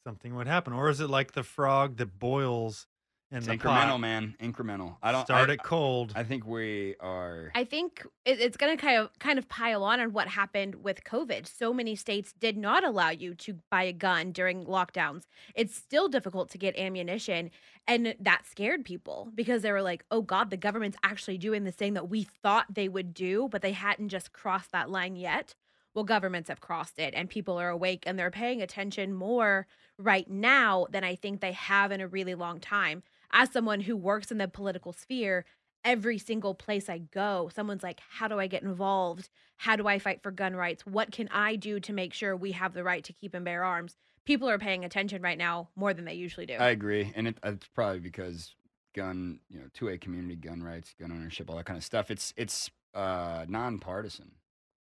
something 0.05 0.35
would 0.37 0.47
happen, 0.47 0.73
or 0.73 0.89
is 0.89 1.01
it 1.01 1.11
like 1.11 1.33
the 1.33 1.43
frog 1.43 1.97
that 1.97 2.19
boils 2.19 2.87
in 3.31 3.39
It's 3.39 3.47
the 3.47 3.55
incremental, 3.55 3.91
pot? 3.91 4.01
man. 4.01 4.35
Incremental. 4.41 4.97
I 5.03 5.11
don't 5.11 5.25
Start 5.25 5.51
I, 5.51 5.55
it 5.55 5.63
cold. 5.63 6.13
I 6.15 6.23
think 6.23 6.47
we 6.47 6.95
are. 7.01 7.51
I 7.55 7.65
think 7.65 8.07
it, 8.25 8.41
it's 8.41 8.57
going 8.57 8.77
to 8.77 8.81
kind 8.81 8.99
of 8.99 9.19
kind 9.19 9.39
of 9.39 9.49
pile 9.49 9.83
on 9.83 9.99
on 9.99 10.13
what 10.13 10.29
happened 10.29 10.77
with 10.77 11.03
COVID. 11.03 11.47
So 11.47 11.73
many 11.73 11.97
states 11.97 12.33
did 12.33 12.57
not 12.57 12.85
allow 12.85 13.11
you 13.11 13.35
to 13.35 13.59
buy 13.71 13.83
a 13.85 13.93
gun 13.93 14.31
during 14.31 14.65
lockdowns. 14.65 15.25
It's 15.55 15.75
still 15.75 16.09
difficult 16.09 16.51
to 16.51 16.59
get 16.59 16.77
ammunition, 16.79 17.51
and 17.89 18.15
that 18.21 18.47
scared 18.47 18.85
people 18.85 19.33
because 19.35 19.63
they 19.63 19.73
were 19.73 19.83
like, 19.83 20.05
"Oh 20.11 20.23
God, 20.23 20.51
the 20.51 20.57
government's 20.57 20.99
actually 21.03 21.39
doing 21.39 21.65
this 21.65 21.75
thing 21.75 21.95
that 21.95 22.09
we 22.09 22.23
thought 22.23 22.67
they 22.73 22.89
would 22.89 23.13
do, 23.13 23.49
but 23.51 23.61
they 23.61 23.73
hadn't 23.73 24.11
just 24.11 24.33
crossed 24.33 24.71
that 24.71 24.89
line 24.91 25.17
yet." 25.17 25.55
Well, 25.95 26.05
governments 26.05 26.51
have 26.51 26.61
crossed 26.61 26.99
it, 26.99 27.15
and 27.17 27.29
people 27.29 27.59
are 27.59 27.71
awake 27.71 28.05
and 28.07 28.19
they're 28.19 28.31
paying 28.31 28.61
attention 28.61 29.15
more 29.15 29.67
right 29.99 30.29
now 30.31 30.87
than 30.91 31.03
I 31.05 31.15
think 31.17 31.41
they 31.41 31.53
have 31.53 31.91
in 31.91 32.03
a 32.03 32.07
really 32.07 32.35
long 32.35 32.61
time. 32.61 33.03
As 33.33 33.51
someone 33.51 33.81
who 33.81 33.97
works 33.97 34.31
in 34.31 34.39
the 34.39 34.49
political 34.49 34.93
sphere, 34.93 35.45
every 35.85 36.19
single 36.19 36.55
place 36.55 36.89
I 36.89 36.99
go, 36.99 37.51
someone's 37.55 37.83
like, 37.83 38.01
How 38.09 38.29
do 38.29 38.39
I 38.39 38.47
get 38.47 38.63
involved? 38.63 39.29
How 39.57 39.77
do 39.77 39.87
I 39.87 39.99
fight 39.99 40.23
for 40.23 40.31
gun 40.31 40.57
rights? 40.57 40.85
What 40.85 41.13
can 41.13 41.29
I 41.31 41.57
do 41.57 41.81
to 41.81 41.93
make 41.93 42.13
sure 42.13 42.37
we 42.37 42.53
have 42.53 42.75
the 42.75 42.85
right 42.85 43.05
to 43.05 43.13
keep 43.13 43.35
and 43.35 43.45
bear 43.45 43.65
arms? 43.65 43.97
People 44.25 44.49
are 44.49 44.59
paying 44.59 44.85
attention 44.85 45.23
right 45.23 45.39
now 45.39 45.69
more 45.77 45.95
than 45.95 46.05
they 46.05 46.15
usually 46.15 46.47
do. 46.47 46.55
I 46.55 46.71
agree, 46.71 47.13
and 47.15 47.29
it, 47.29 47.39
it's 47.45 47.69
probably 47.69 48.01
because 48.01 48.55
gun, 48.95 49.39
you 49.49 49.61
know, 49.61 49.67
two 49.73 49.89
A 49.89 49.99
community 49.99 50.35
gun 50.35 50.63
rights, 50.63 50.95
gun 50.99 51.13
ownership, 51.13 51.49
all 51.49 51.57
that 51.57 51.67
kind 51.67 51.77
of 51.77 51.85
stuff. 51.85 52.11
It's 52.11 52.35
it's 52.37 52.71
uh 52.95 53.45
nonpartisan. 53.49 54.33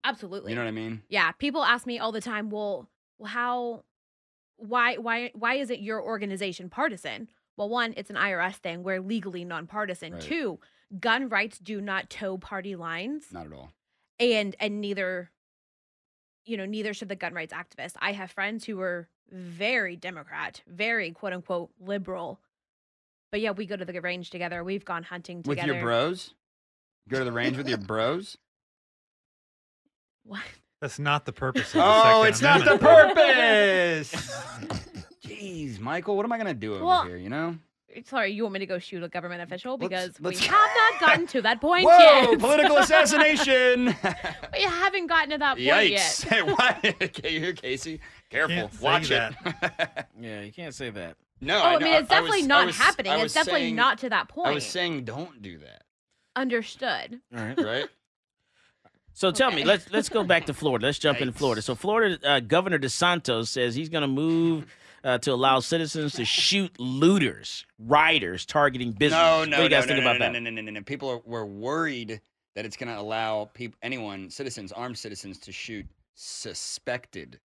Absolutely. 0.04 0.52
You 0.52 0.56
know 0.56 0.64
what 0.64 0.70
I 0.70 0.72
mean? 0.72 1.04
Yeah, 1.10 1.32
people 1.34 1.64
ask 1.64 1.86
me 1.86 2.00
all 2.00 2.12
the 2.12 2.22
time, 2.22 2.50
well, 2.50 2.90
well 3.18 3.30
how 3.30 3.84
why 4.58 4.96
why 4.96 5.32
why 5.36 5.56
is 5.56 5.70
it 5.70 5.80
your 5.80 6.02
organization 6.02 6.70
partisan? 6.70 7.28
Well, 7.58 7.70
one, 7.70 7.94
it's 7.98 8.10
an 8.10 8.16
IRS 8.18 8.56
thing. 8.56 8.84
We're 8.84 9.02
legally 9.02 9.46
nonpartisan. 9.46 10.14
Right. 10.14 10.22
Two, 10.22 10.60
gun 11.00 11.30
rights 11.30 11.58
do 11.58 11.80
not 11.82 12.10
toe 12.10 12.38
party 12.38 12.76
lines. 12.76 13.26
Not 13.32 13.48
at 13.48 13.54
all. 13.54 13.72
and 14.20 14.56
and 14.60 14.82
neither 14.82 15.32
you 16.46 16.58
know 16.58 16.66
neither 16.66 16.94
should 16.94 17.10
the 17.10 17.16
gun 17.16 17.34
rights 17.34 17.52
activists 17.52 17.94
i 18.00 18.12
have 18.12 18.30
friends 18.30 18.66
who 18.66 18.78
were 18.78 19.08
very 19.32 19.96
democrat 19.96 20.62
very 20.68 21.12
quote 21.12 21.34
unquote 21.34 21.72
liberal 21.80 22.40
but 23.32 23.42
yeah 23.42 23.50
we 23.50 23.66
go 23.66 23.76
to 23.76 23.84
the 23.84 24.00
range 24.00 24.30
together 24.30 24.64
we've 24.64 24.86
gone 24.86 25.02
hunting 25.02 25.42
together. 25.42 25.70
With 25.70 25.76
your 25.78 25.84
bros? 25.84 26.36
Go 27.10 27.18
to 27.18 27.26
the 27.26 27.32
range 27.32 27.58
with 27.58 27.68
your 27.68 27.78
bros? 27.80 28.38
what 30.24 30.42
That's 30.82 31.00
not 31.00 31.26
the 31.26 31.34
purpose. 31.34 31.68
Of 31.70 31.74
the 31.74 31.82
Oh, 31.84 32.24
Second 32.24 32.28
it's 32.30 32.42
not 32.42 32.66
the 32.66 32.78
purpose. 32.78 34.86
Jeez, 35.46 35.80
Michael, 35.80 36.16
what 36.18 36.26
am 36.26 36.32
I 36.32 36.38
gonna 36.38 36.54
do 36.54 36.76
over 36.76 36.86
Well, 36.86 37.04
here? 37.06 37.18
You 37.18 37.30
know? 37.30 37.58
sorry 38.06 38.30
you 38.34 38.44
want 38.44 38.52
me 38.52 38.60
to 38.60 38.66
go 38.66 38.78
shoot 38.78 39.02
a 39.04 39.08
government 39.08 39.42
official 39.42 39.78
because 39.78 40.20
let's- 40.20 40.42
we 40.42 40.48
have 40.48 40.70
not 40.76 41.00
gotten 41.00 41.28
to 41.28 41.42
that 41.44 41.62
point 41.62 41.86
Whoa! 41.86 42.32
yet 42.32 42.40
Political 42.40 42.78
assassination! 42.80 43.86
we 44.54 44.64
haven't 44.64 45.08
gotten 45.08 45.30
to 45.30 45.38
that 45.38 45.54
point 45.56 45.68
Yikes! 45.70 46.30
yet 46.30 46.46
Why? 46.46 46.96
Okay, 47.02 47.34
you 47.34 47.40
hear 47.40 47.54
Casey? 47.54 48.02
Careful. 48.30 48.56
Can't 48.56 48.74
say 48.74 48.84
Watch 48.84 49.08
that. 49.10 49.36
it. 49.98 50.06
Yeah, 50.20 50.42
you 50.42 50.52
can't 50.52 50.74
say 50.74 50.90
that. 50.90 51.16
no, 51.40 51.58
oh 51.58 51.62
I, 51.62 51.76
i, 51.76 51.78
know. 51.78 51.86
mean 51.86 51.94
it's 51.96 52.10
definitely 52.10 52.40
was- 52.40 52.46
I 52.46 52.48
not 52.48 52.66
was- 52.66 52.78
happening 52.78 53.12
I 53.14 53.22
it's 53.22 53.34
definitely 53.34 53.62
saying- 53.62 53.76
not 53.78 53.98
to 54.00 54.10
that 54.10 54.28
point 54.28 54.48
I 54.50 54.54
was 54.54 54.66
saying, 54.66 55.06
don't 55.06 55.42
do 55.42 55.58
that. 55.60 55.84
understood 56.36 57.22
All 57.34 57.44
right. 57.46 57.58
Right? 57.58 57.86
So 59.14 59.32
tell 59.32 59.52
me, 59.52 59.60
Okay. 59.62 59.66
let's 59.66 59.90
let's 59.92 60.10
go 60.10 60.26
back 60.26 60.48
to 60.48 60.54
Florida. 60.54 60.88
Let's 60.88 61.00
jump 61.00 61.22
in 61.22 61.32
Florida. 61.32 61.62
So 61.62 61.74
Florida 61.76 62.20
uh, 62.30 62.42
Governor 62.42 62.78
DeSantis 62.78 63.48
says 63.48 63.74
he's 63.74 63.88
going 63.88 64.02
to 64.02 64.10
move 64.10 64.66
uh, 65.06 65.20
to 65.20 65.32
allow 65.32 65.60
citizens 65.60 66.14
to 66.14 66.26
shoot 66.26 66.78
looters, 66.80 67.66
rioters 67.78 68.46
targeting 68.46 68.92
businesses. 68.92 69.24
No, 69.24 69.46
no, 69.46 69.58
what 69.58 69.58
do 69.58 69.64
you 69.64 69.70
guys 69.70 69.84
no, 69.84 69.94
think 69.94 70.04
no, 70.04 70.10
about 70.10 70.20
no, 70.20 70.26
that? 70.26 70.34
no, 70.34 70.40
no, 70.40 70.50
no, 70.50 70.62
no, 70.62 70.72
no. 70.72 70.82
People 70.82 71.10
are, 71.10 71.22
were 71.26 71.46
worried 71.46 72.20
that 72.56 72.66
it's 72.66 72.76
going 72.76 72.90
to 72.94 73.00
allow 73.00 73.46
people, 73.54 73.78
anyone, 73.84 74.30
citizens, 74.32 74.72
armed 74.72 74.98
citizens, 74.98 75.38
to 75.40 75.52
shoot 75.52 75.86
suspected 76.16 77.40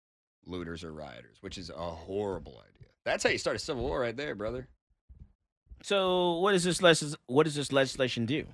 looters 0.47 0.83
or 0.83 0.93
rioters, 0.93 1.37
which 1.43 1.59
is 1.59 1.69
a 1.69 1.75
horrible 1.75 2.53
idea. 2.53 2.89
That's 3.05 3.23
how 3.23 3.31
you 3.31 3.39
start 3.39 3.57
a 3.57 3.59
civil 3.59 3.83
war, 3.83 4.01
right 4.01 4.17
there, 4.17 4.35
brother. 4.35 4.67
So 5.83 6.39
what 6.39 6.55
is 6.55 6.65
this? 6.65 6.81
Les- 6.81 7.17
what 7.27 7.45
does 7.45 7.55
this 7.55 7.73
legislation 7.73 8.25
do? 8.25 8.47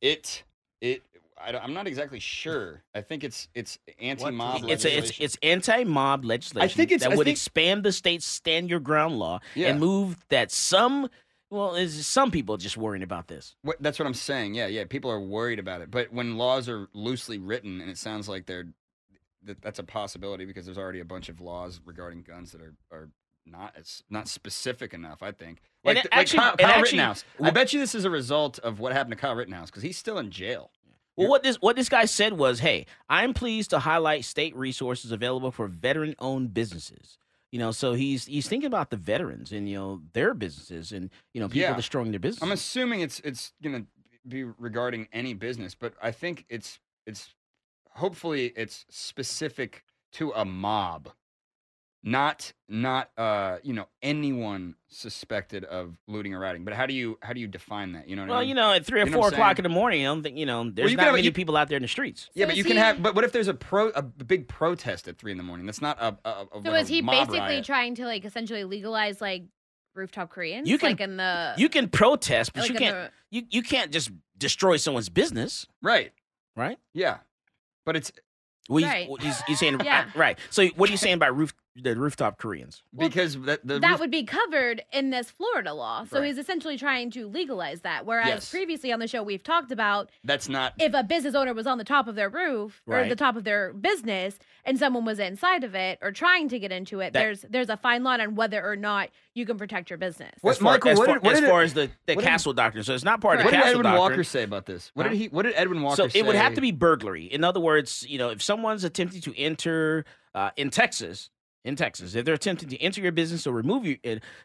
It, 0.00 0.44
it. 0.80 1.02
I 1.44 1.64
am 1.64 1.74
not 1.74 1.86
exactly 1.86 2.18
sure. 2.20 2.82
I 2.94 3.00
think 3.02 3.24
it's 3.24 3.48
it's 3.54 3.78
anti-mob 4.00 4.64
It's 4.68 4.84
a, 4.84 4.88
it's 4.88 4.94
legislation. 4.96 5.24
it's 5.24 5.38
anti-mob 5.42 6.24
legislation 6.24 6.64
I 6.64 6.72
think 6.72 6.90
it's- 6.90 7.02
that 7.08 7.12
I 7.12 7.16
would 7.16 7.24
think- 7.26 7.36
expand 7.36 7.84
the 7.84 7.92
state's 7.92 8.24
stand 8.26 8.70
your 8.70 8.80
ground 8.80 9.18
law 9.18 9.40
Yeah. 9.54 9.68
and 9.68 9.80
move 9.80 10.24
that 10.28 10.50
some 10.50 11.08
well 11.50 11.74
is 11.74 12.06
some 12.06 12.30
people 12.30 12.56
just 12.56 12.76
worrying 12.76 13.02
about 13.02 13.28
this. 13.28 13.54
What, 13.62 13.76
that's 13.80 13.98
what 13.98 14.06
I'm 14.06 14.14
saying. 14.14 14.54
Yeah, 14.54 14.66
yeah. 14.66 14.84
People 14.84 15.10
are 15.10 15.20
worried 15.20 15.58
about 15.58 15.80
it, 15.82 15.90
but 15.90 16.12
when 16.12 16.36
laws 16.36 16.68
are 16.68 16.88
loosely 16.94 17.38
written, 17.38 17.80
and 17.80 17.90
it 17.90 17.98
sounds 17.98 18.28
like 18.28 18.46
they're 18.46 18.66
that, 19.44 19.60
that's 19.60 19.78
a 19.78 19.84
possibility 19.84 20.46
because 20.46 20.64
there's 20.64 20.78
already 20.78 21.00
a 21.00 21.04
bunch 21.04 21.28
of 21.28 21.40
laws 21.40 21.80
regarding 21.84 22.22
guns 22.22 22.52
that 22.52 22.62
are 22.62 22.74
are 22.90 23.10
not 23.46 23.74
as 23.78 24.02
not 24.08 24.26
specific 24.26 24.94
enough. 24.94 25.22
I 25.22 25.30
think. 25.32 25.60
And 25.84 25.96
Like, 25.96 26.04
it 26.06 26.10
like 26.10 26.20
actually- 26.20 26.38
Kyle, 26.38 26.50
and 26.52 26.58
Kyle 26.60 26.68
actually- 26.70 26.82
Rittenhouse. 26.98 27.24
I 27.42 27.50
bet 27.50 27.72
you 27.74 27.78
this 27.78 27.94
is 27.94 28.06
a 28.06 28.10
result 28.10 28.58
of 28.60 28.80
what 28.80 28.92
happened 28.94 29.10
to 29.12 29.16
Kyle 29.20 29.34
Rittenhouse 29.34 29.70
because 29.70 29.82
he's 29.82 29.98
still 29.98 30.16
in 30.18 30.30
jail. 30.30 30.70
Well, 31.16 31.28
what 31.28 31.42
this 31.42 31.56
what 31.56 31.76
this 31.76 31.88
guy 31.88 32.04
said 32.06 32.34
was, 32.34 32.60
"Hey, 32.60 32.86
I'm 33.08 33.34
pleased 33.34 33.70
to 33.70 33.78
highlight 33.78 34.24
state 34.24 34.54
resources 34.56 35.12
available 35.12 35.50
for 35.50 35.68
veteran-owned 35.68 36.52
businesses." 36.54 37.18
You 37.52 37.60
know, 37.60 37.70
so 37.70 37.92
he's 37.92 38.26
he's 38.26 38.48
thinking 38.48 38.66
about 38.66 38.90
the 38.90 38.96
veterans 38.96 39.52
and 39.52 39.68
you 39.68 39.76
know 39.76 40.02
their 40.12 40.34
businesses 40.34 40.90
and 40.92 41.10
you 41.32 41.40
know 41.40 41.46
people 41.48 41.60
Yeah. 41.60 41.74
destroying 41.76 42.10
their 42.10 42.18
business. 42.20 42.42
I'm 42.42 42.50
assuming 42.52 43.00
it's 43.00 43.20
it's 43.20 43.52
gonna 43.62 43.86
be 44.26 44.42
regarding 44.44 45.06
any 45.12 45.34
business, 45.34 45.74
but 45.74 45.94
I 46.02 46.10
think 46.10 46.46
it's 46.48 46.80
it's 47.06 47.34
hopefully 47.90 48.52
it's 48.56 48.84
specific 48.90 49.84
to 50.12 50.32
a 50.32 50.44
mob, 50.44 51.10
not 52.06 52.52
not 52.68 53.08
uh 53.16 53.56
you 53.62 53.72
know 53.72 53.86
anyone 54.02 54.74
suspected 54.88 55.64
of 55.64 55.96
looting 56.06 56.34
or 56.34 56.38
rioting. 56.40 56.62
But 56.64 56.74
how 56.74 56.84
do 56.84 56.92
you 56.92 57.18
how 57.22 57.32
do 57.32 57.40
you 57.40 57.46
define 57.46 57.92
that? 57.92 58.08
You 58.08 58.14
know 58.16 58.22
what 58.22 58.28
I 58.28 58.30
well, 58.32 58.40
mean? 58.40 58.48
you 58.50 58.54
know, 58.54 58.72
at 58.72 58.84
three 58.84 59.00
or 59.00 59.06
You 59.06 59.10
know 59.10 59.16
four 59.18 59.28
o'clock 59.28 59.58
in 59.58 59.62
the 59.62 59.68
morning, 59.70 60.02
I 60.02 60.04
don't 60.10 60.22
think 60.22 60.36
you 60.36 60.44
know. 60.44 60.70
There's 60.70 60.90
you 60.90 60.96
not 60.98 61.02
can 61.02 61.06
have- 61.06 61.14
many 61.14 61.24
you- 61.26 61.32
people 61.32 61.56
out 61.56 61.68
there 61.68 61.76
in 61.76 61.82
the 61.82 61.88
streets. 61.88 62.28
Yeah, 62.34 62.44
So 62.44 62.48
but 62.48 62.56
you 62.56 62.60
is 62.60 62.66
can 62.66 62.76
he- 62.76 62.82
have. 62.82 63.02
But 63.02 63.14
what 63.14 63.24
if 63.24 63.32
there's 63.32 63.48
a 63.48 63.54
pro 63.54 63.88
a 63.88 64.02
big 64.02 64.48
protest 64.48 65.08
at 65.08 65.16
three 65.18 65.32
in 65.32 65.38
the 65.38 65.44
morning? 65.44 65.64
That's 65.64 65.80
not 65.80 65.98
a. 65.98 66.16
a, 66.26 66.28
a 66.28 66.46
so 66.52 66.70
like 66.70 66.82
is 66.82 66.90
a 66.90 66.92
he 66.92 67.02
mob 67.02 67.14
basically 67.28 67.38
riot. 67.40 67.64
trying 67.64 67.94
to 67.96 68.04
like 68.04 68.24
essentially 68.26 68.64
legalize 68.64 69.20
like 69.22 69.44
rooftop 69.94 70.28
koreans 70.28 70.68
You 70.68 70.76
can- 70.76 70.90
like 70.90 71.00
in 71.00 71.16
the 71.16 71.54
You 71.56 71.68
can 71.70 71.88
protest, 71.88 72.52
but 72.52 72.60
like 72.62 72.70
you 72.70 72.76
can't. 72.76 72.96
the- 72.96 73.10
You 73.30 73.42
you 73.50 73.62
can't 73.62 73.90
just 73.90 74.10
destroy 74.36 74.76
someone's 74.76 75.08
business, 75.08 75.66
right? 75.80 76.12
right? 76.54 76.78
Yeah, 76.92 77.18
but 77.86 77.96
it's 77.96 78.12
Well, 78.68 78.78
he's, 78.78 78.86
Right. 78.88 79.08
well, 79.08 79.16
he's, 79.16 79.40
he's 79.42 79.58
saying 79.58 79.80
Yeah. 79.84 80.06
right. 80.14 80.38
So 80.50 80.66
what 80.68 80.88
are 80.88 80.92
you 80.92 80.96
saying 80.98 81.14
about 81.14 81.36
roof 81.36 81.54
the 81.76 81.96
rooftop 81.96 82.38
Koreans? 82.38 82.82
because 82.96 83.38
that 83.42 83.66
the 83.66 83.78
that 83.80 83.90
roof- 83.92 84.00
would 84.00 84.10
be 84.10 84.22
covered 84.24 84.82
in 84.92 85.10
this 85.10 85.30
Florida 85.30 85.72
law. 85.74 86.04
So 86.04 86.18
Right. 86.20 86.26
he's 86.28 86.38
essentially 86.38 86.76
trying 86.78 87.10
to 87.12 87.26
legalize 87.26 87.80
that. 87.80 88.06
Whereas 88.06 88.26
Yes. 88.28 88.50
previously 88.50 88.92
on 88.92 89.00
the 89.00 89.08
show, 89.08 89.22
we've 89.22 89.42
talked 89.42 89.72
about 89.72 90.10
that's 90.22 90.48
not 90.48 90.74
if 90.78 90.94
a 90.94 91.02
business 91.02 91.34
owner 91.34 91.52
was 91.52 91.66
on 91.66 91.78
the 91.78 91.84
top 91.84 92.06
of 92.06 92.14
their 92.14 92.28
roof 92.28 92.80
or 92.86 92.94
Right. 92.96 93.08
the 93.08 93.16
top 93.16 93.34
of 93.36 93.44
their 93.44 93.72
business 93.72 94.38
and 94.64 94.78
someone 94.78 95.04
was 95.04 95.18
inside 95.18 95.64
of 95.64 95.74
it 95.74 95.98
or 96.00 96.12
trying 96.12 96.48
to 96.50 96.58
get 96.58 96.70
into 96.70 97.00
it, 97.00 97.12
That- 97.12 97.20
there's 97.20 97.42
there's 97.50 97.68
a 97.70 97.76
fine 97.76 98.04
line 98.04 98.20
on 98.20 98.34
whether 98.36 98.64
or 98.64 98.76
not 98.76 99.10
you 99.34 99.44
can 99.44 99.58
protect 99.58 99.90
your 99.90 99.98
business. 99.98 100.32
What- 100.42 100.52
as 100.52 100.58
far, 100.58 100.72
Michael, 100.74 100.90
as 100.92 100.98
what 100.98 101.06
far, 101.06 101.14
did- 101.16 101.22
what 101.24 101.32
as, 101.34 101.40
did 101.40 101.46
it- 101.46 101.50
far 101.50 101.62
as 101.62 101.74
the, 101.74 101.90
the 102.06 102.14
what 102.14 102.22
did- 102.22 102.28
castle 102.28 102.52
doctrine. 102.52 102.84
So 102.84 102.94
it's 102.94 103.04
not 103.04 103.20
part 103.20 103.38
of 103.40 103.44
What 103.44 103.50
the 103.50 103.56
did 103.56 103.62
castle 103.62 103.70
Edwin 103.80 103.82
doctrine. 103.92 104.00
Walker 104.12 104.24
say 104.24 104.42
about 104.44 104.66
this? 104.66 104.90
What 104.94 105.06
Huh? 105.06 105.10
did 105.12 105.18
he? 105.18 105.26
What 105.28 105.42
did 105.42 105.54
Edwin 105.56 105.82
Walker 105.82 105.96
So 105.96 106.08
say? 106.08 106.20
it 106.20 106.26
would 106.26 106.36
have 106.36 106.54
to 106.54 106.60
be 106.60 106.70
burglary. 106.70 107.24
In 107.24 107.42
other 107.42 107.58
words, 107.60 108.06
you 108.08 108.18
know, 108.18 108.30
if 108.30 108.40
someone's 108.42 108.84
attempting 108.84 109.20
to 109.22 109.36
enter 109.36 110.04
uh, 110.36 110.50
in 110.56 110.68
Texas 110.68 111.30
in 111.64 111.76
Texas. 111.76 112.14
If 112.14 112.24
they're 112.24 112.34
attempting 112.34 112.68
to 112.68 112.80
enter 112.82 113.00
your 113.00 113.12
business 113.12 113.46
or 113.46 113.52
remove 113.52 113.86
you 113.86 113.98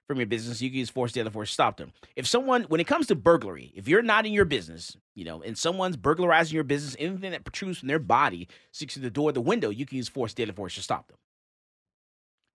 from 0.08 0.18
your 0.18 0.26
business, 0.26 0.62
you 0.62 0.70
can 0.70 0.80
use 0.80 0.90
force, 0.90 1.12
deadly 1.12 1.32
force 1.32 1.50
to 1.50 1.54
stop 1.54 1.78
them. 1.78 1.92
If 2.16 2.26
someone, 2.26 2.64
when 2.64 2.80
it 2.80 2.88
comes 2.88 3.08
to 3.08 3.16
burglary, 3.16 3.72
if 3.76 3.88
you're 3.88 4.02
not 4.02 4.26
in 4.26 4.34
your 4.34 4.46
business, 4.46 4.96
you 5.16 5.26
know, 5.26 5.42
and 5.42 5.58
someone's 5.58 5.98
burglarizing 5.98 6.56
your 6.56 6.64
business, 6.64 6.96
anything 6.98 7.32
that 7.32 7.44
protrudes 7.44 7.80
from 7.80 7.88
their 7.88 8.00
body, 8.00 8.48
sticks 8.72 8.94
to 8.94 9.00
the 9.00 9.10
door, 9.10 9.32
the 9.32 9.42
window, 9.42 9.70
you 9.70 9.86
can 9.86 9.98
use 9.98 10.08
force, 10.08 10.34
deadly 10.34 10.54
force 10.54 10.76
to 10.76 10.82
stop 10.82 11.08
them. 11.10 11.18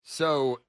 So 0.03 0.61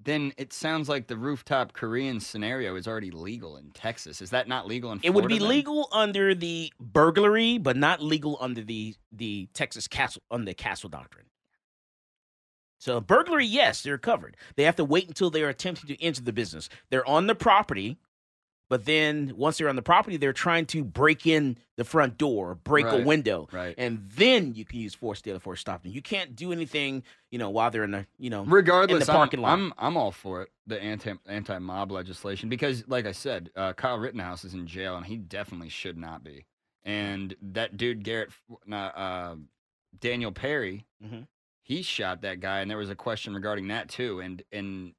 then 0.00 0.32
it 0.36 0.52
sounds 0.52 0.88
like 0.88 1.08
the 1.08 1.16
rooftop 1.16 1.72
Korean 1.72 2.20
scenario 2.20 2.76
is 2.76 2.86
already 2.86 3.10
legal 3.10 3.56
in 3.56 3.70
Texas. 3.72 4.22
Is 4.22 4.30
that 4.30 4.46
not 4.46 4.66
legal 4.66 4.92
in 4.92 5.00
It 5.02 5.10
would 5.14 5.26
be 5.26 5.38
then? 5.38 5.48
legal 5.48 5.88
under 5.92 6.34
the 6.34 6.72
burglary, 6.80 7.58
but 7.58 7.76
not 7.76 8.00
legal 8.02 8.38
under 8.40 8.62
the 8.62 8.94
the 9.12 9.48
Texas 9.54 9.88
castle 9.88 10.22
under 10.30 10.46
the 10.46 10.54
castle 10.54 10.88
doctrine. 10.88 11.26
So 12.78 13.00
burglary, 13.00 13.46
yes, 13.46 13.82
they're 13.82 13.98
covered. 13.98 14.36
They 14.56 14.62
have 14.64 14.76
to 14.76 14.84
wait 14.84 15.08
until 15.08 15.30
they 15.30 15.42
are 15.42 15.48
attempting 15.48 15.88
to 15.88 16.02
enter 16.02 16.22
the 16.22 16.32
business. 16.32 16.68
They're 16.90 17.06
on 17.08 17.26
the 17.26 17.34
property, 17.34 17.98
but 18.68 18.84
then 18.84 19.32
once 19.36 19.58
they're 19.58 19.68
on 19.68 19.76
the 19.76 19.82
property, 19.82 20.16
they're 20.16 20.32
trying 20.32 20.66
to 20.66 20.84
break 20.84 21.26
in 21.26 21.58
the 21.76 21.84
front 21.84 22.18
door, 22.18 22.54
break 22.54 22.86
a 22.86 23.02
window, 23.02 23.48
right. 23.50 23.74
and 23.78 24.08
then 24.14 24.54
you 24.54 24.64
can 24.64 24.78
use 24.78 24.94
force, 24.94 25.22
deadly 25.22 25.40
force, 25.40 25.58
to 25.58 25.60
stop 25.62 25.82
them. 25.82 25.92
You 25.92 26.02
can't 26.02 26.36
do 26.36 26.52
anything, 26.52 27.02
you 27.30 27.38
know, 27.38 27.50
while 27.50 27.70
they're 27.70 27.84
in 27.84 27.92
the, 27.92 28.06
you 28.18 28.30
know, 28.30 28.44
Regardless, 28.44 29.02
in 29.02 29.06
the 29.06 29.12
parking 29.12 29.38
I'm, 29.40 29.42
lot. 29.42 29.52
I'm 29.52 29.72
I'm 29.78 29.96
all 29.96 30.12
for 30.12 30.42
it, 30.42 30.50
the 30.66 30.80
anti 30.80 31.14
anti 31.26 31.58
mob 31.58 31.90
legislation, 31.90 32.48
because 32.48 32.86
like 32.86 33.06
I 33.06 33.12
said, 33.12 33.50
uh, 33.56 33.72
Kyle 33.72 33.98
Rittenhouse 33.98 34.44
is 34.44 34.54
in 34.54 34.66
jail 34.66 34.96
and 34.96 35.06
he 35.06 35.16
definitely 35.16 35.70
should 35.70 35.96
not 35.96 36.22
be. 36.22 36.44
And 36.84 37.34
that 37.40 37.76
dude 37.76 38.04
Garrett, 38.04 38.30
uh, 38.70 39.34
Daniel 39.98 40.32
Perry, 40.32 40.86
Mhm. 41.02 41.26
He 41.68 41.82
shot 41.82 42.22
that 42.22 42.40
guy, 42.40 42.60
and 42.60 42.70
there 42.70 42.78
was 42.78 42.88
a 42.88 42.94
question 42.96 43.34
regarding 43.34 43.68
that 43.68 43.88
too. 43.88 44.20
And 44.20 44.42
and 44.50 44.94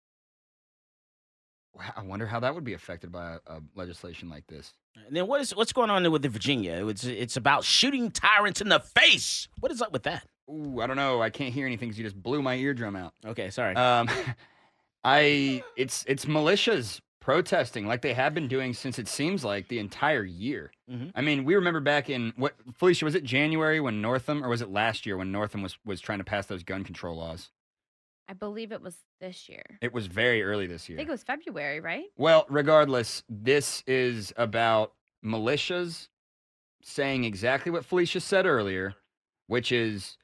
I 1.97 2.03
wonder 2.03 2.27
how 2.27 2.39
that 2.41 2.53
would 2.53 2.63
be 2.63 2.73
affected 2.73 3.11
by 3.11 3.37
a, 3.47 3.53
a 3.55 3.61
legislation 3.75 4.29
like 4.29 4.45
this. 4.47 4.71
And 5.07 5.15
then 5.15 5.25
what 5.27 5.41
is 5.41 5.55
what's 5.55 5.73
going 5.73 5.89
on 5.89 6.09
with 6.11 6.21
the 6.21 6.29
Virginia? 6.29 6.87
It's 6.87 7.03
it's 7.03 7.37
about 7.37 7.63
shooting 7.63 8.11
tyrants 8.11 8.61
in 8.61 8.69
the 8.69 8.79
face. 8.79 9.47
What 9.59 9.71
is 9.71 9.81
up 9.81 9.91
with 9.91 10.03
that? 10.03 10.27
Ooh, 10.47 10.79
I 10.79 10.85
don't 10.87 10.95
know. 10.95 11.21
I 11.21 11.31
can't 11.31 11.53
hear 11.53 11.65
anything 11.65 11.89
because 11.89 11.97
you 11.97 12.05
just 12.05 12.21
blew 12.21 12.41
my 12.43 12.55
eardrum 12.55 12.95
out. 12.95 13.13
Okay, 13.25 13.49
sorry. 13.49 13.75
Um, 13.75 14.07
I 15.03 15.63
it's 15.75 16.05
it's 16.07 16.25
militias 16.25 17.01
protesting 17.29 17.85
like 17.85 18.01
they 18.01 18.15
have 18.15 18.33
been 18.33 18.47
doing 18.47 18.73
since 18.73 18.97
it 18.97 19.07
seems 19.07 19.45
like 19.45 19.67
the 19.67 19.77
entire 19.77 20.23
year. 20.23 20.71
Mhm. 20.89 21.11
I 21.13 21.21
mean, 21.21 21.45
we 21.45 21.53
remember 21.53 21.79
back 21.79 22.09
in 22.09 22.33
what 22.37 22.55
Felicia 22.73 23.05
was 23.05 23.13
it 23.13 23.23
January 23.23 23.79
when 23.79 24.01
Northam 24.01 24.43
or 24.43 24.49
was 24.49 24.63
it 24.63 24.69
last 24.69 25.05
year 25.05 25.15
when 25.15 25.31
Northam 25.31 25.61
was 25.61 25.77
was 25.85 26.01
trying 26.01 26.17
to 26.17 26.23
pass 26.23 26.47
those 26.47 26.63
gun 26.63 26.83
control 26.83 27.17
laws? 27.17 27.51
I 28.27 28.33
believe 28.33 28.71
it 28.71 28.81
was 28.81 28.97
this 29.21 29.47
year. 29.47 29.61
It 29.79 29.93
was 29.93 30.07
very 30.07 30.41
early 30.41 30.65
this 30.65 30.89
year. 30.89 30.97
I 30.97 31.01
think 31.01 31.09
it 31.09 31.11
was 31.11 31.21
February, 31.23 31.79
right? 31.79 32.05
Well, 32.17 32.47
regardless, 32.49 33.23
this 33.29 33.83
is 33.85 34.33
about 34.35 34.93
militias 35.23 36.07
saying 36.81 37.25
exactly 37.25 37.71
what 37.71 37.85
Felicia 37.85 38.21
said 38.21 38.47
earlier, 38.47 38.95
which 39.45 39.71
is 39.71 40.17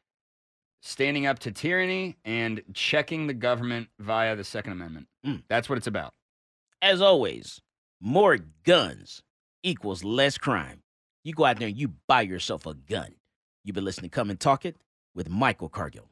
standing 0.82 1.28
up 1.28 1.38
to 1.40 1.52
tyranny 1.52 2.16
and 2.26 2.64
checking 2.74 3.28
the 3.28 3.34
government 3.36 3.90
via 4.00 4.36
the 4.36 4.44
Second 4.44 4.72
Amendment. 4.72 5.08
Mm. 5.24 5.44
That's 5.48 5.70
what 5.70 5.78
it's 5.78 5.88
about. 5.88 6.16
As 6.86 7.02
always, 7.02 7.62
more 8.00 8.38
guns 8.64 9.24
equals 9.64 10.04
less 10.04 10.38
crime. 10.38 10.84
You 11.24 11.34
go 11.34 11.44
out 11.44 11.58
there 11.58 11.68
and 11.68 11.76
you 11.76 11.94
buy 12.08 12.22
yourself 12.22 12.68
a 12.68 12.76
gun. 12.76 13.16
You've 13.64 13.74
been 13.74 13.84
listening 13.84 14.12
to 14.12 14.16
Come 14.16 14.30
and 14.30 14.40
Talk 14.40 14.68
It 14.68 14.78
with 15.16 15.28
Michael 15.28 15.68
Cargill. 15.68 16.12